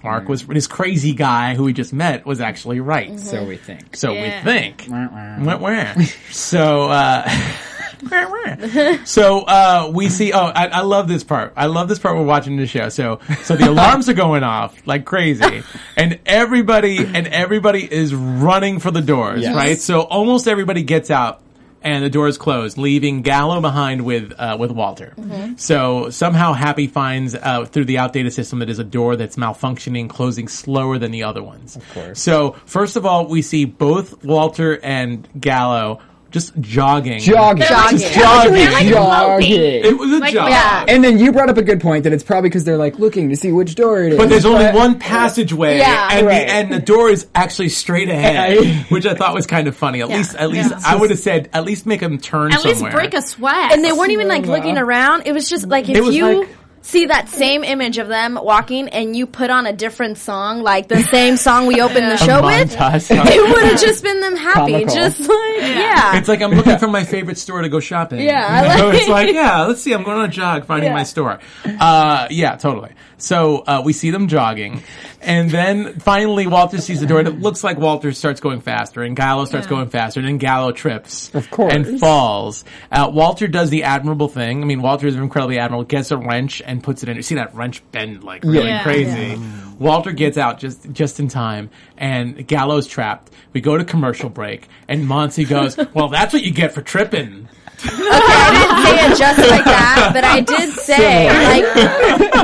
Mark 0.02 0.28
was 0.28 0.46
this 0.46 0.66
crazy 0.66 1.12
guy 1.12 1.54
who 1.54 1.64
we 1.64 1.72
just 1.72 1.92
met 1.92 2.24
was 2.24 2.40
actually 2.40 2.80
right. 2.80 3.18
So 3.18 3.44
we 3.44 3.56
think. 3.56 3.96
So 3.96 4.12
Yeah. 4.12 4.38
we 4.38 4.44
think. 4.44 4.86
Wah, 4.88 5.08
wah. 5.10 5.58
Wah, 5.58 5.94
wah. 5.96 6.04
so, 6.30 6.84
uh, 6.88 7.28
wah, 8.10 8.30
wah. 8.30 9.04
so, 9.04 9.40
uh, 9.42 9.90
we 9.92 10.08
see, 10.08 10.32
oh, 10.32 10.46
I, 10.46 10.66
I 10.68 10.80
love 10.82 11.08
this 11.08 11.24
part. 11.24 11.52
I 11.56 11.66
love 11.66 11.88
this 11.88 11.98
part 11.98 12.16
we're 12.16 12.22
watching 12.22 12.56
the 12.56 12.66
show. 12.66 12.88
So, 12.90 13.20
so 13.42 13.56
the 13.56 13.68
alarms 13.70 14.08
are 14.08 14.14
going 14.14 14.44
off 14.44 14.86
like 14.86 15.04
crazy 15.04 15.62
and 15.96 16.18
everybody, 16.26 16.98
and 16.98 17.26
everybody 17.26 17.90
is 17.92 18.14
running 18.14 18.78
for 18.78 18.90
the 18.90 19.02
doors, 19.02 19.42
Yes. 19.42 19.54
right? 19.54 19.78
So 19.78 20.02
almost 20.02 20.46
everybody 20.48 20.82
gets 20.84 21.10
out 21.10 21.42
and 21.82 22.04
the 22.04 22.10
door 22.10 22.28
is 22.28 22.38
closed, 22.38 22.78
leaving 22.78 23.22
Gallo 23.22 23.60
behind 23.60 24.04
with 24.04 24.32
uh, 24.38 24.56
with 24.58 24.70
Walter. 24.70 25.14
So 25.56 26.10
somehow 26.10 26.52
Happy 26.52 26.86
finds 26.86 27.34
uh, 27.34 27.64
through 27.66 27.86
the 27.86 27.98
outdated 27.98 28.32
system 28.32 28.58
that 28.58 28.66
there's 28.66 28.78
a 28.78 28.84
door 28.84 29.16
that's 29.16 29.36
malfunctioning, 29.36 30.08
closing 30.08 30.48
slower 30.48 30.98
than 30.98 31.10
the 31.10 31.22
other 31.22 31.42
ones. 31.42 31.76
Of 31.76 31.88
course. 31.94 32.20
So 32.20 32.52
first 32.66 32.96
of 32.96 33.06
all, 33.06 33.26
we 33.26 33.42
see 33.42 33.64
both 33.64 34.24
Walter 34.24 34.78
and 34.82 35.28
Gallo 35.40 36.00
just 36.30 36.58
jogging. 36.60 37.20
Jogging. 37.20 37.64
Jogging. 37.66 37.98
Just 37.98 38.14
jogging. 38.14 38.70
like 38.72 38.86
Jogging. 38.86 39.50
it 39.84 39.96
was 39.98 40.12
a 40.12 40.18
Like, 40.18 40.34
jog. 40.34 40.50
yeah. 40.50 40.84
And 40.86 41.02
then 41.02 41.18
you 41.18 41.32
brought 41.32 41.48
up 41.48 41.56
a 41.56 41.62
good 41.62 41.80
point 41.80 42.04
that 42.04 42.12
it's 42.12 42.22
probably 42.22 42.50
because 42.50 42.64
they're 42.64 42.76
like 42.76 42.98
looking 42.98 43.30
to 43.30 43.36
see 43.36 43.50
which 43.50 43.74
door 43.74 44.02
it 44.02 44.12
is. 44.12 44.18
But 44.18 44.28
there's 44.28 44.44
only 44.44 44.66
one 44.72 44.98
passageway, 44.98 45.78
Yeah. 45.78 46.08
and 46.12 46.26
Right. 46.26 46.46
the 46.46 46.52
and 46.52 46.72
the 46.72 46.78
door 46.80 47.08
is 47.08 47.26
actually 47.34 47.70
straight 47.70 48.08
ahead, 48.10 48.58
which 48.90 49.06
I 49.06 49.14
thought 49.14 49.34
was 49.34 49.46
kind 49.46 49.68
of 49.68 49.76
funny. 49.76 50.02
At 50.02 50.10
Yeah. 50.10 50.16
least, 50.18 50.34
at 50.36 50.50
least 50.50 50.70
Yeah. 50.70 50.80
I 50.86 50.96
would 50.96 51.10
have 51.10 51.18
said, 51.18 51.48
at 51.52 51.64
least 51.64 51.86
make 51.86 52.00
them 52.00 52.18
turn 52.18 52.52
At 52.52 52.64
least 52.64 52.84
break 52.90 53.14
a 53.14 53.22
sweat. 53.22 53.72
And 53.72 53.82
they 53.84 53.92
weren't 53.92 54.12
even 54.12 54.28
like 54.28 54.46
looking 54.46 54.76
around. 54.76 55.22
It 55.26 55.32
was 55.32 55.48
just 55.48 55.66
like 55.68 55.88
if 55.88 55.96
It 55.96 56.02
was 56.04 56.14
you 56.14 56.40
like- 56.40 56.48
see 56.82 57.06
that 57.06 57.28
same 57.28 57.64
image 57.64 57.98
of 57.98 58.08
them 58.08 58.38
walking 58.40 58.88
and 58.88 59.14
you 59.16 59.26
put 59.26 59.50
on 59.50 59.66
a 59.66 59.72
different 59.72 60.18
song, 60.18 60.62
like 60.62 60.88
the 60.88 61.02
same 61.02 61.36
song 61.36 61.66
we 61.66 61.80
opened 61.80 62.06
the 62.10 62.16
show 62.18 62.42
with, 62.44 62.74
montage. 62.74 63.10
it 63.10 63.50
would 63.50 63.62
have 63.64 63.80
just 63.80 64.02
been 64.02 64.20
them 64.20 64.36
happy. 64.36 64.72
Comical. 64.72 64.94
Just 64.94 65.20
like, 65.20 65.28
yeah. 65.60 66.16
It's 66.16 66.28
like 66.28 66.40
I'm 66.40 66.52
looking 66.52 66.78
for 66.78 66.88
my 66.88 67.04
favorite 67.04 67.38
store 67.38 67.62
to 67.62 67.68
go 67.68 67.80
shopping. 67.80 68.20
Yeah, 68.20 68.46
I 68.46 68.72
You 68.74 68.78
know, 68.82 68.88
like- 68.88 68.98
it's 68.98 69.08
like 69.08 69.32
yeah, 69.34 69.62
let's 69.64 69.82
see. 69.82 69.92
I'm 69.92 70.02
going 70.02 70.18
on 70.18 70.24
a 70.26 70.28
jog, 70.32 70.64
finding 70.66 70.90
Yeah. 70.90 70.94
my 70.96 71.02
store. 71.04 71.38
Uh, 71.64 72.26
yeah, 72.30 72.56
totally. 72.56 72.90
So 73.18 73.58
uh, 73.66 73.82
we 73.84 73.92
see 73.92 74.10
them 74.10 74.28
jogging, 74.28 74.82
and 75.20 75.50
then 75.50 75.98
finally 76.00 76.46
Walter 76.46 76.78
sees 76.80 77.00
the 77.00 77.06
door, 77.06 77.18
and 77.18 77.28
it 77.28 77.40
looks 77.40 77.62
like 77.64 77.78
Walter 77.78 78.12
starts 78.12 78.40
going 78.40 78.60
faster, 78.60 79.02
and 79.02 79.16
Gallo 79.16 79.44
starts 79.44 79.66
going 79.66 79.88
faster, 79.88 80.20
and 80.20 80.28
then 80.28 80.38
Gallo 80.38 80.72
trips, 80.72 81.34
Of 81.34 81.50
course. 81.50 81.72
and 81.74 81.98
falls. 82.00 82.64
Uh, 82.90 83.10
Walter 83.12 83.46
does 83.48 83.70
the 83.70 83.82
admirable 83.84 84.28
thing. 84.28 84.62
I 84.62 84.64
mean, 84.66 84.82
Walter 84.82 85.06
is 85.06 85.16
incredibly 85.16 85.58
admirable. 85.58 85.84
Gets 85.84 86.10
a 86.10 86.16
wrench 86.16 86.62
and 86.64 86.82
puts 86.82 87.02
it 87.02 87.08
in. 87.08 87.16
You 87.16 87.22
see 87.22 87.34
that 87.36 87.54
wrench 87.54 87.82
bend 87.92 88.22
like 88.24 88.44
really 88.44 88.68
Yeah. 88.68 88.82
crazy. 88.82 89.38
Walter 89.78 90.12
gets 90.12 90.36
out 90.36 90.58
just 90.58 90.90
just 90.92 91.20
in 91.20 91.28
time, 91.28 91.70
and 91.96 92.46
Gallo's 92.46 92.86
trapped. 92.86 93.32
We 93.52 93.60
go 93.60 93.76
to 93.76 93.84
commercial 93.84 94.28
break, 94.28 94.68
and 94.88 95.06
Monty 95.06 95.44
goes, 95.44 95.76
"Well, 95.94 96.08
that's 96.08 96.32
what 96.32 96.42
you 96.42 96.50
get 96.52 96.72
for 96.74 96.82
tripping." 96.82 97.48
I 97.84 98.50
didn't 98.52 98.84
say 98.84 99.06
it 99.06 99.18
just 99.18 99.50
like 99.50 99.64
that, 99.64 100.10
but 100.12 100.24
I 100.24 100.40
did 100.40 100.72
say 100.78 101.28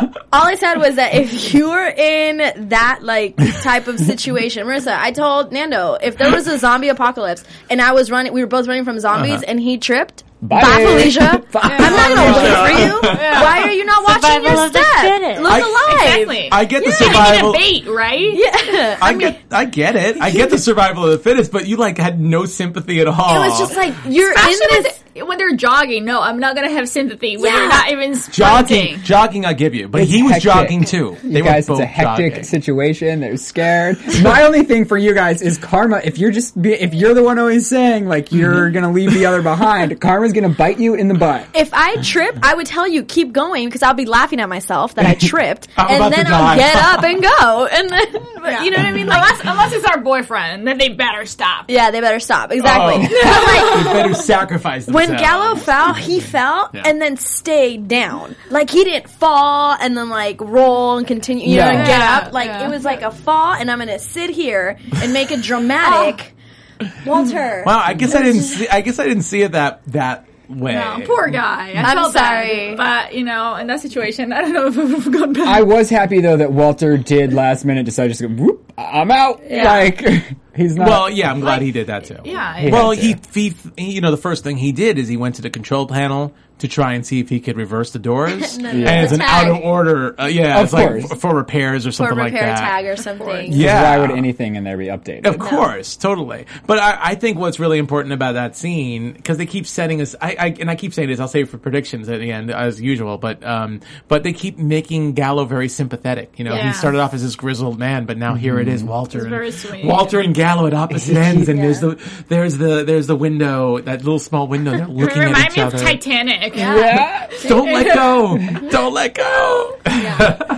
like 0.00 0.14
all 0.32 0.46
I 0.46 0.54
said 0.56 0.76
was 0.76 0.96
that 0.96 1.14
if 1.14 1.54
you 1.54 1.70
were 1.70 1.88
in 1.88 2.68
that 2.68 3.00
like 3.02 3.36
type 3.62 3.86
of 3.88 3.98
situation, 4.00 4.66
Marissa, 4.66 4.96
I 4.96 5.10
told 5.12 5.52
Nando 5.52 5.94
if 6.02 6.16
there 6.18 6.30
was 6.30 6.46
a 6.46 6.58
zombie 6.58 6.88
apocalypse 6.88 7.44
and 7.70 7.80
I 7.80 7.92
was 7.92 8.10
running, 8.10 8.32
we 8.32 8.40
were 8.42 8.46
both 8.48 8.66
running 8.66 8.84
from 8.84 8.98
zombies, 9.00 9.34
Uh-huh. 9.34 9.44
and 9.48 9.60
he 9.60 9.78
tripped. 9.78 10.24
Bye. 10.42 10.60
Bye, 10.60 10.84
Felicia. 10.84 11.42
Bye. 11.52 11.60
I'm 11.62 11.92
not 11.96 12.08
gonna 12.14 12.36
wait 12.36 12.74
for 12.74 12.80
you. 12.82 13.00
Why 13.18 13.62
are 13.62 13.72
you 13.72 13.84
not 13.86 14.04
watching 14.04 14.22
Survival 14.22 14.50
your 14.52 14.64
of 14.66 14.70
step? 14.70 14.84
fittest. 15.00 15.42
Look 15.42 15.52
I- 15.52 15.60
alive. 15.60 16.18
Exactly. 16.18 16.52
I 16.52 16.64
get 16.66 16.78
the 16.80 16.84
You 16.84 16.90
need 16.90 16.96
survival. 17.14 17.50
a 17.50 17.52
bait, 17.54 17.86
right? 17.86 18.34
Yeah. 18.34 18.98
I, 19.00 19.14
get, 19.14 19.40
I 19.50 19.64
get 19.64 19.96
it. 19.96 20.20
I 20.20 20.30
get 20.30 20.50
the 20.50 20.58
survival 20.58 21.04
of 21.04 21.10
the 21.12 21.18
fittest, 21.18 21.50
but 21.50 21.66
you 21.66 21.76
like 21.76 21.96
had 21.96 22.20
no 22.20 22.44
sympathy 22.44 23.00
at 23.00 23.06
all. 23.08 23.34
It 23.42 23.48
was 23.48 23.58
just 23.58 23.74
like 23.76 23.94
you're 24.06 24.32
Especially 24.32 24.52
in 24.54 24.70
when, 24.70 24.82
this. 24.82 25.03
They, 25.14 25.22
when 25.22 25.38
they're 25.38 25.54
jogging. 25.56 26.04
No, 26.04 26.20
I'm 26.20 26.38
not 26.38 26.54
gonna 26.54 26.70
have 26.70 26.88
sympathy 26.88 27.36
when 27.36 27.52
Yeah. 27.52 27.58
they're 27.60 27.68
not 27.68 27.90
even 27.92 28.14
jogging. 28.30 28.66
sprinting. 28.66 29.02
Jogging, 29.02 29.44
I 29.46 29.52
give 29.52 29.74
you, 29.74 29.88
but 29.88 30.02
It's 30.02 30.10
he 30.10 30.22
was 30.22 30.32
hectic. 30.32 30.44
jogging 30.50 30.84
too. 30.84 31.16
You 31.22 31.42
guys, 31.42 31.68
were 31.68 31.74
it's 31.74 31.82
a 31.82 31.86
hectic 31.86 32.32
jogging. 32.32 32.44
situation. 32.44 33.20
They're 33.20 33.36
scared. 33.36 33.98
My 34.22 34.42
only 34.42 34.62
thing 34.64 34.84
for 34.84 34.98
you 34.98 35.14
guys 35.14 35.42
is 35.42 35.58
karma. 35.58 36.00
If 36.04 36.18
you're 36.18 36.30
just 36.30 36.60
be, 36.60 36.72
if 36.72 36.94
you're 36.94 37.14
the 37.14 37.22
one 37.22 37.38
always 37.38 37.68
saying 37.68 38.06
like 38.06 38.32
you're 38.32 38.54
Mm-hmm. 38.66 38.74
gonna 38.74 38.92
leave 38.92 39.12
the 39.14 39.26
other 39.26 39.42
behind, 39.42 40.00
karma's 40.00 40.32
gonna 40.32 40.48
bite 40.48 40.78
you 40.78 40.94
in 40.94 41.08
the 41.08 41.14
butt. 41.14 41.46
If 41.54 41.70
I 41.72 41.96
trip, 42.02 42.38
I 42.42 42.54
would 42.54 42.66
tell 42.66 42.86
you 42.86 43.04
keep 43.04 43.32
going 43.32 43.66
because 43.66 43.82
I'll 43.82 43.94
be 43.94 44.06
laughing 44.06 44.40
at 44.40 44.48
myself 44.48 44.94
that 44.96 45.06
I 45.06 45.14
tripped, 45.20 45.68
and 45.76 46.12
then 46.12 46.26
I'll 46.26 46.56
die. 46.56 46.56
get 46.56 46.76
up 46.76 47.02
and 47.04 47.22
go, 47.22 47.66
and 47.70 47.90
then 47.90 48.06
but 48.42 48.64
you 48.64 48.70
know 48.70 48.76
what 48.78 48.86
I 48.86 48.92
mean? 48.92 49.06
Like, 49.06 49.22
unless, 49.22 49.40
unless 49.40 49.72
it's 49.72 49.84
our 49.86 49.98
boyfriend, 50.00 50.66
then 50.66 50.76
they 50.78 50.90
better 50.90 51.24
stop. 51.24 51.66
yeah, 51.70 51.90
they 51.90 52.00
better 52.00 52.20
stop. 52.20 52.52
Exactly. 52.52 52.94
Oh. 52.96 53.74
Like 53.74 53.84
They 53.84 53.92
better 54.02 54.14
sacrifice 54.14 54.84
themselves. 54.86 55.03
When 55.10 55.18
Gallo 55.18 55.56
fell, 55.56 55.94
he 55.94 56.20
fell 56.20 56.70
Yeah. 56.72 56.82
and 56.86 57.00
then 57.00 57.16
stayed 57.16 57.88
down. 57.88 58.36
Like 58.50 58.70
he 58.70 58.84
didn't 58.84 59.08
fall 59.10 59.76
and 59.80 59.96
then 59.96 60.08
like 60.08 60.40
roll 60.40 60.98
and 60.98 61.06
continue, 61.06 61.48
you 61.48 61.56
know, 61.58 61.64
and 61.68 61.86
get 61.86 62.00
up. 62.00 62.32
Like 62.32 62.48
yeah. 62.48 62.66
it 62.66 62.70
was 62.70 62.84
like 62.84 63.02
a 63.02 63.10
fall, 63.10 63.52
and 63.54 63.70
I'm 63.70 63.78
gonna 63.78 63.98
sit 63.98 64.30
here 64.30 64.78
and 64.96 65.12
make 65.12 65.30
it 65.30 65.42
dramatic. 65.42 66.30
Oh. 66.80 66.90
Walter. 67.06 67.62
Wow, 67.64 67.80
I 67.86 67.94
guess 67.94 68.16
I 68.16 68.22
didn't 68.22 68.42
see. 68.42 68.66
I 68.68 68.80
guess 68.80 68.98
I 68.98 69.04
didn't 69.06 69.22
see 69.22 69.42
it 69.42 69.52
that 69.52 69.80
that 69.92 70.26
way. 70.48 70.74
No, 70.74 71.00
poor 71.06 71.28
guy. 71.28 71.70
I 71.72 71.80
I'm 71.80 71.96
felt 71.96 72.12
sorry. 72.12 72.74
bad. 72.74 72.76
but 73.10 73.14
you 73.14 73.24
know, 73.24 73.54
in 73.54 73.68
that 73.68 73.80
situation, 73.80 74.32
I 74.32 74.40
don't 74.40 74.52
know 74.52 74.66
if 74.66 75.06
I've 75.06 75.12
gone 75.12 75.32
back. 75.34 75.46
I 75.46 75.62
was 75.62 75.88
happy 75.88 76.20
though 76.20 76.36
that 76.36 76.52
Walter 76.52 76.98
did 76.98 77.32
last 77.32 77.64
minute 77.64 77.84
decide 77.86 78.08
just 78.08 78.20
to 78.22 78.28
go. 78.28 78.42
Whoop, 78.42 78.72
I'm 78.76 79.12
out. 79.12 79.40
Yeah. 79.48 79.64
Like 79.72 80.36
he's 80.56 80.76
not. 80.76 80.86
Well, 80.88 81.10
yeah, 81.10 81.30
I'm 81.30 81.40
glad 81.40 81.62
he 81.62 81.72
did 81.72 81.86
that 81.88 82.04
too. 82.04 82.18
yeah, 82.24 82.56
He 82.56 82.70
Well, 82.70 82.92
had 82.92 83.22
to. 83.22 83.40
he, 83.40 83.54
he, 83.76 83.90
you 83.94 84.00
know, 84.00 84.10
the 84.10 84.16
first 84.16 84.44
thing 84.44 84.56
he 84.56 84.72
did 84.72 84.98
is 84.98 85.08
he 85.08 85.16
went 85.16 85.34
to 85.36 85.42
the 85.42 85.50
control 85.50 85.86
panel 85.86 86.32
to 86.58 86.68
try 86.68 86.92
and 86.94 87.04
see 87.04 87.20
if 87.20 87.28
he 87.28 87.40
could 87.40 87.56
reverse 87.56 87.90
the 87.92 87.98
doors. 87.98 88.58
And 88.64 88.66
and 88.66 89.04
it's 89.04 89.12
an 89.12 89.18
tag. 89.18 89.48
out 89.48 89.56
of 89.56 89.62
order. 89.64 90.18
Uh, 90.20 90.26
yeah, 90.26 90.58
Of 90.58 90.64
it's 90.64 90.72
like 90.72 90.88
course. 90.88 91.12
f- 91.12 91.20
for 91.20 91.34
repairs 91.34 91.86
or 91.86 91.90
for 91.90 91.92
something 91.92 92.16
like 92.18 92.32
repair 92.32 92.46
that. 92.46 92.58
tag 92.60 92.86
or 92.86 92.96
something. 92.96 93.52
Yeah. 93.52 93.82
Why 93.82 93.98
would 94.06 94.16
anything 94.16 94.54
in 94.56 94.64
there 94.64 94.76
be 94.76 94.86
updated? 94.86 95.26
Of 95.26 95.38
course, 95.38 95.96
totally. 95.96 96.46
But 96.66 96.78
I, 96.78 96.98
I 97.02 97.14
think 97.16 97.38
what's 97.38 97.58
really 97.58 97.78
important 97.78 98.12
about 98.12 98.32
that 98.34 98.56
scene 98.56 99.12
because 99.12 99.36
they 99.38 99.46
keep 99.46 99.66
setting 99.66 100.00
us. 100.00 100.14
I, 100.20 100.36
I 100.38 100.46
and 100.60 100.70
I 100.70 100.76
keep 100.76 100.94
saying 100.94 101.08
this. 101.08 101.18
I'll 101.20 101.28
save 101.28 101.50
for 101.50 101.58
predictions 101.58 102.08
at 102.08 102.20
the 102.20 102.30
end 102.30 102.50
as 102.50 102.80
usual. 102.80 103.18
But 103.18 103.44
um, 103.44 103.80
but 104.08 104.22
they 104.22 104.32
keep 104.32 104.56
making 104.58 105.14
Gallo 105.14 105.44
very 105.44 105.68
sympathetic. 105.68 106.38
You 106.38 106.44
know, 106.44 106.54
Yeah. 106.54 106.68
he 106.68 106.72
started 106.72 107.00
off 107.00 107.14
as 107.14 107.22
this 107.22 107.36
grizzled 107.36 107.78
man, 107.78 108.04
but 108.06 108.16
now 108.16 108.34
here 108.34 108.58
it 108.60 108.68
is, 108.68 108.82
Walter. 108.84 109.18
It's 109.18 109.24
and, 109.24 109.30
very 109.30 109.50
sweet. 109.50 109.84
Walter 109.84 110.20
and 110.20 110.34
Gallo 110.34 110.66
at 110.66 110.74
opposite 110.74 111.16
ends, 111.28 111.48
and 111.48 111.58
there's 111.58 111.80
the 111.80 112.00
there's 112.28 112.56
the 112.56 112.84
there's 112.84 113.06
the 113.06 113.16
window, 113.16 113.80
that 113.80 113.98
little 114.04 114.18
small 114.20 114.46
window. 114.46 114.70
They're 114.72 114.86
looking 114.88 115.22
at 115.22 115.26
Remind 115.26 115.50
each 115.50 115.56
me 115.56 115.62
of 115.62 115.72
Titanic. 115.72 116.43
Yeah. 116.54 117.30
Don't 117.48 117.72
let 117.72 117.94
go. 117.94 118.38
Don't 118.70 118.92
let 118.92 119.14
go. 119.14 119.78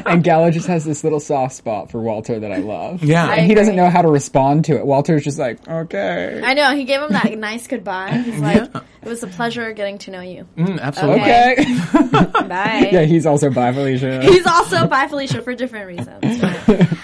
And 0.07 0.22
Gallo 0.22 0.51
just 0.51 0.66
has 0.68 0.85
this 0.85 1.05
little 1.05 1.20
soft 1.20 1.55
spot 1.55 1.90
for 1.90 2.01
Walter 2.01 2.40
that 2.40 2.53
I 2.53 2.59
love. 2.59 3.03
Yeah. 3.03 3.33
And 3.33 3.46
he 3.46 3.55
doesn't 3.55 3.77
know 3.77 3.90
how 3.90 4.03
to 4.03 4.09
respond 4.09 4.64
to 4.66 4.77
it. 4.77 4.87
Walter's 4.87 5.25
just 5.25 5.38
like, 5.38 5.66
okay. 5.68 6.40
I 6.44 6.55
know. 6.55 6.75
He 6.75 6.85
gave 6.85 7.01
him 7.01 7.11
that 7.12 7.37
nice 7.38 7.66
goodbye. 7.66 8.12
He's 8.18 8.40
like, 8.40 8.75
"It 8.75 9.09
was 9.09 9.22
a 9.22 9.27
pleasure 9.27 9.72
getting 9.72 9.99
to 9.99 10.11
know 10.11 10.20
you." 10.20 10.46
Mm, 10.57 10.81
absolutely. 10.81 11.22
Okay. 11.22 11.46
Okay. 11.46 11.64
Bye. 12.46 12.88
yeah, 12.92 13.03
he's 13.03 13.27
also 13.27 13.51
bye, 13.51 13.72
Felicia. 13.72 14.22
He's 14.22 14.46
also 14.46 14.87
by 14.87 15.09
Felicia 15.09 15.42
for 15.42 15.55
different 15.55 15.87
reasons. 15.87 16.42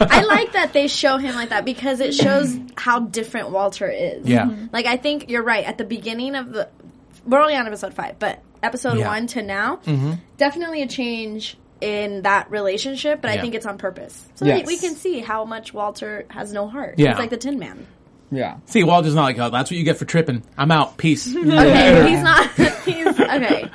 I 0.01 0.23
like 0.23 0.53
that 0.53 0.73
they 0.73 0.89
show 0.89 1.17
him 1.17 1.35
like 1.35 1.51
that 1.51 1.65
because 1.65 2.01
it 2.01 2.15
shows 2.15 2.57
how 2.77 3.01
different 3.01 3.51
Walter 3.51 3.89
is. 3.89 4.27
Yeah. 4.27 4.51
Like 4.73 4.87
I 4.87 4.97
think 4.97 5.31
you're 5.31 5.43
right. 5.43 5.65
At 5.65 5.79
the 5.79 5.85
beginning 5.85 6.35
of 6.35 6.53
the 6.53 6.69
we're 7.27 7.41
only 7.41 7.55
on 7.57 7.67
episode 7.67 7.95
five, 7.95 8.19
but 8.19 8.43
episode 8.63 8.99
Yeah. 8.99 9.09
one 9.09 9.27
to 9.29 9.43
now, 9.43 9.77
mm-hmm. 9.85 10.13
definitely 10.37 10.83
a 10.83 10.87
change 10.87 11.57
in 11.81 12.23
that 12.23 12.51
relationship, 12.51 13.21
but 13.21 13.31
I 13.31 13.41
think 13.41 13.55
it's 13.57 13.67
on 13.67 13.77
purpose. 13.77 14.25
So 14.37 14.45
that 14.45 14.59
Yes. 14.59 14.67
we 14.67 14.79
can 14.79 14.95
see 14.95 15.19
how 15.21 15.45
much 15.45 15.75
Walter 15.75 16.27
has 16.29 16.53
no 16.53 16.69
heart. 16.69 16.95
Yeah. 16.99 17.11
He's 17.11 17.19
like 17.19 17.31
the 17.31 17.37
Tin 17.37 17.59
Man. 17.59 17.87
yeah. 18.31 18.59
See, 18.67 18.85
Walter's 18.85 19.15
not 19.17 19.25
like, 19.25 19.39
oh, 19.39 19.51
that's 19.51 19.71
what 19.71 19.77
you 19.77 19.83
get 19.85 19.97
for 19.97 20.05
tripping. 20.05 20.43
I'm 20.57 20.71
out. 20.71 20.97
Peace. 20.97 21.35
Okay, 21.37 22.09
he's 22.11 22.23
not. 22.23 22.51
He's 22.85 23.07
okay. 23.21 23.69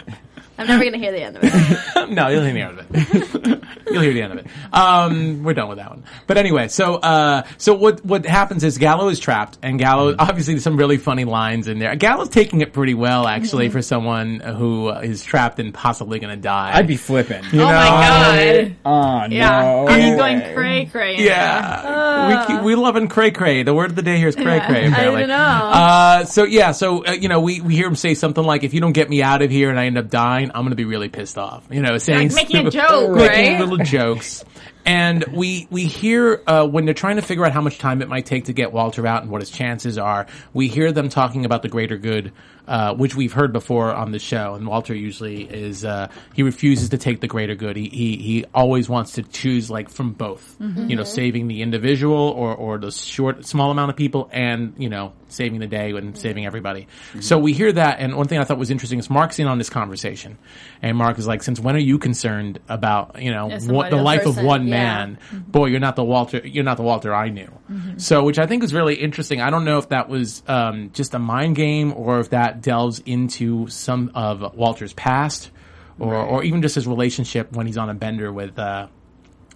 I'm 0.57 0.67
never 0.67 0.83
gonna 0.83 0.97
hear 0.97 1.11
the 1.11 1.21
end 1.21 1.37
of 1.37 1.43
it. 1.43 2.09
no, 2.11 2.27
you'll 2.29 2.43
hear 2.43 2.53
the 2.53 2.61
end 2.61 2.79
of 2.79 2.87
it. 2.89 3.63
you'll 3.91 4.01
hear 4.01 4.13
the 4.13 4.21
end 4.21 4.33
of 4.33 4.39
it. 4.39 4.47
Um, 4.73 5.43
we're 5.43 5.53
done 5.53 5.69
with 5.69 5.77
that 5.77 5.89
one. 5.89 6.03
But 6.25 6.37
anyway, 6.37 6.67
so 6.67 6.95
uh, 6.95 7.43
so 7.57 7.73
what 7.75 8.03
what 8.05 8.25
happens 8.25 8.63
is 8.63 8.77
Gallo 8.77 9.09
is 9.09 9.19
trapped, 9.19 9.57
and 9.61 9.77
Gallo 9.79 10.15
obviously 10.17 10.55
there's 10.55 10.63
some 10.63 10.77
really 10.77 10.97
funny 10.97 11.25
lines 11.25 11.67
in 11.67 11.79
there. 11.79 11.95
Gallo's 11.95 12.29
taking 12.29 12.61
it 12.61 12.73
pretty 12.73 12.93
well 12.93 13.27
actually 13.27 13.69
for 13.69 13.81
someone 13.81 14.39
who 14.39 14.87
uh, 14.87 15.15
trapped 15.23 15.59
and 15.59 15.73
possibly 15.73 16.19
going 16.19 16.35
to 16.35 16.41
die. 16.41 16.71
I'd 16.73 16.87
be 16.87 16.97
flipping. 16.97 17.43
You 17.51 17.61
Oh 17.61 17.65
my 17.65 17.71
know? 17.71 18.65
god. 18.65 18.75
Oh, 18.85 19.25
Yeah. 19.33 19.49
no. 19.61 19.87
I'm 19.87 20.01
just 20.01 20.17
going 20.17 20.39
way. 20.39 20.53
cray 20.53 20.85
cray. 20.85 21.15
Yeah, 21.23 22.47
we 22.47 22.47
keep, 22.53 22.63
we 22.63 22.75
love 22.75 22.95
and 22.95 23.09
cray 23.09 23.31
cray. 23.31 23.63
The 23.63 23.73
word 23.73 23.89
of 23.91 23.95
the 23.95 24.01
day 24.01 24.17
here 24.17 24.27
is 24.27 24.35
cray 24.35 24.59
cray. 24.61 24.87
Apparently, 24.87 25.21
don't 25.21 25.29
know. 25.29 25.35
Uh, 25.35 26.25
so 26.25 26.43
yeah, 26.43 26.71
so 26.71 27.05
uh, 27.05 27.11
you 27.11 27.27
know, 27.29 27.39
we, 27.41 27.61
we 27.61 27.75
hear 27.75 27.87
him 27.87 27.95
say 27.95 28.13
something 28.13 28.43
like, 28.43 28.63
"If 28.63 28.73
you 28.73 28.81
don't 28.81 28.93
get 28.93 29.09
me 29.09 29.21
out 29.23 29.41
of 29.41 29.51
here 29.51 29.69
and 29.69 29.79
I 29.79 29.85
end 29.85 29.97
up 29.97 30.09
dying, 30.09 30.46
I'm 30.53 30.61
going 30.61 30.71
to 30.71 30.75
be 30.75 30.85
really 30.85 31.09
pissed 31.09 31.37
off." 31.37 31.67
You 31.71 31.81
know, 31.81 31.97
saying 31.97 32.29
Like 32.29 32.49
making 32.49 32.67
a 32.67 32.71
joke, 32.71 33.11
making 33.15 33.53
right? 33.53 33.59
little 33.59 33.77
jokes. 33.77 34.43
And 34.85 35.25
we 35.33 35.67
we 35.69 35.85
hear 35.85 36.41
uh, 36.47 36.65
when 36.65 36.85
they're 36.85 36.93
trying 36.93 37.17
to 37.17 37.21
figure 37.21 37.45
out 37.45 37.51
how 37.51 37.61
much 37.61 37.77
time 37.77 38.01
it 38.01 38.07
might 38.07 38.25
take 38.25 38.45
to 38.45 38.53
get 38.53 38.71
Walter 38.71 39.05
out 39.05 39.21
and 39.21 39.29
what 39.31 39.41
his 39.41 39.49
chances 39.49 39.97
are. 39.97 40.27
We 40.53 40.69
hear 40.69 40.93
them 40.93 41.09
talking 41.09 41.43
about 41.43 41.61
the 41.61 41.67
greater 41.67 41.97
good, 41.97 42.31
uh, 42.67 42.93
which 42.95 43.15
we've 43.15 43.33
heard 43.33 43.53
before 43.53 43.93
on 43.93 44.11
the 44.11 44.19
show. 44.19 44.55
And 44.55 44.67
Walter 44.67 44.93
usually 44.93 45.43
is 45.43 45.85
uh, 45.85 46.09
he 46.33 46.43
refuses 46.43 46.89
to 46.89 46.97
take 46.97 47.21
the 47.21 47.27
greater 47.27 47.55
good. 47.55 47.75
He 47.75 47.89
he, 47.89 48.17
he 48.17 48.45
always 48.53 48.89
wants 48.89 49.13
to 49.13 49.23
choose 49.23 49.69
like 49.69 49.89
from 49.89 50.13
both. 50.13 50.55
You 50.89 50.95
know, 50.95 51.03
saving 51.03 51.47
the 51.47 51.61
individual 51.61 52.17
or 52.17 52.53
or 52.55 52.77
the 52.77 52.91
short 52.91 53.45
small 53.45 53.71
amount 53.71 53.91
of 53.91 53.95
people, 53.95 54.29
and 54.31 54.73
you 54.77 54.89
know, 54.89 55.13
saving 55.29 55.59
the 55.59 55.67
day 55.67 55.91
and 55.91 56.17
saving 56.17 56.45
everybody. 56.45 56.87
So 57.21 57.37
we 57.37 57.53
hear 57.53 57.71
that. 57.71 57.99
And 57.99 58.15
one 58.15 58.27
thing 58.27 58.39
I 58.39 58.43
thought 58.43 58.57
was 58.57 58.71
interesting 58.71 58.99
is 58.99 59.09
Mark's 59.09 59.39
in 59.39 59.47
on 59.47 59.57
this 59.57 59.69
conversation, 59.69 60.37
and 60.81 60.97
Mark 60.97 61.17
is 61.19 61.27
like, 61.27 61.43
"Since 61.43 61.59
when 61.59 61.75
are 61.75 61.79
you 61.79 61.97
concerned 61.99 62.59
about 62.67 63.21
you 63.21 63.31
know 63.31 63.49
what 63.67 63.89
the 63.89 63.97
life 63.97 64.25
of 64.25 64.37
one 64.37 64.67
yeah. 64.67 64.71
man?" 64.71 65.19
Boy, 65.47 65.67
you're 65.67 65.79
not 65.79 65.95
the 65.95 66.03
Walter. 66.03 66.41
You're 66.45 66.63
not 66.63 66.77
the 66.77 66.83
Walter 66.83 67.13
I 67.13 67.29
knew. 67.29 67.51
So, 67.97 68.23
which 68.23 68.39
I 68.39 68.45
think 68.45 68.63
is 68.63 68.73
really 68.73 68.95
interesting. 68.95 69.41
I 69.41 69.49
don't 69.49 69.65
know 69.65 69.77
if 69.77 69.89
that 69.89 70.09
was 70.09 70.43
um, 70.47 70.91
just 70.93 71.13
a 71.13 71.19
mind 71.19 71.55
game 71.55 71.93
or 71.93 72.19
if 72.19 72.29
that 72.29 72.56
delves 72.61 72.99
into 73.05 73.67
some 73.67 74.11
of 74.15 74.55
Walter's 74.55 74.93
past, 74.93 75.51
or 75.99 76.15
or 76.15 76.43
even 76.43 76.61
just 76.61 76.75
his 76.75 76.87
relationship 76.87 77.53
when 77.55 77.65
he's 77.67 77.77
on 77.77 77.89
a 77.89 77.93
bender 77.93 78.31
with. 78.31 78.57
Uh, 78.59 78.87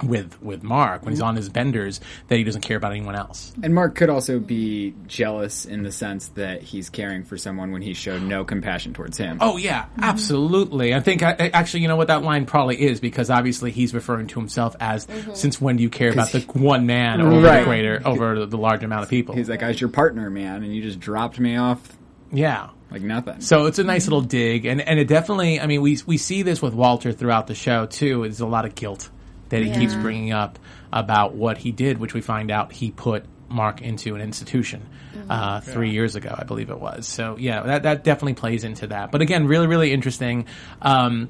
with 0.04 0.42
with 0.42 0.64
Mark 0.64 1.04
when 1.04 1.12
he's 1.14 1.22
on 1.22 1.36
his 1.36 1.48
benders 1.48 2.02
that 2.28 2.36
he 2.36 2.44
doesn't 2.44 2.62
care 2.62 2.76
about 2.76 2.92
anyone 2.92 3.14
else. 3.14 3.54
And 3.62 3.76
Mark 3.76 3.94
could 3.94 4.10
also 4.10 4.40
be 4.40 4.96
jealous 5.06 5.64
in 5.66 5.84
the 5.84 5.92
sense 5.92 6.30
that 6.30 6.64
he's 6.64 6.90
caring 6.90 7.24
for 7.24 7.38
someone 7.38 7.72
when 7.72 7.84
he 7.84 7.94
showed 7.94 8.24
no 8.24 8.44
compassion 8.44 8.96
towards 8.96 9.20
him. 9.20 9.38
Oh 9.42 9.58
yeah, 9.58 9.86
absolutely. 10.00 10.96
I 10.96 11.02
think 11.02 11.22
I, 11.22 11.36
I- 11.40 11.50
actually, 11.54 11.82
you 11.82 11.88
know 11.88 11.98
what 11.98 12.08
that 12.08 12.24
line 12.24 12.48
probably 12.48 12.82
is 12.82 13.00
because 13.00 13.30
obviously 13.30 13.70
he's 13.70 13.94
referring 13.94 14.26
to 14.28 14.40
himself 14.40 14.76
as 14.80 15.06
since 15.36 15.62
when 15.62 15.78
do 15.78 15.84
you 15.84 15.90
care 15.92 16.12
about 16.12 16.32
the 16.32 16.40
one 16.54 16.88
man 16.88 17.22
over 17.22 17.40
Right. 17.40 17.60
the 17.60 17.66
greater 17.66 18.02
over 18.04 18.40
the, 18.40 18.46
the 18.48 18.58
large 18.58 18.84
amount 18.84 19.04
of 19.04 19.10
people? 19.10 19.36
He's 19.36 19.50
like, 19.50 19.62
I 19.62 19.68
was 19.68 19.80
your 19.80 19.92
partner, 19.92 20.32
man, 20.32 20.64
and 20.64 20.76
you 20.76 20.82
just 20.82 21.00
dropped 21.00 21.40
me 21.40 21.58
off 21.58 21.80
yeah. 22.34 22.70
Like 22.92 23.02
nothing. 23.02 23.42
So 23.42 23.66
it's 23.68 23.80
a 23.80 23.84
nice 23.84 24.06
little 24.06 24.22
dig, 24.22 24.66
and 24.66 24.82
and 24.82 25.00
it 25.00 25.08
definitely. 25.08 25.60
I 25.60 25.68
mean, 25.68 25.82
we 25.82 25.98
we 26.06 26.18
see 26.18 26.44
this 26.44 26.62
with 26.62 26.74
Walter 26.74 27.14
throughout 27.14 27.48
the 27.48 27.56
show 27.56 27.86
too. 27.86 28.24
There's 28.24 28.42
a 28.42 28.46
lot 28.46 28.66
of 28.66 28.76
guilt 28.76 29.10
that 29.50 29.64
he 29.64 29.72
keeps 29.72 29.94
bringing 29.96 30.32
up 30.32 30.60
about 30.94 31.34
what 31.34 31.58
he 31.58 31.72
did, 31.72 31.98
which 32.00 32.14
we 32.14 32.22
find 32.22 32.52
out 32.52 32.72
he 32.72 32.92
put 32.92 33.26
Mark 33.50 33.82
into 33.82 34.16
an 34.16 34.22
institution 34.22 34.88
uh, 35.30 35.62
three 35.62 35.92
years 35.92 36.16
ago, 36.16 36.34
I 36.38 36.44
believe 36.44 36.70
it 36.70 36.80
was. 36.80 37.08
So 37.08 37.38
yeah, 37.38 37.62
that 37.64 37.84
that 37.84 38.04
definitely 38.04 38.34
plays 38.36 38.64
into 38.64 38.88
that. 38.88 39.12
But 39.12 39.22
again, 39.22 39.48
really 39.48 39.68
really 39.68 39.92
interesting. 39.92 40.46
Um, 40.82 41.30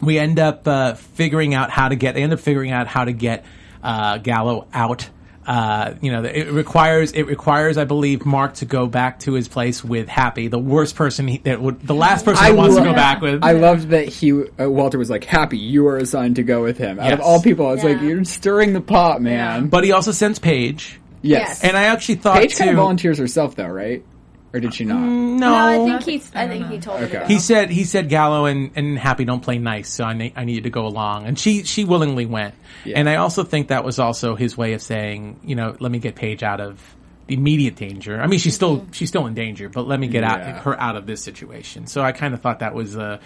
we 0.00 0.18
end 0.18 0.38
up 0.38 0.66
uh, 0.68 0.94
figuring 0.94 1.54
out 1.54 1.70
how 1.70 1.88
to 1.88 1.96
get. 1.96 2.14
They 2.14 2.22
end 2.22 2.32
up 2.32 2.40
figuring 2.40 2.70
out 2.70 2.86
how 2.86 3.04
to 3.04 3.12
get 3.12 3.44
uh, 3.82 4.18
Gallo 4.18 4.66
out. 4.72 5.08
Uh, 5.46 5.94
you 6.00 6.10
know, 6.10 6.24
it 6.24 6.50
requires 6.50 7.12
it 7.12 7.22
requires, 7.22 7.78
I 7.78 7.84
believe, 7.84 8.26
Mark 8.26 8.54
to 8.54 8.64
go 8.64 8.88
back 8.88 9.20
to 9.20 9.34
his 9.34 9.46
place 9.46 9.84
with 9.84 10.08
Happy, 10.08 10.48
the 10.48 10.58
worst 10.58 10.96
person 10.96 11.28
he, 11.28 11.38
that 11.38 11.62
would, 11.62 11.80
the 11.86 11.94
last 11.94 12.24
person 12.24 12.44
he 12.46 12.52
wants 12.52 12.74
to 12.74 12.82
lo- 12.82 12.90
go 12.90 12.94
back 12.94 13.20
with. 13.20 13.44
I 13.44 13.52
loved 13.52 13.90
that 13.90 14.08
he 14.08 14.32
uh, 14.32 14.68
Walter 14.68 14.98
was 14.98 15.08
like, 15.08 15.22
"Happy, 15.22 15.58
you 15.58 15.86
are 15.86 15.98
assigned 15.98 16.36
to 16.36 16.42
go 16.42 16.64
with 16.64 16.78
him." 16.78 16.98
Out 16.98 17.12
of 17.12 17.20
all 17.20 17.40
people, 17.40 17.68
I 17.68 17.74
was 17.74 17.84
like, 17.84 18.00
"You're 18.00 18.24
stirring 18.24 18.72
the 18.72 18.80
pot, 18.80 19.22
man." 19.22 19.68
but 19.68 19.84
he 19.84 19.92
also 19.92 20.10
sends 20.10 20.40
Paige, 20.40 20.98
yes, 21.22 21.62
and 21.62 21.76
I 21.76 21.84
actually 21.84 22.16
thought 22.16 22.38
Paige 22.38 22.52
too. 22.52 22.58
kind 22.58 22.70
of 22.70 22.76
volunteers 22.76 23.18
herself, 23.18 23.54
though, 23.54 23.68
right? 23.68 24.04
Or 24.56 24.60
did 24.60 24.74
she 24.74 24.84
not? 24.84 25.00
no, 25.00 25.36
No, 25.50 25.54
I 25.54 25.76
think 25.76 26.02
he's. 26.04 26.34
I 26.34 26.48
think 26.48 26.66
he 26.68 26.78
told 26.78 27.00
her 27.00 27.04
Okay. 27.06 27.18
to. 27.18 27.26
He 27.26 27.38
said 27.38 27.70
he 27.70 27.84
said 27.84 28.08
Gallo 28.08 28.46
and, 28.46 28.70
and 28.74 28.98
Happy 28.98 29.24
don't 29.26 29.40
play 29.42 29.58
nice, 29.58 29.88
so 29.90 30.04
I 30.04 30.14
need 30.14 30.32
I 30.34 30.44
need 30.44 30.54
you 30.56 30.60
to 30.62 30.70
go 30.70 30.86
along, 30.86 31.26
and 31.26 31.38
she 31.38 31.62
she 31.64 31.84
willingly 31.84 32.24
went. 32.26 32.54
Yeah. 32.84 32.98
And 32.98 33.08
I 33.08 33.16
also 33.16 33.44
think 33.44 33.68
that 33.68 33.84
was 33.84 33.98
also 33.98 34.34
his 34.34 34.56
way 34.56 34.72
of 34.72 34.80
saying, 34.82 35.40
you 35.44 35.54
know, 35.56 35.76
let 35.78 35.92
me 35.92 35.98
get 35.98 36.14
Paige 36.14 36.42
out 36.42 36.60
of 36.60 36.80
the 37.26 37.34
immediate 37.34 37.76
danger. 37.76 38.20
I 38.20 38.26
mean, 38.28 38.38
she's 38.38 38.54
still 38.54 38.86
she's 38.92 39.08
still 39.08 39.26
in 39.26 39.34
danger, 39.34 39.68
but 39.68 39.86
let 39.86 40.00
me 40.00 40.06
get 40.08 40.22
Yeah. 40.22 40.32
out 40.56 40.62
her 40.62 40.80
out 40.80 40.96
of 40.96 41.06
this 41.06 41.22
situation. 41.22 41.86
So 41.86 42.00
I 42.02 42.12
kind 42.12 42.32
of 42.34 42.40
thought 42.40 42.60
that 42.60 42.74
was 42.74 42.96
uh 42.96 43.18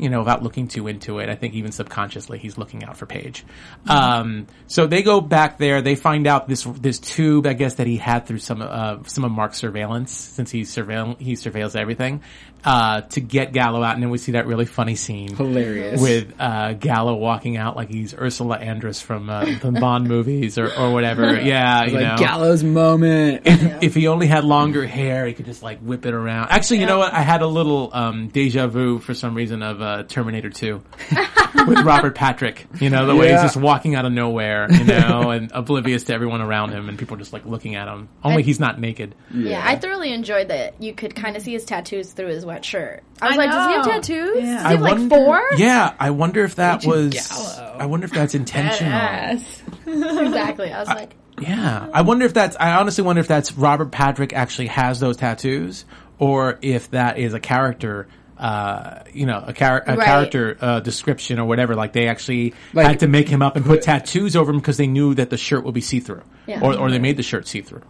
you 0.00 0.08
know, 0.08 0.20
without 0.20 0.42
looking 0.42 0.68
too 0.68 0.86
into 0.88 1.18
it, 1.18 1.28
I 1.28 1.34
think 1.34 1.54
even 1.54 1.72
subconsciously 1.72 2.38
he's 2.38 2.56
looking 2.58 2.84
out 2.84 2.96
for 2.96 3.06
Paige. 3.06 3.44
Um, 3.88 4.46
so 4.66 4.86
they 4.86 5.02
go 5.02 5.20
back 5.20 5.58
there. 5.58 5.82
They 5.82 5.94
find 5.94 6.26
out 6.26 6.48
this 6.48 6.64
this 6.64 6.98
tube, 6.98 7.46
I 7.46 7.52
guess, 7.52 7.74
that 7.74 7.86
he 7.86 7.96
had 7.96 8.26
through 8.26 8.38
some 8.38 8.62
uh, 8.62 8.98
some 9.04 9.24
of 9.24 9.32
Mark's 9.32 9.58
surveillance, 9.58 10.12
since 10.12 10.50
he 10.50 10.62
surveil 10.62 11.18
he 11.20 11.34
surveils 11.34 11.76
everything, 11.76 12.22
uh, 12.64 13.02
to 13.02 13.20
get 13.20 13.52
Gallo 13.52 13.82
out. 13.82 13.94
And 13.94 14.02
then 14.02 14.10
we 14.10 14.18
see 14.18 14.32
that 14.32 14.46
really 14.46 14.66
funny 14.66 14.94
scene 14.94 15.34
Hilarious. 15.34 16.00
with 16.00 16.32
uh, 16.38 16.74
Gallo 16.74 17.16
walking 17.16 17.56
out 17.56 17.76
like 17.76 17.88
he's 17.90 18.14
Ursula 18.14 18.58
Andress 18.58 19.02
from 19.02 19.30
uh, 19.30 19.44
the 19.60 19.72
Bond 19.72 20.06
movies 20.06 20.58
or, 20.58 20.72
or 20.72 20.92
whatever. 20.92 21.38
Yeah, 21.50 21.84
you 21.84 21.94
like 21.94 22.02
know. 22.02 22.16
Gallo's 22.18 22.62
moment. 22.62 23.42
If, 23.46 23.82
if 23.82 23.94
he 23.94 24.08
only 24.08 24.26
had 24.26 24.44
longer 24.44 24.86
hair, 24.86 25.26
he 25.26 25.32
could 25.32 25.46
just 25.46 25.62
like 25.62 25.80
whip 25.80 26.04
it 26.04 26.12
around. 26.12 26.48
Actually, 26.50 26.80
you 26.80 26.86
know 26.86 26.98
what? 26.98 27.12
I 27.12 27.22
had 27.22 27.42
a 27.42 27.46
little 27.46 27.90
um, 27.92 28.28
deja 28.28 28.66
vu 28.66 28.98
for 28.98 29.14
some 29.14 29.34
reason 29.34 29.62
of 29.62 29.80
uh, 29.90 30.02
Terminator 30.04 30.50
2 30.50 30.82
with 31.66 31.80
Robert 31.84 32.14
Patrick. 32.14 32.66
You 32.80 32.90
know, 32.90 33.06
the 33.06 33.14
way 33.16 33.26
he's 33.28 33.34
Yeah. 33.36 33.42
just 33.42 33.56
walking 33.56 33.94
out 33.94 34.04
of 34.04 34.12
nowhere, 34.12 34.70
you 34.70 34.84
know, 34.84 35.30
and 35.30 35.50
oblivious 35.52 36.04
to 36.04 36.14
everyone 36.14 36.40
around 36.40 36.70
him, 36.70 36.88
and 36.88 36.98
people 36.98 37.16
just 37.16 37.32
like 37.32 37.44
looking 37.46 37.74
at 37.74 37.88
him. 37.88 38.08
Only 38.22 38.38
I- 38.42 38.46
he's 38.46 38.60
not 38.60 38.80
naked. 38.80 39.14
Yeah, 39.34 39.62
I 39.64 39.76
thoroughly 39.76 40.12
enjoyed 40.12 40.48
that 40.48 40.82
you 40.82 40.94
could 40.94 41.14
kind 41.14 41.36
of 41.36 41.42
see 41.42 41.52
his 41.52 41.64
tattoos 41.64 42.12
through 42.12 42.28
his 42.28 42.44
wet 42.46 42.64
shirt. 42.64 43.02
I 43.20 43.26
was 43.28 43.34
I 43.34 43.38
like, 43.38 43.50
does 43.50 43.66
he 43.66 43.72
have 43.74 43.86
know. 43.86 43.92
tattoos? 43.92 44.36
Yeah. 44.44 44.54
Does 44.54 44.62
he 44.62 44.68
have 44.68 44.80
like 44.80 45.08
four? 45.08 45.42
Yeah, 45.56 45.94
I 45.98 46.10
wonder 46.10 46.44
if 46.44 46.54
that 46.56 46.78
Agent 46.84 46.94
was. 46.94 47.28
Gallo. 47.28 47.76
I 47.78 47.86
wonder 47.86 48.04
if 48.06 48.12
that's 48.12 48.34
intentional. 48.34 48.90
Badass. 48.92 49.62
exactly. 50.26 50.72
I 50.72 50.78
was 50.80 50.88
like, 50.88 51.14
Yeah, 51.38 51.88
I 51.92 52.02
wonder 52.02 52.24
if 52.26 52.34
that's. 52.34 52.56
I 52.58 52.72
honestly 52.74 53.04
wonder 53.04 53.20
if 53.20 53.28
that's 53.28 53.52
Robert 53.52 53.90
Patrick 53.90 54.32
actually 54.32 54.68
has 54.68 55.00
those 55.00 55.16
tattoos, 55.16 55.84
or 56.18 56.58
if 56.62 56.90
that 56.92 57.18
is 57.18 57.34
a 57.34 57.40
character. 57.40 58.08
Uh, 58.40 59.02
you 59.12 59.26
know, 59.26 59.44
a, 59.46 59.52
char- 59.52 59.84
a 59.86 59.96
Right. 59.96 60.06
character 60.06 60.56
uh, 60.62 60.80
description 60.80 61.38
or 61.38 61.44
whatever. 61.44 61.74
Like 61.74 61.92
they 61.92 62.08
actually 62.08 62.54
Like- 62.72 62.86
had 62.86 63.00
to 63.00 63.06
make 63.06 63.28
him 63.28 63.42
up 63.42 63.54
and 63.56 63.66
put 63.66 63.82
tattoos 63.82 64.34
over 64.34 64.50
him 64.50 64.58
because 64.60 64.78
they 64.78 64.86
knew 64.86 65.12
that 65.16 65.28
the 65.28 65.36
shirt 65.36 65.62
would 65.64 65.74
be 65.74 65.82
see 65.82 66.00
through, 66.00 66.22
Yeah. 66.46 66.60
or 66.62 66.74
or 66.78 66.90
they 66.90 66.98
made 66.98 67.18
the 67.18 67.22
shirt 67.22 67.46
see 67.46 67.60
through. 67.60 67.82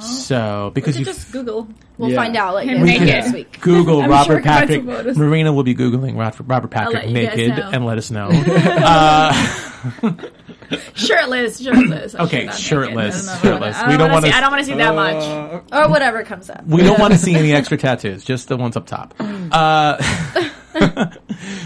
So 0.00 0.72
because 0.74 0.96
You 0.96 1.00
you 1.00 1.04
just 1.06 1.30
Google. 1.32 1.68
we'll 1.98 2.10
Yeah. 2.10 2.16
find 2.16 2.36
out 2.36 2.52
like 2.54 2.68
Him 2.68 2.80
the 2.80 2.86
naked. 2.86 3.06
next 3.06 3.32
week. 3.32 3.60
Google 3.60 4.02
Robert 4.08 4.32
sure 4.34 4.42
Patrick. 4.42 4.84
Marina 4.84 5.52
will 5.52 5.62
be 5.62 5.74
googling 5.74 6.18
Rod- 6.18 6.36
Robert 6.46 6.70
Patrick 6.70 7.04
let 7.04 7.08
you 7.08 7.14
guys 7.26 7.36
naked 7.38 7.58
and 7.72 7.86
let 7.86 7.96
us 7.96 8.10
know. 8.10 8.28
Shirtless, 10.94 11.60
shirtless. 11.60 12.14
I'm 12.14 12.22
Okay, 12.26 12.40
sure 12.40 12.46
not 12.46 12.54
shirtless. 12.58 13.28
I 13.28 13.32
don't 13.32 13.42
shirtless. 13.42 13.76
We 13.82 13.96
don't 13.96 13.98
don't 13.98 14.12
want 14.12 14.24
to 14.24 14.30
see. 14.30 14.36
I 14.36 14.40
don't 14.40 14.50
want 14.50 14.60
to 14.60 14.66
see 14.66 14.74
that 14.74 14.94
much. 14.94 15.72
Or 15.72 15.88
whatever 15.88 16.24
comes 16.24 16.50
up. 16.50 16.66
We 16.66 16.82
don't 16.82 16.98
want 16.98 17.12
to 17.12 17.18
see 17.18 17.34
any 17.34 17.52
extra 17.54 17.76
tattoos, 17.76 18.24
just 18.24 18.48
the 18.48 18.56
ones 18.56 18.76
up 18.76 18.86
top. 18.86 19.14
Uh, 19.20 20.02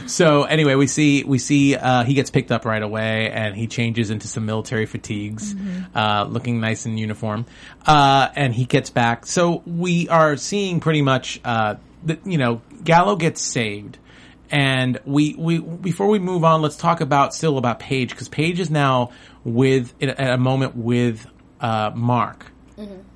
so 0.07 0.45
anyway, 0.45 0.75
we 0.75 0.87
see 0.87 1.25
we 1.25 1.39
see 1.39 1.77
uh, 1.77 2.05
he 2.05 2.15
gets 2.15 2.31
picked 2.31 2.53
up 2.53 2.65
right 2.65 2.83
away, 2.83 3.31
and 3.31 3.55
he 3.57 3.67
changes 3.67 4.11
into 4.11 4.29
some 4.29 4.47
military 4.47 4.87
fatigues, 4.87 5.55
uh, 5.95 6.27
looking 6.29 6.61
nice 6.61 6.87
in 6.87 6.99
uniform, 6.99 7.47
uh, 7.87 8.29
and 8.35 8.55
he 8.55 8.65
gets 8.65 8.91
back. 8.91 9.27
So 9.27 9.63
we 9.67 10.09
are 10.09 10.37
seeing 10.37 10.81
pretty 10.81 11.03
much, 11.03 11.41
uh, 11.45 11.77
the, 12.05 12.19
you 12.25 12.39
know, 12.39 12.61
Gallo 12.85 13.17
gets 13.17 13.41
saved. 13.41 13.99
And 14.51 14.99
we, 15.05 15.35
we, 15.39 15.59
before 15.59 16.09
we 16.09 16.19
move 16.19 16.45
on, 16.45 16.63
let's 16.63 16.77
talk 16.77 17.01
about 17.01 17.35
still 17.35 17.59
about 17.59 17.79
Paige, 17.81 18.11
because 18.11 18.29
Paige 18.29 18.61
is 18.61 18.71
now 18.71 19.11
with, 19.45 19.95
at 20.03 20.19
a 20.35 20.39
moment 20.39 20.77
with, 20.77 21.27
uh, 21.61 21.91
Mark 21.95 22.53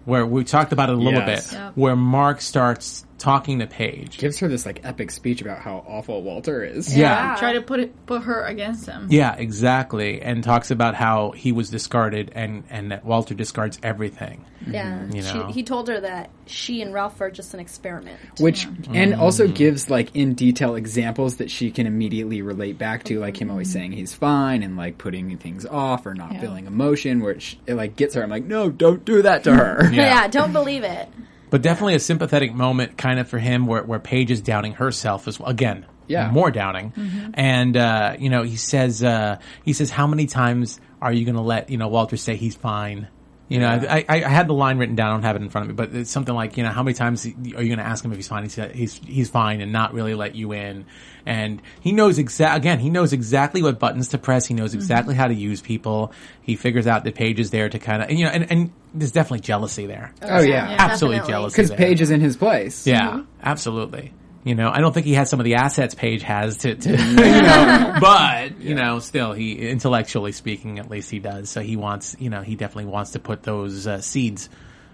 where 0.05 0.27
we 0.27 0.42
talked 0.42 0.73
about 0.73 0.88
it 0.88 0.95
a 0.97 0.99
little 0.99 1.21
Yes. 1.21 1.51
bit, 1.53 1.57
Yep. 1.57 1.73
where 1.77 1.95
Mark 1.95 2.40
starts 2.40 3.07
talking 3.22 3.61
to 3.61 3.66
Paige. 3.68 4.18
Gives 4.18 4.38
her 4.40 4.48
this 4.48 4.66
like 4.66 4.80
epic 4.85 5.12
speech 5.12 5.40
about 5.40 5.61
how 5.61 5.85
awful 5.87 6.22
Walter 6.22 6.64
is. 6.64 6.94
Yeah. 6.96 7.37
Try 7.38 7.52
to 7.52 7.62
put 7.62 7.78
it, 7.78 8.06
put 8.06 8.22
her 8.24 8.44
against 8.44 8.87
him. 8.87 9.06
Yeah, 9.11 9.35
exactly. 9.37 10.20
And 10.20 10.42
talks 10.42 10.72
about 10.72 10.96
how 10.96 11.30
he 11.30 11.52
was 11.52 11.70
discarded 11.70 12.32
and, 12.35 12.64
and 12.68 12.90
that 12.90 13.04
Walter 13.04 13.35
discards 13.35 13.78
everything. 13.82 14.44
Yeah. 14.68 15.06
You 15.12 15.22
know. 15.22 15.46
She, 15.48 15.52
he 15.54 15.62
told 15.62 15.87
her 15.88 16.00
that 16.00 16.30
she 16.46 16.82
and 16.82 16.92
Ralph 16.92 17.20
are 17.20 17.30
just 17.30 17.54
an 17.54 17.61
experiment. 17.61 18.18
Which 18.40 18.64
and 18.64 19.12
Mm. 19.14 19.18
also 19.18 19.46
gives 19.46 19.88
like 19.88 20.14
in 20.16 20.35
detail 20.35 20.74
examples 20.74 21.37
that 21.37 21.50
she 21.50 21.70
can 21.70 21.87
immediately 21.87 22.42
relate 22.42 22.76
back 22.76 23.04
to, 23.04 23.20
like 23.20 23.40
him 23.40 23.50
always 23.50 23.72
saying 23.72 23.92
he's 23.92 24.12
fine 24.14 24.62
and 24.64 24.76
like 24.76 24.98
putting 24.98 25.37
things 25.38 25.64
off 25.64 26.06
or 26.06 26.14
not 26.14 26.32
Yeah. 26.32 26.40
feeling 26.40 26.66
emotion, 26.66 27.20
which 27.20 27.56
it 27.66 27.74
like 27.74 27.94
gets 27.96 28.14
her. 28.14 28.22
I'm 28.22 28.30
like, 28.30 28.44
no, 28.44 28.68
don't 28.68 29.04
do 29.04 29.22
that 29.22 29.44
to 29.44 29.54
her. 29.54 29.90
Yeah. 29.92 30.02
Yeah. 30.12 30.28
don't 30.28 30.52
believe 30.52 30.82
it. 30.82 31.08
But 31.52 31.60
definitely 31.60 31.94
a 31.94 32.00
sympathetic 32.00 32.54
moment 32.54 32.96
kind 32.96 33.20
of 33.20 33.28
for 33.28 33.38
him 33.38 33.66
where, 33.66 33.82
where 33.82 33.98
Paige 33.98 34.30
is 34.30 34.40
doubting 34.40 34.72
herself 34.72 35.28
as 35.28 35.38
well. 35.38 35.50
Again, 35.50 35.84
Yeah. 36.08 36.30
more 36.30 36.50
doubting. 36.50 36.94
And, 37.34 37.76
uh, 37.76 38.16
you 38.18 38.30
know, 38.30 38.42
he 38.42 38.56
says, 38.56 39.04
uh, 39.04 39.36
he 39.62 39.74
says, 39.74 39.90
how 39.90 40.06
many 40.06 40.24
times 40.24 40.80
are 41.02 41.12
you 41.12 41.26
going 41.26 41.34
to 41.34 41.42
let, 41.42 41.68
you 41.68 41.76
know, 41.76 41.88
Walter 41.88 42.16
say 42.16 42.36
he's 42.36 42.56
fine? 42.56 43.06
You 43.52 43.60
know, 43.60 43.68
I, 43.68 44.04
I, 44.08 44.24
I 44.24 44.28
had 44.28 44.46
the 44.46 44.54
line 44.54 44.78
written 44.78 44.96
down. 44.96 45.10
I 45.10 45.12
don't 45.12 45.22
have 45.24 45.36
it 45.36 45.42
in 45.42 45.50
front 45.50 45.68
of 45.68 45.68
me, 45.68 45.74
but 45.74 45.94
it's 45.94 46.10
something 46.10 46.34
like, 46.34 46.56
you 46.56 46.62
know, 46.62 46.70
how 46.70 46.82
many 46.82 46.94
times 46.94 47.26
are 47.26 47.28
you 47.28 47.52
going 47.52 47.76
to 47.76 47.84
ask 47.84 48.04
him 48.04 48.10
if 48.10 48.16
he's 48.16 48.28
fine? 48.28 48.44
He's, 48.44 48.54
he's, 48.54 48.94
he's 48.94 49.30
fine 49.30 49.60
and 49.60 49.72
not 49.72 49.92
really 49.92 50.14
let 50.14 50.34
you 50.34 50.52
in. 50.52 50.86
And 51.26 51.60
he 51.80 51.92
knows 51.92 52.18
exact, 52.18 52.56
again, 52.56 52.78
he 52.78 52.90
knows 52.90 53.12
exactly 53.12 53.62
what 53.62 53.78
buttons 53.78 54.08
to 54.08 54.18
press. 54.18 54.46
He 54.46 54.54
knows 54.54 54.74
exactly 54.74 55.14
mm-hmm. 55.14 55.20
how 55.20 55.28
to 55.28 55.34
use 55.34 55.60
people. 55.60 56.12
He 56.40 56.56
figures 56.56 56.86
out 56.86 57.05
the 57.05 57.12
Paige 57.12 57.40
is 57.40 57.50
there 57.50 57.68
to 57.68 57.78
kind 57.78 58.03
of, 58.03 58.09
and, 58.09 58.18
you 58.18 58.24
know, 58.24 58.30
and, 58.30 58.50
and 58.50 58.72
there's 58.94 59.12
definitely 59.12 59.40
jealousy 59.40 59.86
there. 59.86 60.12
Oh 60.22 60.40
yeah, 60.40 60.76
Absolutely 60.78 61.18
definitely. 61.18 61.32
jealousy. 61.32 61.55
because 61.55 61.68
there. 61.68 61.78
Paige 61.78 62.00
is 62.00 62.11
in 62.11 62.20
his 62.20 62.36
place. 62.36 62.86
Yeah, 62.86 63.11
mm-hmm. 63.11 63.22
absolutely. 63.42 64.12
You 64.45 64.57
know, 64.57 64.70
I 64.72 64.80
don't 64.80 64.93
think 64.93 65.07
he 65.07 65.14
has 65.14 65.30
some 65.30 65.38
of 65.38 65.45
the 65.45 65.55
assets 65.55 65.95
Paige 65.95 66.22
has 66.22 66.59
to, 66.59 66.74
to 66.74 66.90
you 66.90 66.97
know, 66.97 67.97
but, 68.01 68.61
you 68.61 68.74
know, 68.74 68.99
still, 68.99 69.32
he, 69.32 69.53
intellectually 69.68 70.32
speaking, 70.32 70.80
at 70.80 70.90
least 70.90 71.11
he 71.11 71.20
does. 71.20 71.49
So 71.49 71.61
he 71.61 71.76
wants, 71.76 72.16
you 72.18 72.28
know, 72.28 72.43
he 72.43 72.57
definitely 72.57 72.90
wants 72.90 73.12
to 73.12 73.20
put 73.20 73.45
those 73.45 73.86
uh, 73.86 74.01
seeds, 74.01 74.49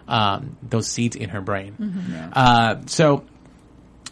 um, 0.07 0.57
those 0.63 0.87
seeds 0.87 1.17
in 1.17 1.31
her 1.31 1.41
brain. 1.41 2.31
Uh, 2.35 2.83
so 2.87 3.25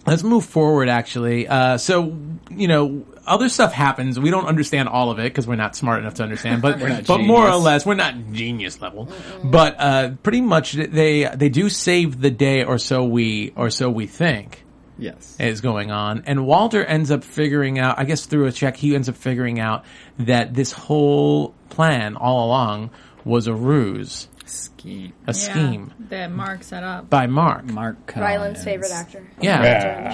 let's 0.06 0.22
move 0.22 0.46
forward 0.46 0.88
actually. 0.88 1.46
Uh, 1.46 1.76
so, 1.76 2.16
you 2.50 2.68
know, 2.68 3.04
other 3.26 3.50
stuff 3.50 3.74
happens. 3.74 4.18
We 4.18 4.30
don't 4.30 4.46
understand 4.46 4.88
all 4.88 5.10
of 5.10 5.18
it 5.18 5.24
because 5.24 5.46
we're 5.46 5.56
not 5.56 5.76
smart 5.76 6.00
enough 6.00 6.14
to 6.14 6.22
understand, 6.22 6.62
but, 6.62 6.78
but 7.06 7.18
more 7.18 7.46
or 7.46 7.56
less, 7.56 7.84
we're 7.84 7.94
not 7.94 8.32
genius 8.32 8.80
level. 8.80 9.10
But, 9.44 9.76
uh, 9.78 10.10
pretty 10.22 10.40
much 10.40 10.72
they, 10.72 11.24
they 11.24 11.50
do 11.50 11.68
save 11.68 12.22
the 12.22 12.30
day 12.30 12.64
or 12.64 12.78
so 12.78 13.04
we, 13.04 13.52
or 13.54 13.68
so 13.68 13.90
we 13.90 14.06
think 14.06 14.62
Yes. 14.98 15.36
is 15.38 15.60
going 15.60 15.90
on. 15.90 16.22
And 16.26 16.46
Walter 16.46 16.84
ends 16.84 17.10
up 17.10 17.24
figuring 17.24 17.78
out, 17.78 17.98
I 17.98 18.04
guess 18.04 18.26
through 18.26 18.46
a 18.46 18.52
check, 18.52 18.76
he 18.76 18.94
ends 18.94 19.08
up 19.08 19.16
figuring 19.16 19.60
out 19.60 19.84
that 20.18 20.54
this 20.54 20.72
whole 20.72 21.54
plan 21.68 22.16
all 22.16 22.46
along 22.46 22.90
was 23.24 23.46
a 23.46 23.54
ruse, 23.54 24.28
Scheme. 24.46 25.12
a 25.26 25.34
scheme 25.34 25.92
that 26.08 26.30
Mark 26.30 26.62
set 26.62 26.84
up. 26.84 27.10
by 27.10 27.26
Mark. 27.26 27.64
Mark. 27.64 28.14
Ryland's 28.14 28.62
favorite 28.62 28.92
actor. 28.92 29.28
Yeah. 29.40 29.62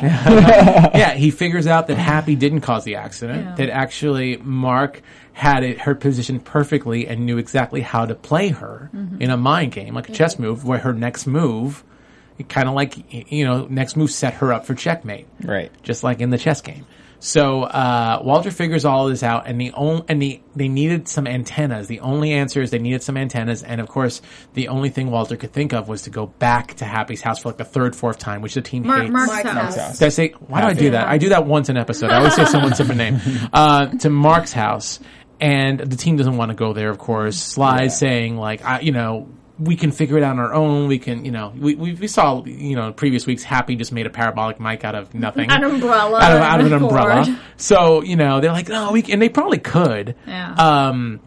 Yeah. 0.02 0.90
yeah, 0.96 1.12
he 1.12 1.30
figures 1.30 1.66
out 1.66 1.88
that 1.88 1.98
Happy 1.98 2.34
didn't 2.34 2.62
cause 2.62 2.84
the 2.84 2.96
accident. 2.96 3.44
Yeah. 3.44 3.54
That 3.56 3.70
actually 3.70 4.38
Mark 4.38 5.02
had 5.34 5.62
it 5.62 5.80
her 5.82 5.94
positioned 5.94 6.44
perfectly 6.44 7.06
and 7.06 7.26
knew 7.26 7.38
exactly 7.38 7.82
how 7.82 8.06
to 8.06 8.14
play 8.14 8.48
her 8.48 8.90
mm-hmm. 8.94 9.20
in 9.20 9.30
a 9.30 9.36
mind 9.36 9.72
game, 9.72 9.94
like 9.94 10.08
a 10.08 10.12
chess 10.12 10.38
move, 10.38 10.64
where 10.64 10.78
her 10.78 10.94
next 10.94 11.26
move, 11.26 11.84
kind 12.48 12.68
of 12.68 12.74
like 12.74 13.30
you 13.32 13.44
know, 13.44 13.66
next 13.68 13.96
move 13.96 14.10
set 14.10 14.34
her 14.34 14.52
up 14.52 14.66
for 14.66 14.74
checkmate, 14.74 15.26
Right. 15.42 15.70
just 15.82 16.02
like 16.04 16.20
in 16.20 16.30
the 16.30 16.38
chess 16.38 16.60
game. 16.60 16.86
So 17.24 17.62
uh, 17.62 18.20
Walter 18.24 18.50
figures 18.50 18.84
all 18.84 19.06
this 19.08 19.22
out, 19.22 19.46
and 19.46 19.60
the 19.60 19.70
only 19.74 20.02
and 20.08 20.20
the 20.20 20.42
they 20.56 20.66
needed 20.66 21.06
some 21.06 21.28
antennas. 21.28 21.86
The 21.86 22.00
only 22.00 22.32
answer 22.32 22.60
is 22.60 22.72
they 22.72 22.80
needed 22.80 23.04
some 23.04 23.16
antennas, 23.16 23.62
and 23.62 23.80
of 23.80 23.86
course, 23.86 24.20
the 24.54 24.66
only 24.66 24.88
thing 24.90 25.08
Walter 25.08 25.36
could 25.36 25.52
think 25.52 25.72
of 25.72 25.88
was 25.88 26.02
to 26.02 26.10
go 26.10 26.26
back 26.26 26.74
to 26.78 26.84
Happy's 26.84 27.20
house 27.20 27.38
for 27.38 27.50
like 27.50 27.58
the 27.58 27.64
third, 27.64 27.94
fourth 27.94 28.18
time, 28.18 28.42
which 28.42 28.54
the 28.54 28.60
team 28.60 28.84
Mark, 28.84 29.02
hates. 29.02 29.12
Mark's 29.12 29.30
Mark's 29.44 29.48
house. 29.50 29.76
house. 29.76 29.98
Did 30.00 30.06
I 30.06 30.08
say, 30.08 30.28
why 30.48 30.62
do 30.62 30.66
I 30.66 30.72
do 30.72 30.90
that? 30.90 31.06
I 31.06 31.18
do 31.18 31.28
that 31.28 31.46
once 31.46 31.68
an 31.68 31.76
episode. 31.76 32.10
I 32.10 32.16
always 32.16 32.34
say 32.34 32.44
someone's 32.44 32.76
different 32.78 32.98
name. 32.98 33.20
Uh, 33.52 33.86
to 33.98 34.10
Mark's 34.10 34.52
house. 34.52 34.98
And 35.40 35.78
the 35.80 35.96
team 35.96 36.16
doesn't 36.16 36.36
want 36.36 36.50
to 36.50 36.54
go 36.56 36.72
there, 36.72 36.88
of 36.90 36.98
course. 36.98 37.36
Sly's 37.36 37.96
saying, 37.98 38.36
like, 38.36 38.64
I, 38.64 38.80
you 38.80 38.92
know, 38.92 39.28
we 39.58 39.76
can 39.76 39.92
figure 39.92 40.16
it 40.16 40.22
out 40.22 40.32
on 40.32 40.38
our 40.38 40.54
own. 40.54 40.88
We 40.88 40.98
can, 40.98 41.24
you 41.24 41.30
know, 41.30 41.52
we, 41.56 41.74
we, 41.74 41.94
we 41.94 42.06
saw, 42.06 42.44
you 42.44 42.76
know, 42.76 42.92
previous 42.92 43.26
weeks, 43.26 43.42
Happy 43.42 43.76
just 43.76 43.92
made 43.92 44.06
a 44.06 44.10
parabolic 44.10 44.58
mic 44.58 44.84
out 44.84 44.94
of 44.94 45.14
nothing. 45.14 45.50
An 45.50 45.62
umbrella. 45.62 46.20
Out 46.20 46.32
of, 46.32 46.42
out 46.42 46.60
of 46.60 46.66
an 46.66 46.72
umbrella. 46.72 47.40
So, 47.56 48.02
you 48.02 48.16
know, 48.16 48.40
they're 48.40 48.52
like, 48.52 48.70
oh, 48.70 48.92
we 48.92 49.02
can, 49.02 49.14
and 49.14 49.22
they 49.22 49.28
probably 49.28 49.58
could. 49.58 50.16
Yeah. 50.26 50.54
Um, 50.54 51.20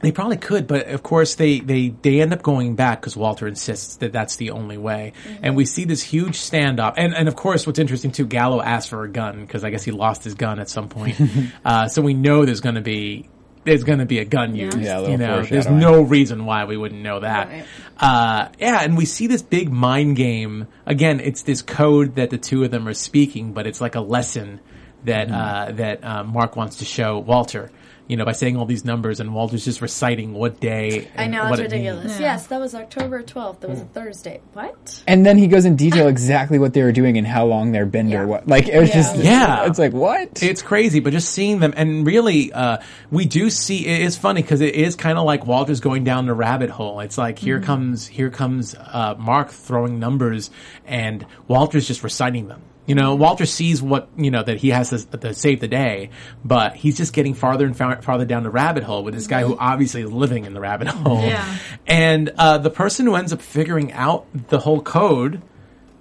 they 0.00 0.10
probably 0.10 0.36
could, 0.36 0.66
but 0.66 0.88
of 0.88 1.02
course 1.02 1.36
they, 1.36 1.60
they, 1.60 1.90
they 1.90 2.20
end 2.20 2.32
up 2.32 2.42
going 2.42 2.74
back 2.74 3.00
because 3.00 3.16
Walter 3.16 3.46
insists 3.46 3.96
that 3.96 4.12
that's 4.12 4.34
the 4.36 4.50
only 4.50 4.76
way. 4.76 5.12
And 5.42 5.56
we 5.56 5.64
see 5.64 5.84
this 5.84 6.02
huge 6.02 6.38
standoff. 6.38 6.94
And, 6.96 7.14
and 7.14 7.28
of 7.28 7.36
course 7.36 7.66
what's 7.66 7.78
interesting 7.78 8.10
too, 8.10 8.26
Gallo 8.26 8.60
asked 8.60 8.88
for 8.88 9.04
a 9.04 9.08
gun 9.08 9.40
because 9.40 9.62
I 9.62 9.70
guess 9.70 9.84
he 9.84 9.92
lost 9.92 10.24
his 10.24 10.34
gun 10.34 10.58
at 10.58 10.68
some 10.68 10.88
point. 10.88 11.20
uh, 11.64 11.86
so 11.86 12.02
we 12.02 12.14
know 12.14 12.44
there's 12.44 12.60
gonna 12.60 12.80
be, 12.80 13.28
there's 13.64 13.84
gonna 13.84 14.06
be 14.06 14.18
a 14.18 14.24
gun 14.24 14.54
used. 14.56 14.78
Yeah, 14.80 14.98
a 14.98 15.00
little 15.00 15.10
you 15.12 15.18
know, 15.18 15.42
there's 15.42 15.68
no 15.68 16.02
reason 16.02 16.44
why 16.44 16.64
we 16.64 16.76
wouldn't 16.76 17.02
know 17.02 17.20
that. 17.20 17.48
Right. 17.48 17.64
Uh, 17.98 18.48
yeah, 18.58 18.80
and 18.82 18.96
we 18.96 19.04
see 19.04 19.26
this 19.28 19.42
big 19.42 19.70
mind 19.70 20.16
game. 20.16 20.66
Again, 20.86 21.20
it's 21.20 21.42
this 21.42 21.62
code 21.62 22.16
that 22.16 22.30
the 22.30 22.38
two 22.38 22.64
of 22.64 22.70
them 22.70 22.88
are 22.88 22.94
speaking, 22.94 23.52
but 23.52 23.66
it's 23.66 23.80
like 23.80 23.94
a 23.94 24.00
lesson 24.00 24.60
that, 25.04 25.28
Mm-hmm. 25.28 25.34
uh, 25.34 25.72
that, 25.76 26.04
uh, 26.04 26.24
Mark 26.24 26.56
wants 26.56 26.76
to 26.78 26.84
show 26.84 27.18
Walter. 27.18 27.70
You 28.08 28.16
know, 28.16 28.24
by 28.24 28.32
saying 28.32 28.56
all 28.56 28.66
these 28.66 28.84
numbers 28.84 29.20
and 29.20 29.32
Walter's 29.32 29.64
just 29.64 29.80
reciting 29.80 30.34
what 30.34 30.60
day. 30.60 31.08
I 31.16 31.28
know, 31.28 31.48
what 31.48 31.60
it's 31.60 31.72
it 31.72 31.76
means. 31.76 31.86
ridiculous. 31.94 32.20
Yes, 32.20 32.46
that 32.48 32.60
was 32.60 32.74
October 32.74 33.22
12th. 33.22 33.60
That 33.60 33.70
was 33.70 33.80
a 33.80 33.84
Thursday. 33.86 34.40
What? 34.52 35.02
And 35.06 35.24
then 35.24 35.38
he 35.38 35.46
goes 35.46 35.64
in 35.64 35.76
detail 35.76 36.08
exactly 36.08 36.58
what 36.58 36.74
they 36.74 36.82
were 36.82 36.92
doing 36.92 37.16
and 37.16 37.26
how 37.26 37.46
long 37.46 37.72
their 37.72 37.86
bender 37.86 38.16
Yeah. 38.16 38.24
was. 38.24 38.42
Like 38.46 38.68
it 38.68 38.78
was 38.78 38.88
Yeah. 38.90 38.94
just 38.94 39.16
Yeah. 39.16 39.66
It's 39.66 39.78
like 39.78 39.92
what? 39.92 40.42
It's 40.42 40.62
crazy, 40.62 41.00
but 41.00 41.12
just 41.12 41.30
seeing 41.30 41.60
them 41.60 41.72
and 41.76 42.04
really, 42.06 42.52
uh, 42.52 42.78
we 43.10 43.24
do 43.24 43.48
see, 43.50 43.86
it 43.86 44.02
is 44.02 44.16
funny 44.18 44.42
because 44.42 44.60
it 44.60 44.74
is 44.74 44.96
kind 44.96 45.16
of 45.16 45.24
like 45.24 45.46
Walter's 45.46 45.80
going 45.80 46.02
down 46.04 46.26
the 46.26 46.34
rabbit 46.34 46.70
hole. 46.70 47.00
It's 47.00 47.16
like, 47.16 47.38
here 47.38 47.60
comes, 47.60 48.06
here 48.08 48.30
comes, 48.30 48.74
uh, 48.74 49.14
Mark 49.16 49.50
throwing 49.50 49.98
numbers 50.00 50.50
and 50.86 51.24
Walter's 51.48 51.86
just 51.86 52.02
reciting 52.02 52.48
them. 52.48 52.62
You 52.84 52.96
know, 52.96 53.14
Walter 53.14 53.46
sees 53.46 53.80
what, 53.80 54.08
you 54.16 54.32
know, 54.32 54.42
that 54.42 54.58
he 54.58 54.70
has 54.70 54.90
to, 54.90 55.18
to 55.18 55.34
save 55.34 55.60
the 55.60 55.68
day, 55.68 56.10
but 56.44 56.74
he's 56.74 56.96
just 56.96 57.12
getting 57.12 57.34
farther 57.34 57.64
and 57.64 57.76
far, 57.76 58.02
farther 58.02 58.24
down 58.24 58.42
the 58.42 58.50
rabbit 58.50 58.82
hole 58.82 59.04
with 59.04 59.14
this 59.14 59.28
guy 59.28 59.42
who 59.42 59.56
obviously 59.56 60.02
is 60.02 60.10
living 60.10 60.46
in 60.46 60.52
the 60.52 60.60
rabbit 60.60 60.88
hole. 60.88 61.22
Yeah. 61.22 61.58
And, 61.86 62.30
uh, 62.36 62.58
the 62.58 62.70
person 62.70 63.06
who 63.06 63.14
ends 63.14 63.32
up 63.32 63.40
figuring 63.40 63.92
out 63.92 64.26
the 64.48 64.58
whole 64.58 64.82
code 64.82 65.42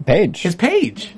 Paige. 0.05 0.43
is 0.43 0.55
Paige. 0.55 1.13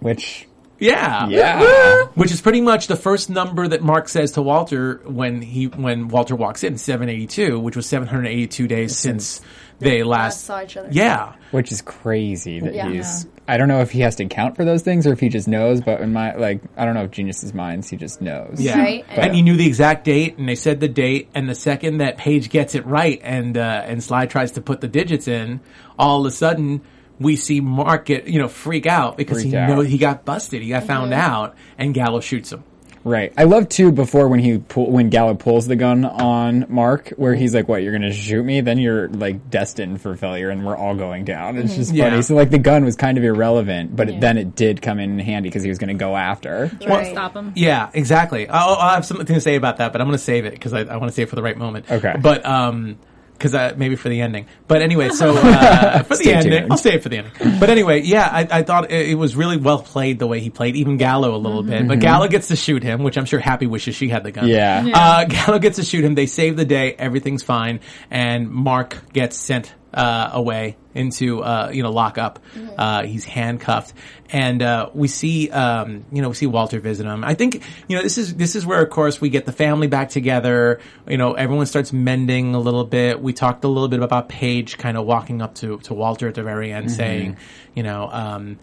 Which 0.00 0.48
Yeah. 0.80 1.28
yeah. 1.28 2.04
Which 2.16 2.32
is 2.32 2.40
pretty 2.40 2.60
much 2.60 2.88
the 2.88 2.96
first 2.96 3.30
number 3.30 3.68
that 3.68 3.82
Mark 3.82 4.08
says 4.08 4.32
to 4.32 4.42
Walter 4.42 5.00
when 5.04 5.40
he 5.40 5.66
when 5.68 6.08
Walter 6.08 6.34
walks 6.34 6.64
in, 6.64 6.78
seven 6.78 7.08
eighty 7.08 7.26
two, 7.28 7.60
which 7.60 7.76
was 7.76 7.86
seven 7.86 8.08
hundred 8.08 8.26
eighty 8.26 8.46
two 8.48 8.66
days 8.66 8.96
since 8.98 9.40
they 9.78 10.02
last 10.02 10.44
saw 10.44 10.62
each 10.62 10.76
other. 10.76 10.88
Yeah. 10.90 11.34
Which 11.52 11.70
is 11.70 11.80
crazy 11.80 12.58
that 12.60 12.74
Yeah. 12.74 12.88
he's 12.90 13.26
I 13.48 13.56
don't 13.56 13.68
know 13.68 13.80
if 13.80 13.90
he 13.90 14.00
has 14.00 14.16
to 14.16 14.24
account 14.24 14.56
for 14.56 14.64
those 14.64 14.82
things 14.82 15.06
or 15.06 15.12
if 15.12 15.20
he 15.20 15.28
just 15.28 15.46
knows, 15.46 15.80
but 15.80 16.00
in 16.00 16.12
my 16.12 16.34
like 16.34 16.60
I 16.76 16.84
don't 16.84 16.94
know 16.94 17.04
if 17.04 17.10
genius's 17.12 17.54
minds 17.54 17.88
he 17.88 17.96
just 17.96 18.20
knows. 18.20 18.56
Yeah. 18.60 18.78
Right. 18.78 19.04
And 19.08 19.34
he 19.34 19.42
knew 19.42 19.56
the 19.56 19.66
exact 19.66 20.04
date 20.04 20.36
and 20.38 20.48
they 20.48 20.54
said 20.56 20.80
the 20.80 20.88
date 20.88 21.28
and 21.34 21.48
the 21.48 21.54
second 21.54 21.98
that 21.98 22.18
Paige 22.18 22.50
gets 22.50 22.74
it 22.74 22.84
right 22.86 23.20
and 23.22 23.56
uh 23.56 23.82
and 23.86 24.02
Sly 24.02 24.26
tries 24.26 24.52
to 24.52 24.60
put 24.60 24.80
the 24.80 24.88
digits 24.88 25.28
in, 25.28 25.60
all 25.98 26.20
of 26.20 26.26
a 26.26 26.34
sudden 26.34 26.82
we 27.18 27.36
see 27.36 27.60
Mark 27.60 28.06
get, 28.06 28.26
you 28.26 28.38
know, 28.38 28.48
freak 28.48 28.86
out 28.86 29.16
because 29.16 29.38
Freak 29.38 29.52
he 29.52 29.56
out. 29.56 29.68
knows 29.68 29.86
he 29.86 29.98
got 29.98 30.24
busted. 30.24 30.62
He 30.62 30.68
got 30.68 30.84
found 30.84 31.14
out 31.14 31.56
and 31.78 31.94
Gallo 31.94 32.20
shoots 32.20 32.52
him. 32.52 32.64
Right. 33.06 33.32
I 33.38 33.44
love 33.44 33.68
too 33.68 33.92
before 33.92 34.26
when 34.26 34.40
he 34.40 34.58
pull, 34.58 34.90
when 34.90 35.10
Gallo 35.10 35.34
pulls 35.34 35.68
the 35.68 35.76
gun 35.76 36.04
on 36.04 36.66
Mark, 36.68 37.10
where 37.10 37.36
he's 37.36 37.54
like, 37.54 37.68
"What? 37.68 37.84
You're 37.84 37.92
gonna 37.92 38.12
shoot 38.12 38.42
me? 38.42 38.60
Then 38.62 38.78
you're 38.80 39.08
like 39.08 39.48
destined 39.48 40.00
for 40.00 40.16
failure, 40.16 40.50
and 40.50 40.66
we're 40.66 40.76
all 40.76 40.96
going 40.96 41.24
down." 41.24 41.56
It's 41.56 41.76
just 41.76 41.94
Yeah. 41.94 42.10
funny. 42.10 42.22
So 42.22 42.34
like 42.34 42.50
the 42.50 42.58
gun 42.58 42.84
was 42.84 42.96
kind 42.96 43.16
of 43.16 43.22
irrelevant, 43.22 43.94
but 43.94 44.08
it, 44.08 44.20
then 44.20 44.36
it 44.38 44.56
did 44.56 44.82
come 44.82 44.98
in 44.98 45.20
handy 45.20 45.48
because 45.48 45.62
he 45.62 45.68
was 45.68 45.78
gonna 45.78 45.94
go 45.94 46.16
after. 46.16 46.68
Right. 46.84 47.06
Stop 47.12 47.36
him. 47.36 47.52
Yeah, 47.54 47.90
exactly. 47.94 48.48
I'll, 48.48 48.74
I'll 48.74 48.94
have 48.96 49.06
something 49.06 49.26
to 49.26 49.40
say 49.40 49.54
about 49.54 49.76
that, 49.76 49.92
but 49.92 50.00
I'm 50.00 50.08
going 50.08 50.18
to 50.18 50.24
save 50.24 50.44
it 50.44 50.52
because 50.54 50.72
I, 50.72 50.80
I 50.80 50.96
want 50.96 51.08
to 51.08 51.14
save 51.14 51.28
it 51.28 51.30
for 51.30 51.36
the 51.36 51.42
right 51.42 51.56
moment. 51.56 51.88
Okay. 51.90 52.14
But 52.20 52.44
um, 52.44 52.98
because 53.36 53.54
uh, 53.54 53.74
maybe 53.76 53.96
for 53.96 54.08
the 54.08 54.20
ending. 54.20 54.46
But 54.68 54.82
anyway, 54.82 55.10
so 55.10 55.30
uh, 55.36 56.02
for 56.02 56.16
the 56.16 56.32
ending, 56.32 56.52
tuned. 56.52 56.72
I'll 56.72 56.78
save 56.78 56.94
it 56.94 57.02
for 57.02 57.08
the 57.08 57.18
ending. 57.18 57.60
But 57.60 57.70
anyway, 57.70 58.02
yeah, 58.02 58.28
I, 58.30 58.58
I 58.58 58.62
thought 58.62 58.90
it, 58.90 59.10
it 59.10 59.14
was 59.14 59.36
really 59.36 59.56
well 59.56 59.80
played 59.80 60.18
the 60.18 60.26
way 60.26 60.40
he 60.40 60.50
played, 60.50 60.76
even 60.76 60.96
Gallo 60.96 61.34
a 61.34 61.38
little 61.38 61.62
bit. 61.62 61.86
But 61.86 62.00
Gallo 62.00 62.28
gets 62.28 62.48
to 62.48 62.56
shoot 62.56 62.82
him, 62.82 63.02
which 63.02 63.16
I'm 63.18 63.24
sure 63.24 63.40
Happy 63.40 63.66
wishes 63.66 63.94
she 63.94 64.08
had 64.08 64.24
the 64.24 64.32
gun. 64.32 64.48
Yeah. 64.48 64.82
Yeah. 64.82 64.98
Uh, 64.98 65.24
Gallo 65.28 65.58
gets 65.58 65.76
to 65.76 65.84
shoot 65.84 66.04
him. 66.04 66.14
They 66.14 66.26
save 66.26 66.56
the 66.56 66.64
day. 66.64 66.94
Everything's 66.98 67.42
fine, 67.42 67.80
and 68.10 68.50
Mark 68.50 69.12
gets 69.12 69.36
sent 69.36 69.74
uh, 69.96 70.30
away 70.34 70.76
into 70.94 71.42
uh, 71.42 71.70
you 71.72 71.82
know 71.82 71.90
lockup. 71.90 72.38
Uh, 72.76 73.02
he's 73.04 73.24
handcuffed, 73.24 73.94
and 74.30 74.62
uh, 74.62 74.90
we 74.94 75.08
see 75.08 75.50
um, 75.50 76.04
you 76.12 76.22
know 76.22 76.28
we 76.28 76.34
see 76.34 76.46
Walter 76.46 76.78
visit 76.78 77.06
him. 77.06 77.24
I 77.24 77.34
think 77.34 77.62
you 77.88 77.96
know 77.96 78.02
this 78.02 78.18
is 78.18 78.34
this 78.34 78.54
is 78.54 78.66
where 78.66 78.82
of 78.82 78.90
course 78.90 79.20
we 79.20 79.30
get 79.30 79.46
the 79.46 79.52
family 79.52 79.86
back 79.86 80.10
together. 80.10 80.80
You 81.08 81.16
know 81.16 81.32
everyone 81.32 81.66
starts 81.66 81.92
mending 81.92 82.54
a 82.54 82.60
little 82.60 82.84
bit. 82.84 83.20
We 83.20 83.32
talked 83.32 83.64
a 83.64 83.68
little 83.68 83.88
bit 83.88 84.00
about 84.00 84.28
Paige 84.28 84.78
kind 84.78 84.96
of 84.96 85.06
walking 85.06 85.40
up 85.40 85.54
to 85.56 85.78
to 85.80 85.94
Walter 85.94 86.28
at 86.28 86.34
the 86.34 86.42
very 86.42 86.72
end, 86.72 86.92
saying 86.92 87.38
you 87.74 87.82
know. 87.82 88.08
Um, 88.12 88.58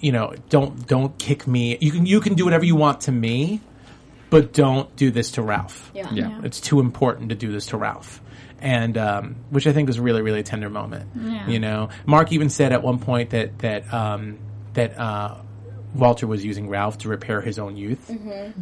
you 0.00 0.10
know, 0.10 0.34
don't 0.48 0.86
don't 0.86 1.16
kick 1.18 1.46
me. 1.46 1.76
You 1.80 1.92
can 1.92 2.06
you 2.06 2.20
can 2.20 2.34
do 2.34 2.44
whatever 2.44 2.64
you 2.64 2.74
want 2.74 3.02
to 3.02 3.12
me, 3.12 3.60
but 4.30 4.52
don't 4.52 4.94
do 4.96 5.10
this 5.10 5.32
to 5.32 5.42
Ralph. 5.42 5.90
Yeah. 5.94 6.10
Yeah. 6.12 6.40
It's 6.44 6.60
too 6.60 6.80
important 6.80 7.30
to 7.30 7.34
do 7.34 7.52
this 7.52 7.66
to 7.66 7.76
Ralph. 7.76 8.22
And 8.60 8.98
um, 8.98 9.36
which 9.50 9.66
I 9.66 9.72
think 9.72 9.88
is 9.88 9.98
a 9.98 10.02
really, 10.02 10.20
really 10.22 10.42
tender 10.42 10.68
moment. 10.68 11.10
Yeah. 11.14 11.46
You 11.48 11.60
know, 11.60 11.90
Mark 12.06 12.32
even 12.32 12.50
said 12.50 12.72
at 12.72 12.82
one 12.82 12.98
point 12.98 13.30
that 13.30 13.58
that 13.60 13.92
um, 13.94 14.38
that 14.72 14.98
uh, 14.98 15.36
Walter 15.94 16.26
was 16.26 16.44
using 16.44 16.68
Ralph 16.68 16.98
to 16.98 17.08
repair 17.08 17.40
his 17.40 17.58
own 17.58 17.76
youth, 17.76 18.10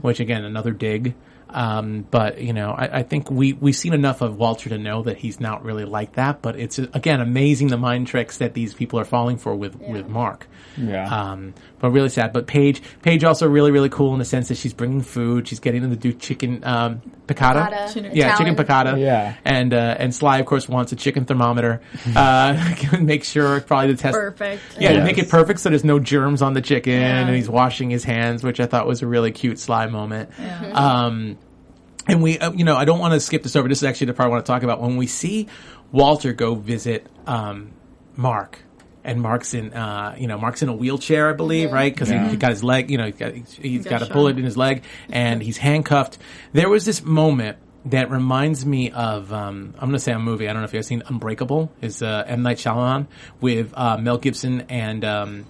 which 0.02 0.20
again 0.20 0.44
another 0.44 0.72
dig. 0.72 1.14
Um, 1.48 2.04
but 2.10 2.40
you 2.40 2.52
know, 2.52 2.72
I, 2.72 2.98
I 2.98 3.02
think 3.04 3.30
we 3.30 3.52
we've 3.54 3.76
seen 3.76 3.94
enough 3.94 4.20
of 4.20 4.36
Walter 4.36 4.68
to 4.68 4.78
know 4.78 5.02
that 5.04 5.16
he's 5.16 5.40
not 5.40 5.64
really 5.64 5.84
like 5.84 6.14
that. 6.14 6.42
But 6.42 6.58
it's 6.58 6.78
again 6.78 7.20
amazing 7.20 7.68
the 7.68 7.78
mind 7.78 8.08
tricks 8.08 8.38
that 8.38 8.52
these 8.52 8.74
people 8.74 8.98
are 8.98 9.04
falling 9.04 9.38
for 9.38 9.54
with 9.54 9.76
with 9.80 10.08
Mark. 10.08 10.46
Yeah. 10.76 11.08
Um, 11.08 11.54
but 11.86 11.92
really 11.94 12.08
sad. 12.08 12.32
But 12.32 12.46
Paige, 12.46 12.82
Paige 13.02 13.24
also 13.24 13.48
really, 13.48 13.70
really 13.70 13.88
cool 13.88 14.12
in 14.12 14.18
the 14.18 14.24
sense 14.24 14.48
that 14.48 14.56
she's 14.56 14.72
bringing 14.74 15.00
food. 15.00 15.48
She's 15.48 15.60
getting 15.60 15.82
them 15.82 15.90
to 15.90 15.96
do 15.96 16.12
chicken, 16.12 16.62
um, 16.64 17.00
piccata. 17.26 17.68
Piccata. 17.70 17.94
Chicken- 17.94 18.10
Yeah, 18.14 18.36
chicken 18.36 18.56
piccata. 18.56 18.98
Yeah. 19.00 19.34
And, 19.44 19.72
uh, 19.72 19.96
and 19.98 20.14
Sly, 20.14 20.38
of 20.38 20.46
course, 20.46 20.68
wants 20.68 20.92
a 20.92 20.96
chicken 20.96 21.24
thermometer. 21.24 21.80
uh, 22.16 22.74
make 23.00 23.24
sure 23.24 23.60
probably 23.60 23.94
to 23.94 24.02
test. 24.02 24.14
Perfect. 24.14 24.62
Yeah, 24.78 24.88
to 24.90 24.94
Yes. 24.96 25.04
make 25.04 25.18
it 25.18 25.28
perfect 25.28 25.60
so 25.60 25.68
there's 25.70 25.84
no 25.84 25.98
germs 25.98 26.42
on 26.42 26.52
the 26.54 26.60
chicken 26.62 26.92
Yeah. 27.00 27.20
and 27.26 27.34
he's 27.34 27.48
washing 27.48 27.90
his 27.90 28.04
hands, 28.04 28.42
which 28.42 28.60
I 28.60 28.66
thought 28.66 28.86
was 28.86 29.02
a 29.02 29.06
really 29.06 29.30
cute 29.32 29.58
Sly 29.58 29.86
moment. 29.86 30.30
Yeah. 30.40 30.72
Um, 30.72 31.38
and 32.08 32.22
we, 32.22 32.38
uh, 32.38 32.52
you 32.52 32.64
know, 32.64 32.76
I 32.76 32.84
don't 32.84 32.98
want 33.00 33.14
to 33.14 33.20
skip 33.20 33.42
this 33.42 33.56
over. 33.56 33.68
This 33.68 33.78
is 33.78 33.84
actually 33.84 34.06
the 34.08 34.14
part 34.14 34.28
I 34.28 34.30
want 34.30 34.44
to 34.46 34.50
talk 34.52 34.62
about. 34.62 34.80
When 34.80 34.96
we 34.96 35.06
see 35.06 35.48
Walter 35.92 36.32
go 36.32 36.54
visit 36.54 37.06
um, 37.26 37.72
Mark, 38.16 38.60
and 39.06 39.22
Mark's 39.22 39.54
in, 39.54 39.72
uh, 39.72 40.14
you 40.18 40.26
know, 40.26 40.36
Mark's 40.36 40.62
in 40.62 40.68
a 40.68 40.74
wheelchair, 40.76 41.30
I 41.30 41.32
believe, 41.32 41.72
right? 41.72 41.92
Because 41.92 42.10
Yeah. 42.10 42.24
he, 42.24 42.30
he 42.32 42.36
got 42.36 42.50
his 42.50 42.62
leg, 42.62 42.90
you 42.90 42.98
know, 42.98 43.06
he's 43.06 43.16
got, 43.16 43.32
he's 43.34 43.84
got 43.84 43.90
got 43.90 44.02
a 44.02 44.04
shot. 44.06 44.12
bullet 44.14 44.36
in 44.38 44.44
his 44.44 44.56
leg, 44.58 44.82
and 45.08 45.42
he's 45.42 45.56
handcuffed. 45.56 46.18
There 46.52 46.68
was 46.68 46.84
this 46.84 47.02
moment 47.02 47.56
that 47.86 48.10
reminds 48.10 48.66
me 48.66 48.90
of, 48.90 49.32
um, 49.32 49.72
I'm 49.78 49.88
going 49.88 49.92
to 49.92 49.98
say 50.00 50.12
a 50.12 50.18
movie. 50.18 50.48
I 50.48 50.52
don't 50.52 50.60
know 50.62 50.66
if 50.66 50.74
you've 50.74 50.84
seen 50.84 51.02
Unbreakable. 51.06 51.70
Is 51.80 52.02
uh, 52.02 52.24
M 52.26 52.42
Night 52.42 52.56
Shyamalan 52.58 53.06
with 53.40 53.72
uh, 53.74 53.96
Mel 53.96 54.18
Gibson 54.18 54.62
and. 54.68 55.04
Um, 55.04 55.44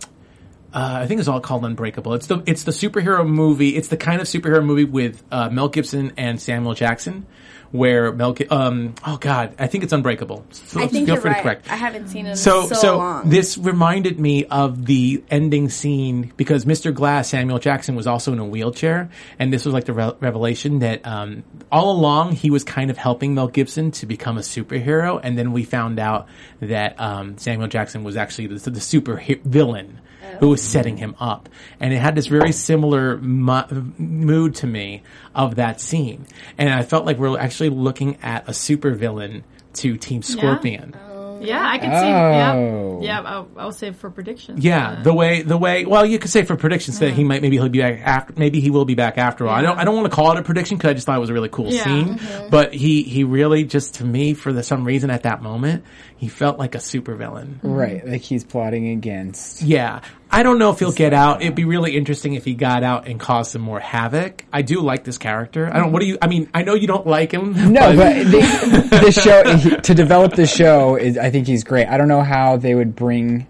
uh, 0.74 0.98
I 1.00 1.06
think 1.06 1.20
it's 1.20 1.28
all 1.28 1.40
called 1.40 1.64
Unbreakable. 1.64 2.12
It's 2.14 2.26
the 2.26 2.42
it's 2.44 2.64
the 2.64 2.72
superhero 2.72 3.26
movie. 3.26 3.70
It's 3.76 3.88
the 3.88 3.96
kind 3.96 4.20
of 4.20 4.26
superhero 4.26 4.62
movie 4.62 4.84
with 4.84 5.22
uh, 5.32 5.48
Mel 5.48 5.68
Gibson 5.68 6.12
and 6.18 6.38
Samuel 6.38 6.74
Jackson, 6.74 7.24
where 7.72 8.12
Mel. 8.12 8.32
Gi- 8.32 8.48
Um, 8.48 8.94
oh 9.04 9.16
God, 9.16 9.54
I 9.58 9.66
think 9.66 9.84
it's 9.84 9.92
Unbreakable. 9.92 10.44
So 10.50 10.80
I 10.80 10.86
think 10.88 11.06
feel 11.06 11.14
you're 11.14 11.20
free 11.22 11.30
right. 11.30 11.36
to 11.38 11.42
correct. 11.42 11.70
I 11.70 11.76
haven't 11.76 12.08
seen 12.08 12.26
it 12.26 12.30
in 12.30 12.36
So, 12.36 12.66
so, 12.68 12.74
so, 12.74 12.98
long. 12.98 13.28
this 13.28 13.58
reminded 13.58 14.18
me 14.20 14.44
of 14.46 14.86
the 14.86 15.22
ending 15.30 15.68
scene 15.68 16.32
because 16.36 16.64
Mr. 16.64 16.92
Glass, 16.94 17.28
Samuel 17.28 17.58
Jackson, 17.58 17.94
was 17.96 18.06
also 18.06 18.32
in 18.32 18.38
a 18.38 18.44
wheelchair, 18.44 19.08
and 19.38 19.52
this 19.52 19.64
was 19.64 19.74
like 19.74 19.84
the 19.84 19.92
re- 19.92 20.12
revelation 20.20 20.78
that 20.80 21.06
um, 21.06 21.42
all 21.72 21.90
along 21.92 22.32
he 22.32 22.50
was 22.50 22.64
kind 22.64 22.90
of 22.90 22.96
helping 22.96 23.34
Mel 23.34 23.48
Gibson 23.48 23.90
to 23.92 24.06
become 24.06 24.36
a 24.38 24.42
superhero, 24.42 25.20
and 25.22 25.36
then 25.38 25.52
we 25.52 25.64
found 25.64 25.98
out 25.98 26.28
that 26.60 26.98
um, 27.00 27.36
Samuel 27.38 27.68
Jackson 27.68 28.04
was 28.04 28.16
actually 28.16 28.46
the, 28.48 28.70
the 28.70 28.80
super 28.80 29.22
villain 29.44 30.00
who 30.40 30.48
was 30.48 30.62
setting 30.62 30.96
him 30.96 31.14
up, 31.18 31.48
and 31.80 31.92
it 31.92 31.98
had 31.98 32.14
this 32.14 32.26
very 32.26 32.52
similar 32.52 33.16
mo- 33.18 33.66
mood 33.98 34.54
to 34.56 34.66
me 34.66 35.02
of 35.34 35.56
that 35.56 35.80
scene, 35.80 36.26
and 36.58 36.68
I 36.68 36.82
felt 36.82 37.04
like 37.06 37.18
we're 37.18 37.38
actually 37.38 37.70
looking 37.70 38.16
at 38.22 38.48
a 38.48 38.54
super 38.54 38.92
villain 38.92 39.44
to 39.74 39.96
Team 39.96 40.22
Scorpion. 40.22 40.94
Yeah, 40.94 41.05
I 41.40 41.78
could 41.78 41.90
see. 41.90 42.06
Yeah, 42.08 42.52
Oh. 42.54 43.00
yeah. 43.02 43.20
I'll, 43.20 43.48
I'll 43.56 43.72
say 43.72 43.92
for 43.92 44.10
predictions. 44.10 44.64
Yeah, 44.64 44.90
Uh, 44.90 45.02
the 45.02 45.12
way 45.14 45.42
the 45.42 45.56
way 45.58 45.84
well, 45.84 46.04
you 46.06 46.18
could 46.18 46.30
say 46.30 46.44
for 46.44 46.56
predictions 46.56 46.98
that 47.00 47.12
he 47.12 47.24
might 47.24 47.42
maybe 47.42 47.56
he'll 47.56 47.68
be 47.68 47.80
back 47.80 48.00
after 48.02 48.34
maybe 48.36 48.60
he 48.60 48.70
will 48.70 48.84
be 48.84 48.94
back 48.94 49.18
after 49.18 49.46
all. 49.46 49.54
I 49.54 49.62
don't 49.62 49.78
I 49.78 49.84
don't 49.84 49.94
want 49.96 50.10
to 50.10 50.14
call 50.14 50.32
it 50.32 50.38
a 50.38 50.42
prediction 50.42 50.76
because 50.76 50.90
I 50.90 50.94
just 50.94 51.06
thought 51.06 51.16
it 51.16 51.20
was 51.20 51.30
a 51.30 51.34
really 51.34 51.48
cool 51.48 51.72
Yeah. 51.72 51.84
scene, 51.84 52.20
but 52.50 52.72
he 52.74 53.02
he 53.02 53.24
really 53.24 53.64
just 53.64 53.94
to 53.96 54.04
me 54.04 54.34
for 54.34 54.52
the, 54.52 54.62
some 54.62 54.84
reason 54.84 55.10
at 55.10 55.24
that 55.24 55.42
moment 55.42 55.84
he 56.16 56.28
felt 56.28 56.58
like 56.58 56.74
a 56.74 56.78
supervillain. 56.78 57.58
Right, 57.62 58.06
like 58.06 58.22
he's 58.22 58.42
plotting 58.44 58.88
against. 58.88 59.60
Yeah. 59.62 60.00
I 60.36 60.42
don't 60.42 60.58
know 60.58 60.70
if 60.70 60.78
he'll 60.78 60.92
get 60.92 61.14
out. 61.14 61.40
It'd 61.40 61.54
be 61.54 61.64
really 61.64 61.96
interesting 61.96 62.34
if 62.34 62.44
he 62.44 62.52
got 62.54 62.82
out 62.82 63.08
and 63.08 63.18
caused 63.18 63.52
some 63.52 63.62
more 63.62 63.80
havoc. 63.80 64.44
I 64.52 64.60
do 64.62 64.80
like 64.82 65.02
this 65.02 65.16
character. 65.16 65.66
I 65.72 65.78
don't. 65.78 65.92
What 65.92 66.00
do 66.00 66.06
you? 66.06 66.18
I 66.20 66.26
mean, 66.26 66.50
I 66.52 66.62
know 66.62 66.74
you 66.74 66.86
don't 66.86 67.06
like 67.06 67.32
him. 67.32 67.72
No, 67.72 67.96
but 67.96 68.24
the, 68.30 69.00
the 69.04 69.10
show 69.12 69.56
he- 69.56 69.76
to 69.80 69.94
develop 69.94 70.34
the 70.34 70.46
show 70.46 70.96
is. 70.96 71.16
I 71.16 71.30
think 71.30 71.46
he's 71.46 71.64
great. 71.64 71.86
I 71.88 71.96
don't 71.96 72.08
know 72.08 72.22
how 72.22 72.58
they 72.58 72.74
would 72.74 72.94
bring. 72.94 73.46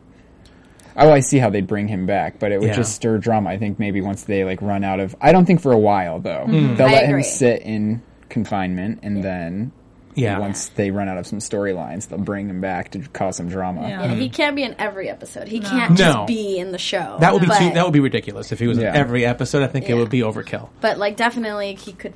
Oh, 0.97 1.11
I 1.11 1.20
see 1.20 1.39
how 1.39 1.51
they'd 1.51 1.66
bring 1.66 1.89
him 1.89 2.07
back, 2.07 2.39
but 2.39 2.53
it 2.53 2.61
would 2.61 2.68
Yeah. 2.68 2.76
just 2.76 2.95
stir 2.95 3.18
drama. 3.18 3.51
I 3.51 3.59
think 3.59 3.78
maybe 3.78 4.01
once 4.01 4.22
they 4.22 4.45
like 4.45 4.62
run 4.62 4.84
out 4.84 5.01
of. 5.01 5.14
I 5.20 5.32
don't 5.32 5.45
think 5.45 5.61
for 5.61 5.72
a 5.72 5.78
while 5.78 6.20
though. 6.20 6.45
Mm-hmm. 6.47 6.76
They'll 6.76 6.87
I 6.89 6.93
let 6.93 7.07
him 7.07 7.22
sit 7.22 7.62
in 7.62 8.01
confinement, 8.28 9.01
and 9.03 9.22
then 9.24 9.72
Yeah. 10.17 10.39
once 10.39 10.69
they 10.71 10.91
run 10.91 11.09
out 11.09 11.19
of 11.19 11.27
some 11.27 11.39
storylines, 11.39 12.09
they'll 12.09 12.19
bring 12.19 12.49
him 12.49 12.61
back 12.61 12.91
to 12.93 13.01
cause 13.01 13.37
some 13.37 13.49
drama. 13.49 13.83
Yeah. 13.83 13.89
yeah, 13.89 14.07
mm-hmm. 14.09 14.21
he 14.21 14.29
can't 14.29 14.57
be 14.57 14.62
in 14.62 14.75
every 14.79 15.09
episode. 15.09 15.47
He 15.47 15.61
can't 15.61 15.93
No. 15.93 15.97
just 15.97 16.27
be 16.27 16.59
in 16.59 16.73
the 16.73 16.79
show. 16.79 17.19
That 17.21 17.33
would 17.33 17.43
be 17.43 17.49
but, 17.49 17.59
too, 17.59 17.71
that 17.75 17.85
would 17.85 17.93
be 17.93 18.01
ridiculous 18.01 18.51
if 18.51 18.59
he 18.59 18.67
was 18.67 18.79
Yeah. 18.79 18.91
in 18.91 18.97
every 18.97 19.25
episode. 19.25 19.62
I 19.62 19.69
think 19.69 19.85
it 19.85 19.91
Yeah. 19.91 19.97
would 19.97 20.11
be 20.11 20.21
overkill. 20.21 20.71
But 20.81 20.99
like, 20.99 21.17
definitely, 21.17 21.75
he 21.75 21.93
could 21.93 22.14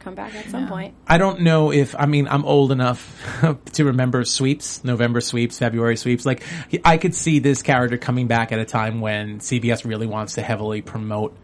come 0.00 0.14
back 0.16 0.34
at 0.34 0.48
some 0.50 0.66
point. 0.66 0.94
I 1.06 1.16
don't 1.18 1.42
know 1.42 1.72
if 1.72 1.94
I 1.96 2.06
mean 2.06 2.26
I'm 2.26 2.44
old 2.44 2.72
enough 2.72 3.24
to 3.74 3.84
remember 3.84 4.24
sweeps, 4.24 4.82
November 4.82 5.20
sweeps, 5.20 5.58
February 5.58 5.96
sweeps. 5.96 6.26
Like 6.26 6.42
I 6.84 6.96
could 6.96 7.14
see 7.14 7.38
this 7.38 7.62
character 7.62 7.98
coming 7.98 8.26
back 8.26 8.50
at 8.52 8.58
a 8.58 8.64
time 8.64 9.00
when 9.00 9.38
CBS 9.38 9.84
really 9.84 10.06
wants 10.08 10.34
to 10.34 10.42
heavily 10.42 10.82
promote, 10.82 11.36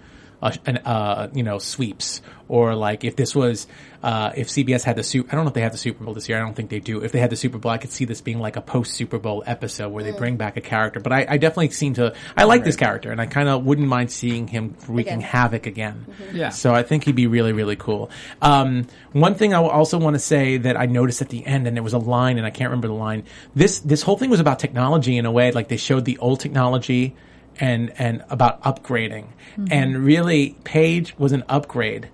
uh, 0.42 0.52
an, 0.66 0.78
uh, 0.78 1.28
you 1.32 1.42
know, 1.42 1.58
sweeps 1.58 2.22
or 2.48 2.74
like 2.74 3.04
if 3.04 3.16
this 3.16 3.34
was 3.34 3.66
uh, 4.02 4.32
if 4.36 4.48
CBS 4.48 4.84
had 4.84 4.96
the 4.96 5.02
super. 5.02 5.28
I 5.30 5.34
don't 5.34 5.44
know 5.44 5.48
if 5.48 5.54
they 5.54 5.62
have 5.62 5.72
the 5.72 5.78
Super 5.78 6.04
Bowl 6.04 6.14
this 6.14 6.28
year. 6.28 6.38
I 6.38 6.40
don't 6.40 6.54
think 6.54 6.70
they 6.70 6.78
do. 6.78 7.02
If 7.02 7.10
they 7.10 7.18
had 7.18 7.30
the 7.30 7.36
Super 7.36 7.58
Bowl, 7.58 7.72
I 7.72 7.78
could 7.78 7.90
see 7.90 8.04
this 8.04 8.20
being 8.20 8.38
like 8.38 8.56
a 8.56 8.60
post 8.60 8.94
Super 8.94 9.18
Bowl 9.18 9.42
episode 9.44 9.88
where 9.88 10.04
they 10.04 10.12
bring 10.12 10.36
back 10.36 10.56
a 10.56 10.60
character. 10.60 11.00
But 11.00 11.12
I, 11.12 11.26
I 11.28 11.36
definitely 11.36 11.70
seem 11.70 11.94
to 11.94 12.14
I 12.36 12.44
like 12.44 12.64
this 12.64 12.76
character 12.76 13.10
and 13.10 13.20
I 13.20 13.26
kind 13.26 13.48
of 13.48 13.64
wouldn't 13.64 13.88
mind 13.88 14.12
seeing 14.12 14.46
him 14.46 14.76
wreaking 14.86 15.14
Again. 15.14 15.20
havoc 15.20 15.66
again. 15.66 16.06
Yeah. 16.32 16.50
So 16.50 16.74
I 16.74 16.84
think 16.84 17.04
he'd 17.04 17.16
be 17.16 17.26
really, 17.26 17.52
really 17.52 17.76
cool. 17.76 18.10
Um, 18.40 18.86
one 19.12 19.34
thing 19.34 19.52
I 19.52 19.58
also 19.58 19.98
want 19.98 20.14
to 20.14 20.20
say 20.20 20.58
that 20.58 20.76
I 20.76 20.86
noticed 20.86 21.20
at 21.20 21.28
the 21.28 21.44
end, 21.44 21.66
and 21.66 21.76
there 21.76 21.82
was 21.82 21.94
a 21.94 21.98
line, 21.98 22.38
and 22.38 22.46
I 22.46 22.50
can't 22.50 22.70
remember 22.70 22.88
the 22.88 22.94
line. 22.94 23.24
This 23.54 23.80
this 23.80 24.02
whole 24.02 24.16
thing 24.16 24.30
was 24.30 24.40
about 24.40 24.58
technology 24.60 25.16
in 25.16 25.26
a 25.26 25.32
way, 25.32 25.50
like 25.50 25.68
they 25.68 25.76
showed 25.76 26.04
the 26.04 26.18
old 26.18 26.40
technology 26.40 27.16
and 27.58 27.92
and 27.98 28.24
about 28.30 28.62
upgrading, 28.62 29.26
and 29.70 29.98
really, 29.98 30.56
Paige 30.64 31.16
was 31.18 31.32
an 31.32 31.44
upgrade 31.48 32.08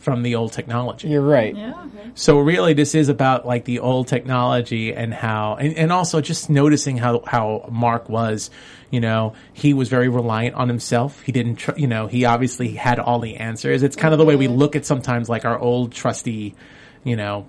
from 0.00 0.22
the 0.22 0.34
old 0.34 0.52
technology. 0.52 1.08
You're 1.08 1.22
right. 1.22 1.56
Yeah. 1.56 1.72
So 2.14 2.38
really, 2.38 2.74
this 2.74 2.94
is 2.94 3.08
about 3.08 3.46
like 3.46 3.64
the 3.64 3.78
old 3.78 4.06
technology 4.06 4.92
and 4.94 5.14
how, 5.14 5.56
and, 5.56 5.74
and 5.78 5.90
also 5.90 6.20
just 6.20 6.50
noticing 6.50 6.98
how 6.98 7.22
how 7.26 7.68
Mark 7.72 8.08
was. 8.08 8.50
You 8.90 9.00
know, 9.00 9.34
he 9.54 9.74
was 9.74 9.88
very 9.88 10.08
reliant 10.08 10.54
on 10.54 10.68
himself. 10.68 11.20
He 11.22 11.32
didn't, 11.32 11.56
tr- 11.56 11.76
you 11.76 11.88
know, 11.88 12.06
he 12.06 12.26
obviously 12.26 12.74
had 12.74 13.00
all 13.00 13.18
the 13.18 13.36
answers. 13.36 13.82
It's 13.82 13.96
kind 13.96 14.12
of 14.14 14.18
the 14.18 14.24
way 14.24 14.36
we 14.36 14.46
look 14.46 14.76
at 14.76 14.86
sometimes 14.86 15.28
like 15.28 15.44
our 15.44 15.58
old 15.58 15.90
trusty, 15.90 16.54
you 17.02 17.16
know, 17.16 17.46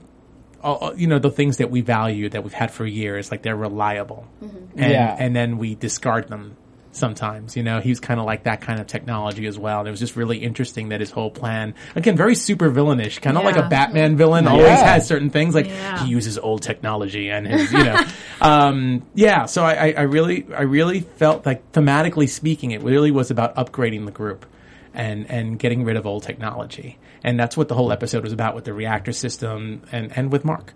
all, 0.64 0.94
you 0.96 1.06
know, 1.06 1.20
the 1.20 1.30
things 1.30 1.58
that 1.58 1.70
we 1.70 1.82
value 1.82 2.30
that 2.30 2.44
we've 2.44 2.54
had 2.54 2.72
for 2.72 2.84
years, 2.86 3.30
like 3.30 3.44
they're 3.44 3.56
reliable, 3.56 4.26
mm-hmm. 4.42 4.80
and 4.80 4.92
Yeah. 4.92 5.16
and 5.20 5.36
then 5.36 5.60
we 5.60 5.76
discard 5.76 6.30
them 6.30 6.56
sometimes. 6.96 7.56
You 7.56 7.64
know, 7.64 7.80
he 7.80 7.90
was 7.90 8.00
kind 8.00 8.20
of 8.20 8.26
like 8.26 8.44
that 8.44 8.62
kind 8.62 8.80
of 8.80 8.88
technology 8.88 9.46
as 9.48 9.58
well. 9.60 9.80
And 9.80 9.88
it 9.88 9.92
was 9.92 10.00
just 10.00 10.16
really 10.16 10.38
interesting 10.38 10.90
that 10.90 11.00
his 11.00 11.12
whole 11.12 11.30
plan, 11.32 11.76
again, 11.96 12.16
very 12.16 12.36
super 12.36 12.70
villainish, 12.72 13.22
kind 13.22 13.38
of 13.38 13.44
like 13.44 13.58
a 13.58 13.68
Batman 13.68 14.18
villain, 14.18 14.48
always 14.48 14.68
has 14.68 15.08
certain 15.08 15.30
things 15.30 15.54
like 15.56 15.68
Yeah. 15.68 16.04
he 16.04 16.10
uses 16.10 16.38
old 16.38 16.62
technology 16.62 17.30
and 17.30 17.46
his, 17.48 17.72
you 17.72 17.84
know, 17.84 18.02
um, 18.42 19.06
yeah. 19.14 19.46
So 19.46 19.64
I, 19.64 19.74
I, 19.74 19.94
I 19.98 20.02
really, 20.04 20.46
I 20.54 20.62
really 20.64 21.02
felt 21.02 21.46
like 21.46 21.72
thematically 21.72 22.30
speaking, 22.30 22.72
it 22.72 22.82
really 22.82 23.12
was 23.12 23.32
about 23.32 23.56
upgrading 23.56 24.06
the 24.06 24.12
group 24.12 24.46
and 24.94 25.30
and 25.30 25.60
getting 25.60 25.84
rid 25.84 25.98
of 25.98 26.06
old 26.06 26.24
technology. 26.24 26.98
And 27.26 27.40
that's 27.40 27.58
what 27.58 27.68
the 27.70 27.76
whole 27.76 27.92
episode 27.92 28.24
was 28.24 28.32
about 28.34 28.54
with 28.56 28.66
the 28.66 28.74
reactor 28.74 29.12
system 29.12 29.82
and 29.92 30.12
and 30.16 30.32
with 30.32 30.46
Mark. 30.46 30.74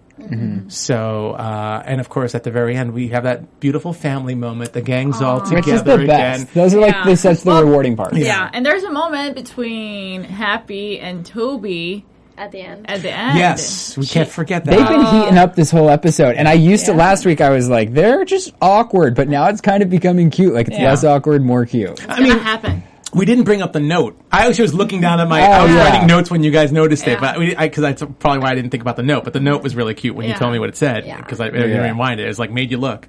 So 0.70 1.32
uh, 1.32 1.84
and 1.86 2.02
of 2.02 2.10
course 2.10 2.36
at 2.36 2.44
the 2.44 2.52
very 2.52 2.76
end 2.76 2.94
we 2.94 3.10
have 3.10 3.24
that 3.24 3.60
beautiful 3.60 3.94
family 3.94 4.36
moment. 4.36 4.74
The 4.74 4.82
gang's 4.82 5.22
all 5.22 5.42
together 5.42 5.56
Which 5.58 5.66
together 5.66 5.78
is 5.78 5.84
the 5.84 6.04
again. 6.06 6.42
best. 6.44 6.54
Those 6.54 6.74
are 6.74 6.80
like 6.82 6.94
Yeah. 6.96 7.06
the, 7.06 7.16
that's 7.16 7.44
the 7.44 7.50
Well, 7.50 7.64
rewarding 7.64 7.96
part. 7.96 8.16
Yeah. 8.16 8.50
and 8.52 8.66
there's 8.66 8.84
a 8.84 8.92
moment 8.92 9.36
between 9.36 10.24
Happy 10.24 11.00
and 11.00 11.26
Toby 11.26 12.04
At 12.38 12.52
the 12.52 12.62
end, 12.62 12.90
at 12.90 13.02
the 13.02 13.12
end. 13.12 13.38
Yes, 13.38 13.98
we 13.98 14.06
can't 14.06 14.28
forget 14.30 14.66
that. 14.66 14.72
They've 14.76 14.88
been 14.88 15.06
heating 15.06 15.38
up 15.38 15.56
this 15.56 15.70
whole 15.70 15.90
episode, 15.90 16.36
and 16.36 16.48
I 16.48 16.54
used 16.54 16.86
to 16.86 16.94
last 16.94 17.26
week. 17.26 17.42
I 17.42 17.50
was 17.50 17.70
like, 17.70 17.94
they're 17.94 18.24
just 18.26 18.54
awkward, 18.62 19.14
but 19.14 19.28
now 19.28 19.50
it's 19.50 19.60
kind 19.62 19.84
of 19.84 19.90
becoming 19.90 20.30
cute. 20.32 20.54
Like 20.54 20.68
it's 20.70 20.78
Yeah. 20.80 20.90
less 20.90 21.04
awkward, 21.04 21.44
more 21.44 21.66
cute. 21.66 22.00
I 22.10 22.14
It's 22.14 22.20
mean, 22.22 22.30
gonna 22.32 22.44
happen. 22.44 22.84
We 23.14 23.26
didn't 23.26 23.44
bring 23.46 23.62
up 23.62 23.74
the 23.74 23.80
note. 23.80 24.20
I 24.32 24.48
actually 24.48 24.64
was 24.64 24.74
looking 24.74 25.02
down 25.02 25.20
at 25.20 25.28
my. 25.28 25.42
I 25.42 25.60
Oh, 25.60 25.64
was 25.66 25.74
yeah. 25.76 25.90
writing 25.90 26.08
notes 26.08 26.30
when 26.30 26.44
you 26.44 26.52
guys 26.52 26.72
noticed 26.72 27.08
it, 27.08 27.20
but 27.20 27.38
because 27.40 27.56
I, 27.58 27.70
'cause 27.70 27.82
that's 27.82 28.04
probably 28.20 28.40
why 28.40 28.52
I 28.52 28.56
didn't 28.56 28.70
think 28.72 28.82
about 28.82 28.96
the 28.98 29.04
note. 29.04 29.24
But 29.24 29.34
the 29.34 29.40
note 29.40 29.64
was 29.64 29.76
really 29.76 29.94
cute 29.94 30.16
when 30.16 30.28
you 30.28 30.36
told 30.36 30.52
me 30.52 30.60
what 30.60 30.70
it 30.70 30.78
said 30.78 31.06
Yeah. 31.06 31.18
because 31.18 31.40
I, 31.40 31.46
I 31.46 31.48
Yeah. 31.48 31.62
didn't 31.64 31.84
rewind 31.96 32.20
it. 32.20 32.26
It 32.26 32.28
was 32.28 32.40
like 32.40 32.52
made 32.52 32.72
you 32.72 32.78
look. 32.78 33.08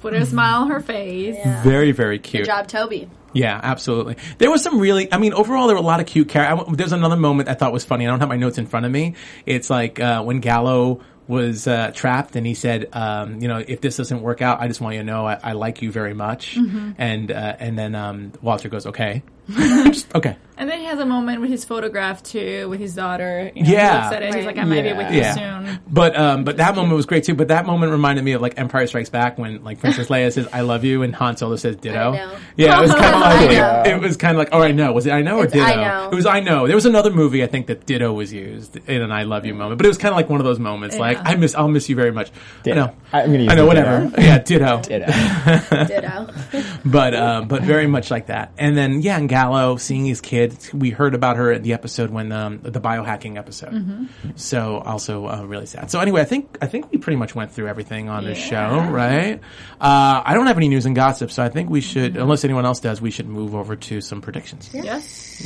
Put 0.00 0.14
a 0.14 0.26
smile 0.26 0.62
on 0.62 0.70
her 0.70 0.80
face. 0.80 1.36
yeah. 1.38 1.62
Very 1.62 1.92
very 1.92 2.18
cute. 2.18 2.42
Good 2.44 2.50
job, 2.50 2.66
Toby. 2.68 3.08
Yeah, 3.32 3.60
absolutely. 3.62 4.16
There 4.38 4.50
was 4.50 4.62
some 4.62 4.78
really, 4.80 5.12
I 5.12 5.18
mean, 5.18 5.34
overall, 5.34 5.66
there 5.66 5.76
were 5.76 5.82
a 5.82 5.84
lot 5.84 6.00
of 6.00 6.06
cute 6.06 6.28
characters. 6.28 6.74
There's 6.76 6.92
another 6.92 7.16
moment 7.16 7.50
I 7.50 7.54
thought 7.54 7.70
was 7.72 7.84
funny. 7.84 8.06
I 8.06 8.10
don't 8.10 8.20
have 8.20 8.30
my 8.30 8.36
notes 8.36 8.56
in 8.56 8.66
front 8.66 8.86
of 8.86 8.92
me. 8.92 9.14
It's 9.44 9.68
like, 9.68 10.00
uh, 10.00 10.22
when 10.22 10.40
Gallo 10.40 11.00
was 11.28 11.66
uh, 11.66 11.90
trapped, 11.94 12.36
and 12.36 12.46
he 12.46 12.54
said, 12.54 12.88
um, 12.92 13.40
"You 13.40 13.48
know, 13.48 13.58
if 13.66 13.80
this 13.80 13.96
doesn't 13.96 14.22
work 14.22 14.42
out, 14.42 14.60
I 14.60 14.68
just 14.68 14.80
want 14.80 14.94
you 14.94 15.00
to 15.00 15.06
know 15.06 15.26
I, 15.26 15.38
I 15.42 15.52
like 15.52 15.82
you 15.82 15.90
very 15.90 16.14
much." 16.14 16.56
And 16.98 17.30
uh, 17.30 17.56
and 17.58 17.78
then 17.78 17.94
um, 17.94 18.32
Walter 18.42 18.68
goes, 18.68 18.86
"Okay, 18.86 19.22
Just, 19.50 20.14
okay." 20.14 20.36
And 20.58 20.70
then 20.70 20.78
he 20.80 20.86
has 20.86 20.98
a 20.98 21.04
moment 21.06 21.40
with 21.42 21.50
his 21.50 21.64
photograph 21.64 22.22
too, 22.22 22.68
with 22.70 22.80
his 22.80 22.94
daughter. 22.94 23.50
You 23.54 23.62
know, 23.64 23.70
Yeah. 23.70 23.90
He 23.90 24.02
looks 24.04 24.16
at 24.16 24.22
it. 24.22 24.34
He's 24.34 24.46
like, 24.46 24.58
I 24.58 24.64
might 24.64 24.82
be 24.82 24.92
with 24.94 25.10
you 25.12 25.18
Yeah. 25.20 25.34
soon. 25.34 25.78
But 25.88 26.16
um, 26.18 26.44
but 26.44 26.56
that 26.56 26.74
moment 26.74 26.94
was 26.96 27.06
great 27.06 27.24
too. 27.24 27.34
But 27.34 27.48
that 27.48 27.66
moment 27.66 27.92
reminded 27.92 28.24
me 28.24 28.32
of 28.32 28.40
like 28.42 28.58
Empire 28.58 28.86
Strikes 28.86 29.10
Back 29.10 29.38
when 29.38 29.62
like 29.64 29.80
Princess 29.80 30.08
Leia 30.08 30.32
says 30.32 30.48
"I 30.52 30.62
love 30.62 30.82
you" 30.84 31.02
and 31.02 31.14
Han 31.14 31.36
Solo 31.36 31.56
says 31.56 31.76
"Ditto." 31.76 32.12
I 32.12 32.16
know. 32.16 32.32
Yeah, 32.56 32.78
it 32.78 32.82
was 32.82 32.94
kind 32.94 33.14
of 33.14 33.20
like 33.20 33.86
it, 33.86 33.92
it 33.94 34.00
was 34.00 34.16
kind 34.16 34.32
of 34.32 34.38
like 34.38 34.48
oh 34.52 34.62
I 34.62 34.72
know 34.72 34.92
was 34.92 35.06
it 35.06 35.12
I 35.12 35.22
know 35.22 35.38
or 35.38 35.44
It's 35.44 35.52
Ditto? 35.52 35.64
I 35.64 35.74
know. 35.76 36.08
It 36.10 36.14
was 36.14 36.26
I 36.26 36.40
know. 36.40 36.66
There 36.66 36.74
was 36.76 36.86
another 36.86 37.10
movie 37.10 37.42
I 37.44 37.46
think 37.46 37.66
that 37.66 37.86
Ditto 37.86 38.12
was 38.12 38.32
used 38.32 38.76
in 38.88 39.02
an 39.02 39.12
"I 39.12 39.24
love 39.24 39.44
you" 39.46 39.54
moment, 39.54 39.78
but 39.78 39.84
it 39.86 39.88
was 39.88 39.98
kind 39.98 40.12
of 40.12 40.16
like 40.16 40.28
one 40.30 40.40
of 40.40 40.44
those 40.46 40.58
moments 40.58 40.96
like 40.96 41.18
I 41.22 41.34
miss 41.36 41.54
I'll 41.54 41.68
miss 41.68 41.88
you 41.88 41.96
very 41.96 42.12
much. 42.12 42.30
Ditto. 42.62 42.80
I 42.82 42.86
know. 42.86 42.94
I'm 43.12 43.26
gonna 43.30 43.42
use 43.44 43.52
I 43.52 43.54
know 43.54 43.66
whatever. 43.66 44.06
ditto. 44.08 44.22
Yeah, 44.22 44.38
Ditto. 44.38 44.80
Ditto. 44.82 45.06
Ditto. 45.86 46.62
but 46.84 47.14
um, 47.14 47.48
but 47.48 47.62
very 47.62 47.86
much 47.86 48.10
like 48.10 48.26
that. 48.26 48.52
And 48.58 48.76
then 48.76 49.02
yeah, 49.02 49.18
and 49.18 49.28
Gallo 49.28 49.76
seeing 49.76 50.04
his 50.06 50.20
kid, 50.20 50.45
we 50.74 50.90
heard 50.90 51.14
about 51.14 51.36
her 51.36 51.52
in 51.52 51.62
the 51.62 51.72
episode 51.72 52.10
when 52.10 52.32
um, 52.32 52.60
the 52.62 52.80
biohacking 52.80 53.36
episode. 53.38 53.72
Mm-hmm. 53.72 54.30
So 54.36 54.78
also 54.78 55.26
uh, 55.26 55.42
really 55.44 55.66
sad. 55.66 55.90
So 55.90 56.00
anyway, 56.00 56.20
I 56.22 56.24
think 56.24 56.58
I 56.60 56.66
think 56.66 56.90
we 56.90 56.98
pretty 56.98 57.16
much 57.16 57.34
went 57.34 57.52
through 57.52 57.68
everything 57.68 58.08
on 58.08 58.24
this 58.24 58.38
show, 58.38 58.80
right? 58.90 59.40
Uh, 59.80 60.22
I 60.24 60.34
don't 60.34 60.46
have 60.46 60.56
any 60.56 60.68
news 60.68 60.86
and 60.86 60.94
gossip, 60.96 61.30
so 61.30 61.42
I 61.42 61.48
think 61.48 61.70
we 61.70 61.80
should, 61.80 62.12
Mm-hmm. 62.14 62.22
unless 62.22 62.44
anyone 62.44 62.64
else 62.66 62.80
does, 62.80 63.00
we 63.00 63.10
should 63.10 63.28
move 63.28 63.54
over 63.54 63.76
to 63.76 64.00
some 64.00 64.20
predictions. 64.20 64.70
Yes. 64.72 65.44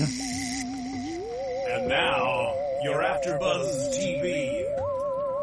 And 1.69 1.89
now, 1.89 2.55
you're 2.83 3.03
AfterBuzz 3.03 3.91
TV 3.97 4.65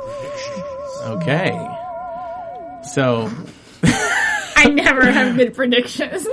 predictions. 0.03 1.21
Okay. 1.23 1.73
So 2.93 3.29
I 4.57 4.69
never 4.69 5.09
have 5.11 5.35
good 5.37 5.53
predictions. 5.55 6.27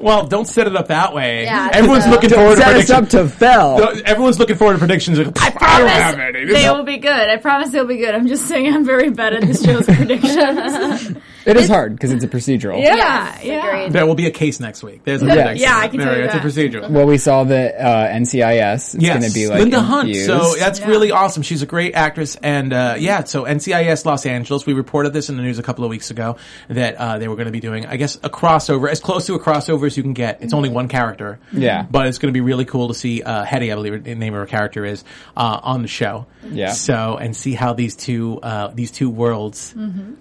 well, 0.00 0.26
don't 0.26 0.46
set 0.46 0.66
it 0.66 0.74
up 0.76 0.88
that 0.88 1.12
way. 1.14 1.44
Yeah, 1.44 1.70
Everyone's 1.72 2.04
so- 2.04 2.10
looking 2.10 2.30
forward 2.30 2.56
to 2.56 2.62
Set 2.62 2.66
us 2.68 2.86
predictions. 2.86 3.14
up 3.14 3.28
to 3.28 3.28
fail. 3.28 3.78
No, 3.78 3.88
Everyone's 4.04 4.38
looking 4.38 4.56
forward 4.56 4.74
to 4.74 4.78
predictions. 4.78 5.18
Like, 5.18 5.36
I 5.62 5.78
don't 5.80 5.88
have 5.88 6.18
any. 6.18 6.44
They 6.46 6.68
will 6.70 6.84
be 6.84 6.98
good. 6.98 7.10
I 7.12 7.36
promise 7.36 7.70
they'll 7.70 7.84
be 7.86 7.98
good. 7.98 8.14
I'm 8.14 8.26
just 8.26 8.46
saying 8.46 8.72
I'm 8.72 8.84
very 8.84 9.10
bad 9.10 9.34
at 9.34 9.42
this 9.42 9.62
show's 9.64 9.86
predictions. 9.96 11.16
It 11.48 11.56
is 11.56 11.68
hard 11.68 11.94
because 11.94 12.12
it's 12.12 12.24
a 12.24 12.28
procedural. 12.28 12.82
yeah, 12.82 13.38
yeah. 13.42 13.66
agreed. 13.76 13.92
There 13.92 14.06
will 14.06 14.14
be 14.14 14.26
a 14.26 14.30
case 14.30 14.60
next 14.60 14.82
week. 14.82 15.02
There's 15.04 15.22
a 15.22 15.26
Yes. 15.26 15.34
prediction. 15.36 15.62
Yeah, 15.62 15.78
I 15.78 15.88
can 15.88 15.98
There 15.98 16.06
tell 16.06 16.14
we 16.14 16.20
you 16.20 16.26
go. 16.26 16.32
that. 16.32 16.44
It's 16.46 16.56
a 16.56 16.60
procedural. 16.60 16.90
Well, 16.90 17.06
we 17.06 17.18
saw 17.18 17.44
that 17.44 17.74
uh, 17.80 18.08
NCIS. 18.08 18.94
It's 18.94 19.02
Yes, 19.02 19.18
going 19.18 19.30
to 19.32 19.34
be 19.34 19.48
like 19.48 19.58
Linda 19.60 19.80
Hunt. 19.80 20.08
infused. 20.08 20.26
So 20.26 20.54
that's 20.56 20.80
Yeah. 20.80 20.88
really 20.88 21.10
awesome. 21.10 21.42
She's 21.42 21.62
a 21.62 21.66
great 21.66 21.94
actress, 21.94 22.36
and 22.42 22.72
uh, 22.72 22.96
yeah. 22.98 23.24
So 23.24 23.44
NCIS 23.44 24.04
Los 24.04 24.26
Angeles. 24.26 24.66
We 24.66 24.74
reported 24.74 25.12
this 25.12 25.28
in 25.30 25.36
the 25.36 25.42
news 25.42 25.58
a 25.58 25.62
couple 25.62 25.84
of 25.84 25.90
weeks 25.90 26.10
ago 26.10 26.36
that 26.68 26.96
uh, 26.96 27.18
they 27.18 27.28
were 27.28 27.36
going 27.36 27.46
to 27.46 27.52
be 27.52 27.60
doing, 27.60 27.86
I 27.86 27.96
guess, 27.96 28.16
a 28.22 28.28
crossover 28.30 28.90
as 28.90 29.00
close 29.00 29.26
to 29.26 29.34
a 29.34 29.40
crossover 29.40 29.86
as 29.86 29.96
you 29.96 30.02
can 30.02 30.12
get. 30.12 30.42
It's 30.42 30.52
only 30.52 30.68
one 30.68 30.88
character. 30.88 31.38
Yeah. 31.52 31.86
but 31.90 32.06
it's 32.06 32.18
going 32.18 32.28
to 32.32 32.36
be 32.36 32.42
really 32.42 32.64
cool 32.66 32.88
to 32.88 32.94
see 32.94 33.22
uh, 33.22 33.44
Hetty, 33.44 33.72
I 33.72 33.74
believe 33.74 34.04
the 34.04 34.14
name 34.14 34.34
of 34.34 34.40
her 34.40 34.46
character 34.46 34.84
is, 34.84 35.02
uh, 35.36 35.60
on 35.62 35.82
the 35.82 35.88
show. 35.88 36.26
Yeah. 36.50 36.72
So 36.72 37.16
and 37.20 37.34
see 37.36 37.54
how 37.54 37.72
these 37.72 37.96
two 37.96 38.38
uh, 38.42 38.68
these 38.74 38.90
two 38.90 39.10
worlds 39.10 39.74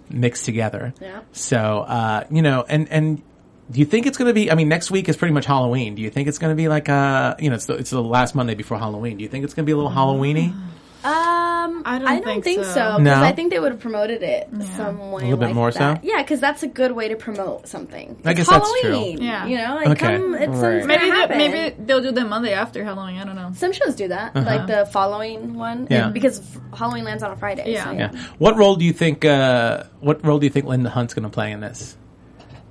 mix 0.10 0.44
together. 0.44 0.94
Yeah. 1.02 1.17
So 1.32 1.58
uh, 1.58 2.26
you 2.32 2.42
know, 2.42 2.66
and 2.68 2.90
and. 2.90 3.24
Do 3.70 3.82
you 3.82 3.86
think 3.86 4.06
it's 4.06 4.18
going 4.18 4.30
to 4.30 4.34
be? 4.34 4.50
I 4.50 4.56
mean, 4.56 4.70
next 4.70 4.92
week 4.92 5.10
is 5.10 5.18
pretty 5.18 5.34
much 5.34 5.46
Halloween. 5.46 5.94
Do 5.96 6.02
you 6.02 6.10
think 6.10 6.30
it's 6.30 6.38
going 6.38 6.54
to 6.54 6.56
be 6.56 6.70
like 6.70 6.88
uh 6.88 7.36
you 7.38 7.50
know, 7.50 7.56
it's 7.58 7.66
the, 7.66 7.74
it's 7.74 7.90
the 7.90 8.02
last 8.02 8.34
Monday 8.34 8.56
before 8.56 8.78
Halloween. 8.80 9.18
Do 9.18 9.24
you 9.24 9.30
think 9.30 9.44
it's 9.44 9.54
going 9.54 9.66
to 9.66 9.68
be 9.68 9.74
a 9.74 9.76
little 9.76 9.92
Halloweeny? 9.92 10.56
Um, 11.04 11.84
I 11.86 12.00
don't 12.00 12.08
I 12.08 12.16
don't 12.16 12.24
think 12.26 12.44
think, 12.44 12.64
so. 12.66 12.72
so. 12.74 12.98
No? 12.98 13.04
because 13.04 13.24
I 13.24 13.32
think 13.32 13.52
they 13.52 13.60
would 13.60 13.72
have 13.72 13.80
promoted 13.82 14.24
it 14.24 14.50
some 14.76 15.12
way. 15.12 15.22
A 15.22 15.26
little 15.26 15.38
bit 15.38 15.46
like 15.48 15.56
more 15.56 15.72
that. 15.72 16.02
so? 16.02 16.08
Yeah, 16.08 16.22
because 16.24 16.40
that's 16.40 16.64
a 16.64 16.68
good 16.68 16.92
way 16.92 17.10
to 17.10 17.16
promote 17.16 17.68
something. 17.68 18.20
I 18.26 18.32
It's 18.32 18.40
guess 18.40 18.50
that's 18.50 18.82
true. 18.82 18.92
Halloween, 18.92 19.22
Yeah. 19.22 19.46
You 19.46 19.58
know, 19.58 19.76
like 19.76 19.88
Okay. 19.90 20.18
come, 20.18 20.34
it's 20.36 20.58
Right. 20.58 20.86
Maybe 20.86 21.04
they, 21.06 21.10
happen. 21.10 21.38
maybe 21.38 21.76
they'll 21.86 22.02
do 22.02 22.12
the 22.12 22.26
Monday 22.26 22.54
after 22.54 22.84
Halloween. 22.84 23.20
I 23.20 23.26
don't 23.26 23.36
know. 23.36 23.52
Some 23.56 23.74
shows 23.74 23.96
do 23.96 24.08
that, 24.10 24.36
like 24.36 24.66
the 24.68 24.86
following 24.88 25.54
one, 25.54 25.84
Uh-huh. 25.84 25.88
Yeah. 25.96 26.10
because 26.10 26.42
Halloween 26.76 27.04
lands 27.06 27.22
on 27.24 27.32
a 27.32 27.38
Friday. 27.38 27.72
Yeah. 27.74 27.84
so 27.86 27.92
Yeah. 27.92 28.12
What 28.40 28.58
role 28.58 28.76
do 28.76 28.84
you 28.84 28.94
think? 28.94 29.24
Uh, 29.24 29.84
what 30.00 30.26
role 30.26 30.40
do 30.40 30.46
you 30.46 30.52
think 30.52 30.66
Linda 30.66 30.90
Hunt's 30.90 31.14
going 31.14 31.24
to 31.24 31.30
play 31.30 31.52
in 31.52 31.60
this? 31.62 31.96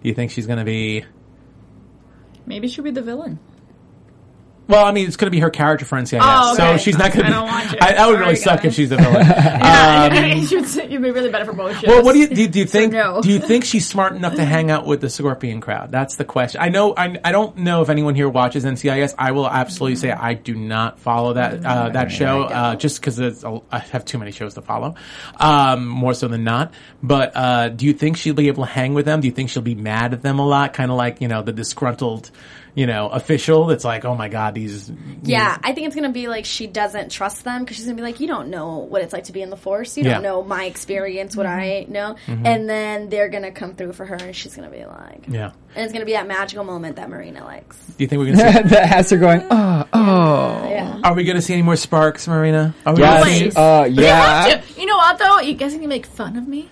Do 0.02 0.08
you 0.08 0.14
think 0.14 0.30
she's 0.32 0.46
going 0.46 0.58
to 0.58 0.64
be? 0.64 1.04
Maybe 2.44 2.68
she'll 2.68 2.84
be 2.84 2.90
the 2.90 3.02
villain. 3.02 3.38
Well, 4.68 4.84
I 4.84 4.90
mean, 4.92 5.06
it's 5.06 5.16
going 5.16 5.26
to 5.28 5.30
be 5.30 5.40
her 5.40 5.50
character 5.50 5.84
for 5.84 5.96
NCIS, 5.96 6.18
Oh, 6.22 6.54
okay. 6.54 6.76
so 6.76 6.82
she's 6.82 6.98
not 6.98 7.12
going 7.12 7.24
to. 7.24 7.26
I 7.26 7.28
be 7.28 7.32
don't 7.34 7.46
watch 7.46 7.72
it. 7.74 7.82
I, 7.82 7.92
that 7.92 8.08
would 8.08 8.18
really 8.18 8.36
suck 8.36 8.56
guys. 8.62 8.66
if 8.66 8.74
she's 8.74 8.90
the 8.90 8.96
villain. 8.96 9.26
Um, 9.66 10.12
you'd, 10.12 10.50
you'd 10.90 11.02
be 11.02 11.10
really 11.10 11.30
better 11.30 11.44
for 11.44 11.52
both 11.52 11.74
shows. 11.78 11.88
well, 11.88 12.02
what 12.02 12.12
do 12.12 12.18
you 12.20 12.28
do? 12.28 12.42
You, 12.42 12.48
do 12.48 12.58
you 12.60 12.64
think? 12.64 12.92
no. 12.92 13.20
Do 13.20 13.30
you 13.30 13.38
think 13.38 13.64
she's 13.64 13.86
smart 13.86 14.14
enough 14.14 14.34
to 14.34 14.44
hang 14.44 14.70
out 14.70 14.86
with 14.86 15.00
the 15.00 15.08
Scorpion 15.10 15.60
crowd? 15.60 15.90
That's 15.90 16.16
the 16.16 16.24
question. 16.24 16.60
I 16.60 16.68
know. 16.68 16.94
I, 16.96 17.18
I 17.24 17.32
don't 17.32 17.58
know 17.58 17.82
if 17.82 17.88
anyone 17.88 18.14
here 18.14 18.28
watches 18.28 18.64
NCIS. 18.64 19.14
I 19.18 19.32
will 19.32 19.48
absolutely 19.48 19.96
say 19.96 20.10
I 20.10 20.34
do 20.34 20.54
not 20.54 20.98
follow 21.00 21.34
that 21.34 21.64
uh, 21.64 21.88
that 21.90 22.10
show 22.12 22.42
uh, 22.42 22.76
just 22.76 23.00
because 23.00 23.44
I 23.70 23.78
have 23.78 24.04
too 24.04 24.18
many 24.18 24.30
shows 24.32 24.54
to 24.54 24.62
follow, 24.62 24.94
um, 25.38 25.86
more 25.86 26.14
so 26.14 26.28
than 26.28 26.44
not. 26.44 26.72
But 27.02 27.32
uh, 27.36 27.68
do 27.70 27.86
you 27.86 27.92
think 27.92 28.16
she'll 28.16 28.34
be 28.34 28.48
able 28.48 28.64
to 28.64 28.70
hang 28.70 28.94
with 28.94 29.06
them? 29.06 29.20
Do 29.20 29.28
you 29.28 29.32
think 29.34 29.50
she'll 29.50 29.62
be 29.62 29.74
mad 29.74 30.12
at 30.12 30.22
them 30.22 30.38
a 30.38 30.46
lot? 30.46 30.72
Kind 30.74 30.90
of 30.90 30.96
like 30.96 31.20
you 31.20 31.28
know 31.28 31.42
the 31.42 31.52
disgruntled, 31.52 32.30
you 32.76 32.86
know, 32.86 33.08
official 33.08 33.66
that's 33.66 33.84
like, 33.84 34.04
oh 34.04 34.14
my 34.14 34.28
god, 34.28 34.54
these. 34.54 34.92
Yeah, 35.24 35.56
I 35.64 35.72
think 35.72 35.86
it's 35.88 35.96
gonna 35.96 36.12
be 36.12 36.28
like 36.28 36.44
she 36.44 36.66
doesn't 36.68 37.10
trust 37.10 37.42
them 37.42 37.64
because 37.64 37.76
she's 37.78 37.86
gonna 37.86 37.96
be 37.96 38.02
like, 38.02 38.20
you 38.20 38.26
don't 38.28 38.48
know 38.50 38.76
what 38.76 39.00
it's 39.02 39.12
like 39.14 39.24
to 39.24 39.32
be 39.32 39.40
in 39.42 39.48
the 39.50 39.56
force. 39.56 39.96
You 39.96 40.04
Yeah. 40.04 40.12
don't 40.14 40.22
know 40.22 40.42
my 40.44 40.66
experience, 40.66 41.34
what 41.34 41.46
I 41.46 41.86
know, 41.88 42.16
and 42.28 42.68
then 42.68 43.08
they're 43.08 43.28
gonna 43.30 43.50
come 43.50 43.74
through 43.74 43.94
for 43.94 44.04
her, 44.04 44.14
and 44.16 44.36
she's 44.36 44.54
gonna 44.54 44.68
be 44.70 44.84
like, 44.84 45.24
Yeah. 45.26 45.52
and 45.74 45.84
it's 45.84 45.92
gonna 45.92 46.04
be 46.04 46.12
that 46.12 46.28
magical 46.28 46.64
moment 46.64 46.96
that 46.96 47.08
Marina 47.08 47.42
likes. 47.44 47.76
Do 47.78 48.04
you 48.04 48.06
think 48.08 48.20
we're 48.20 48.32
gonna 48.36 48.52
see? 48.52 48.68
that 48.68 48.86
has 48.86 49.08
her 49.10 49.16
going, 49.16 49.42
oh, 49.50 49.84
oh. 49.94 50.68
Yeah, 50.68 51.00
Are 51.02 51.14
we 51.14 51.24
gonna 51.24 51.40
see 51.42 51.54
any 51.54 51.62
more 51.62 51.76
sparks, 51.76 52.28
Marina? 52.28 52.74
Are 52.84 52.94
we 52.94 53.00
Yes. 53.00 53.24
gonna 53.24 53.34
see? 53.50 53.56
Uh, 53.56 53.84
yeah. 54.02 54.60
You 54.76 54.84
know 54.86 54.96
what 54.98 55.18
though? 55.18 55.40
You 55.40 55.54
guys 55.54 55.72
can 55.72 55.88
make 55.88 56.04
fun 56.04 56.36
of 56.36 56.46
me. 56.46 56.68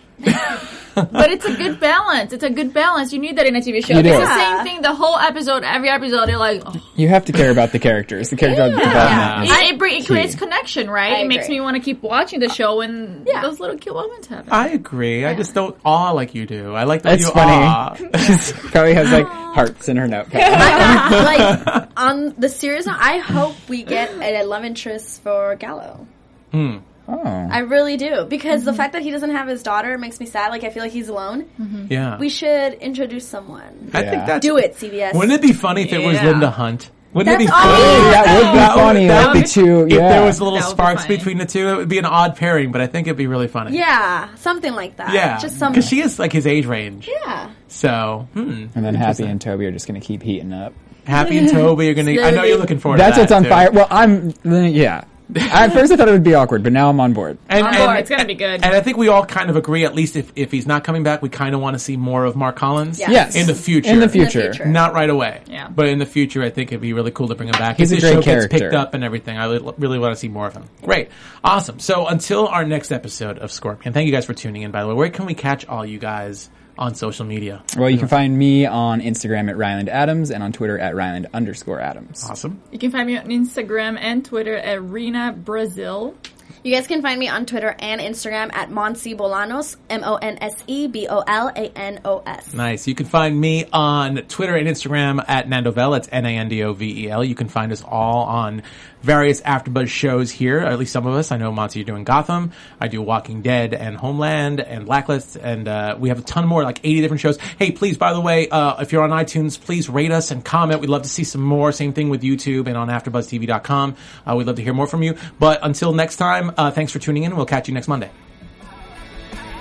But 0.95 1.31
it's 1.31 1.45
a 1.45 1.55
good 1.57 1.81
balance. 1.81 2.33
It's 2.33 2.45
a 2.45 2.51
good 2.51 2.73
balance. 2.73 3.13
You 3.13 3.19
need 3.19 3.37
that 3.39 3.47
in 3.47 3.57
a 3.57 3.61
TV 3.61 3.85
show. 3.85 3.95
You 3.95 4.01
It's 4.01 4.09
the 4.19 4.27
same 4.35 4.65
thing. 4.65 4.83
The 4.83 4.95
whole 4.95 5.19
episode, 5.19 5.65
every 5.65 5.89
episode, 5.89 6.29
you're 6.29 6.39
like, 6.39 6.63
oh, 6.65 6.75
You 6.95 7.09
have 7.09 7.25
to 7.25 7.33
care 7.33 7.51
about 7.51 7.73
the 7.73 7.79
characters. 7.81 8.31
The 8.31 8.37
character 8.37 8.69
development. 8.69 8.93
Yeah. 8.95 9.43
is- 9.43 9.51
it, 9.51 9.75
it, 9.75 9.79
bring, 9.79 10.01
it 10.03 10.07
creates 10.07 10.35
connection, 10.37 10.89
right? 10.89 11.13
I 11.15 11.21
It 11.23 11.27
makes 11.29 11.49
me 11.49 11.61
want 11.61 11.77
to 11.77 11.83
keep 11.83 12.01
watching 12.03 12.39
the 12.39 12.49
show 12.49 12.77
when 12.79 13.25
Yeah. 13.27 13.43
those 13.43 13.59
little 13.59 13.77
cute 13.77 13.95
moments 13.95 14.29
happen. 14.29 14.53
I 14.53 14.69
agree. 14.69 15.25
I 15.25 15.35
just 15.35 15.53
don't 15.55 15.77
awe 15.85 16.13
like 16.13 16.35
you 16.35 16.47
do. 16.47 16.75
I 16.75 16.85
like 16.85 17.03
that 17.03 17.19
That's 17.19 17.23
you 17.27 17.33
funny. 17.33 17.53
awe. 17.53 17.95
Chloe 18.71 18.95
has 18.95 19.11
like 19.11 19.27
hearts 19.27 19.89
in 19.89 19.97
her 19.97 20.07
notepad. 20.07 21.65
like 21.75 21.89
on 21.97 22.35
the 22.39 22.49
series, 22.49 22.87
I 22.87 23.19
hope 23.19 23.57
we 23.69 23.83
get 23.83 24.13
a 24.13 24.45
love 24.45 24.65
interest 24.65 25.23
for 25.23 25.57
Gallo. 25.57 26.07
Hmm. 26.53 26.79
Oh. 27.09 27.23
I 27.25 27.61
really 27.61 27.97
do 27.97 28.25
because 28.25 28.65
the 28.65 28.73
fact 28.73 28.93
that 28.95 29.03
he 29.03 29.11
doesn't 29.11 29.31
have 29.31 29.49
his 29.49 29.63
daughter 29.63 29.97
makes 29.99 30.21
me 30.21 30.27
sad. 30.27 30.49
Like 30.51 30.65
I 30.65 30.71
feel 30.71 30.83
like 30.83 30.93
he's 30.93 31.09
alone. 31.09 31.47
yeah. 31.91 32.19
We 32.19 32.29
should 32.29 32.75
introduce 32.75 33.27
someone. 33.27 33.91
I 33.95 34.03
think 34.03 34.13
Yeah. 34.15 34.27
that's 34.27 34.47
Do 34.47 34.57
it, 34.59 34.75
CBS. 34.77 35.15
Wouldn't 35.15 35.33
it 35.33 35.43
be 35.43 35.53
funny 35.53 35.83
if 35.83 35.93
it 35.93 36.05
was 36.05 36.21
Linda 36.23 36.51
Hunt? 36.51 36.91
Wouldn't 37.13 37.33
it 37.37 37.45
be 37.45 37.47
funny? 37.47 37.71
all. 37.71 37.79
that 38.11 38.27
would 38.27 38.51
be 38.51 38.57
That 38.59 38.75
would- 38.75 38.83
funny. 38.83 39.07
that 39.07 39.15
That 39.21 39.27
would 39.29 39.33
be 39.35 39.39
would- 39.41 39.47
too. 39.47 39.83
If 39.87 39.99
there 40.01 40.25
was 40.25 40.41
a 40.41 40.45
little 40.45 40.59
That 40.59 40.65
be 40.67 40.71
sparks 40.73 41.07
between 41.07 41.39
the 41.39 41.47
two, 41.47 41.69
it 41.69 41.77
would 41.77 41.89
be 41.89 41.99
an 41.99 42.07
odd 42.07 42.35
pairing, 42.35 42.73
but 42.73 42.81
I 42.81 42.89
think 42.89 43.07
it'd 43.07 43.17
be 43.17 43.29
really 43.29 43.47
funny. 43.47 43.77
Yeah, 43.77 44.35
something 44.35 44.75
like 44.75 44.97
that. 44.97 45.13
Yeah. 45.15 45.39
just 45.39 45.57
something. 45.59 45.75
Because 45.81 45.89
she 45.89 46.01
is 46.01 46.19
like 46.19 46.33
his 46.33 46.45
age 46.47 46.67
range. 46.67 47.09
yeah. 47.09 47.51
So, 47.69 48.27
hmm. 48.35 48.67
and 48.75 48.85
then 48.85 48.95
Happy 48.97 49.23
and 49.25 49.41
Toby 49.41 49.67
are 49.67 49.71
just 49.73 49.87
going 49.87 50.01
to 50.01 50.05
keep 50.05 50.23
heating 50.25 50.53
up. 50.53 50.73
Happy 51.07 51.39
and 51.39 51.49
Toby 51.51 51.89
are 51.91 51.95
going 51.95 52.07
to, 52.17 52.21
I 52.21 52.31
know 52.33 52.43
you're 52.45 52.59
looking 52.59 52.79
forward 52.81 52.97
to 52.99 53.03
it. 53.05 53.07
That's 53.07 53.17
to 53.17 53.23
what's 53.23 53.33
on 53.33 53.43
too. 53.45 53.49
fire. 53.49 53.71
Well, 53.71 53.87
I'm. 53.91 54.33
Yeah. 54.45 55.05
At 55.37 55.73
first, 55.73 55.91
I 55.91 55.97
thought 55.97 56.09
it 56.09 56.13
would 56.13 56.23
be 56.23 56.35
awkward, 56.35 56.63
but 56.63 56.73
now 56.73 56.91
I'm 56.91 57.01
on 57.01 57.15
board. 57.15 57.39
And, 57.49 57.67
On 57.67 57.75
and- 57.75 57.85
board. 57.85 57.97
It's 57.99 58.11
gonna 58.11 58.27
be 58.27 58.35
good. 58.35 58.63
And 58.63 58.75
I 58.75 58.81
think 58.81 58.99
we 58.99 59.09
all 59.09 59.25
kind 59.25 59.49
of 59.49 59.57
agree, 59.57 59.85
at 59.85 59.95
least 59.95 60.17
if, 60.17 60.31
if 60.37 60.53
he's 60.53 60.67
not 60.67 60.85
coming 60.85 61.03
back, 61.03 61.23
we 61.23 61.31
kind 61.31 61.55
of 61.55 61.61
want 61.63 61.75
to 61.75 61.79
see 61.79 61.97
more 61.97 62.25
of 62.25 62.37
Mark 62.37 62.57
Collins. 62.57 62.99
Yeah. 62.99 63.11
Yes. 63.11 63.35
In 63.35 63.47
the 63.47 63.55
future. 63.55 63.91
In 63.91 64.01
the 64.01 64.09
future. 64.09 64.53
future. 64.53 64.67
Not 64.67 64.93
right 64.93 65.09
away. 65.09 65.41
Yeah. 65.47 65.69
But 65.69 65.89
in 65.89 65.99
the 65.99 66.07
future, 66.07 66.43
I 66.43 66.51
think 66.51 66.73
it'd 66.73 66.83
be 66.83 66.93
really 66.93 67.11
cool 67.11 67.29
to 67.29 67.35
bring 67.35 67.49
him 67.49 67.59
back. 67.59 67.79
He's 67.79 67.91
if 67.91 67.99
a 67.99 68.01
this 68.03 68.11
great 68.13 68.25
show 68.25 68.41
gets 68.41 68.47
picked 68.49 68.75
up 68.75 68.93
and 68.95 69.03
everything, 69.03 69.39
I 69.39 69.47
really, 69.47 69.73
really 69.79 69.99
want 69.99 70.13
to 70.15 70.21
see 70.21 70.29
more 70.29 70.47
of 70.47 70.53
him. 70.53 70.65
Great. 70.83 71.09
Awesome. 71.43 71.79
So 71.79 72.07
until 72.07 72.47
our 72.47 72.65
next 72.65 72.93
episode 72.93 73.39
of 73.39 73.51
Scorpion, 73.51 73.95
thank 73.95 74.07
you 74.07 74.13
guys 74.13 74.27
for 74.27 74.35
tuning 74.35 74.63
in, 74.63 74.71
by 74.73 74.83
the 74.83 74.89
way. 74.89 74.95
Where 74.95 75.11
can 75.11 75.25
we 75.25 75.35
catch 75.35 75.67
all 75.67 75.87
you 75.87 75.99
guys 75.99 76.51
on 76.79 76.95
social 76.95 77.25
media? 77.25 77.63
Well, 77.77 77.91
you 77.91 77.99
can 77.99 78.09
find 78.09 78.37
me 78.37 78.67
on 78.67 79.01
Instagram 79.01 79.49
at 79.49 79.57
Ryland 79.57 79.89
Adams 79.89 80.31
and 80.31 80.43
on 80.43 80.53
Twitter 80.53 80.79
at 80.79 80.95
Ryland 80.95 81.29
underscore 81.33 81.81
Adams. 81.81 82.25
Awesome. 82.29 82.61
You 82.71 82.79
can 82.79 82.91
find 82.91 83.07
me 83.07 83.17
on 83.17 83.27
Instagram 83.27 83.99
and 84.01 84.25
Twitter 84.25 84.57
at 84.57 84.83
Rena 84.83 85.33
Brazil. 85.33 86.17
You 86.63 86.75
guys 86.75 86.87
can 86.87 87.03
find 87.03 87.21
me 87.21 87.29
on 87.29 87.45
Twitter 87.45 87.77
and 87.79 88.01
Instagram 88.01 88.51
at 88.55 88.71
Monse 88.71 89.15
Bolanos, 89.15 89.77
M 89.91 90.03
O 90.03 90.17
N 90.17 90.39
S 90.41 90.55
E 90.67 90.87
B 90.87 91.07
O 91.09 91.23
L 91.27 91.49
A 91.49 91.69
N 91.77 92.01
O 92.07 92.23
S. 92.25 92.55
Nice. 92.55 92.89
You 92.89 92.95
can 92.95 93.05
find 93.05 93.39
me 93.39 93.67
on 93.71 94.17
Twitter 94.29 94.57
and 94.57 94.67
Instagram 94.67 95.23
at 95.29 95.47
Nandovel. 95.47 95.99
It's 95.99 96.09
N-A-N-D-O-V-E-L. 96.11 97.23
You 97.23 97.35
can 97.35 97.49
find 97.49 97.71
us 97.71 97.83
all 97.83 98.25
on 98.25 98.63
various 99.05 99.43
AfterBuzz 99.43 99.89
shows 99.89 100.31
here, 100.31 100.61
at 100.61 100.79
least 100.79 100.93
some 100.93 101.07
of 101.07 101.15
us. 101.15 101.31
I 101.31 101.37
know, 101.37 101.53
Monty, 101.53 101.79
you're 101.79 101.87
doing 101.87 102.05
Gotham. 102.05 102.53
I 102.81 102.89
do 102.89 103.03
Walking 103.03 103.43
Dead 103.43 103.75
and 103.75 103.97
Homeland 103.97 104.61
and 104.61 104.87
Blacklist, 104.87 105.37
and 105.37 105.69
uh, 105.69 105.97
we 105.99 106.09
have 106.09 106.19
a 106.19 106.23
ton 106.23 106.47
more, 106.49 106.63
like 106.63 106.81
80 106.83 107.01
different 107.03 107.21
shows. 107.21 107.39
Hey, 107.59 107.71
please, 107.71 107.99
by 107.99 108.15
the 108.15 108.21
way, 108.21 108.49
uh, 108.49 108.81
if 108.81 108.93
you're 108.93 109.05
on 109.05 109.11
iTunes, 109.11 109.61
please 109.61 109.89
rate 109.89 110.11
us 110.11 110.31
and 110.31 110.45
comment. 110.45 110.81
We'd 110.81 110.91
love 110.91 111.03
to 111.03 111.09
see 111.09 111.25
some 111.25 111.43
more. 111.43 111.71
Same 111.71 111.93
thing 111.93 112.09
with 112.09 112.23
YouTube 112.23 112.67
and 112.67 112.77
on 112.77 112.89
AfterBuzzTV.com. 112.89 113.97
Uh, 114.27 114.35
we'd 114.37 114.47
love 114.47 114.57
to 114.57 114.63
hear 114.63 114.75
more 114.75 114.87
from 114.87 115.03
you. 115.03 115.17
But 115.39 115.61
until 115.63 115.93
next 115.93 116.17
time, 116.17 116.53
uh, 116.57 116.71
thanks 116.71 116.91
for 116.91 116.99
tuning 116.99 117.25
in. 117.25 117.37
We'll 117.37 117.47
catch 117.47 117.69
you 117.69 117.75
next 117.75 117.89
Monday. 117.89 118.11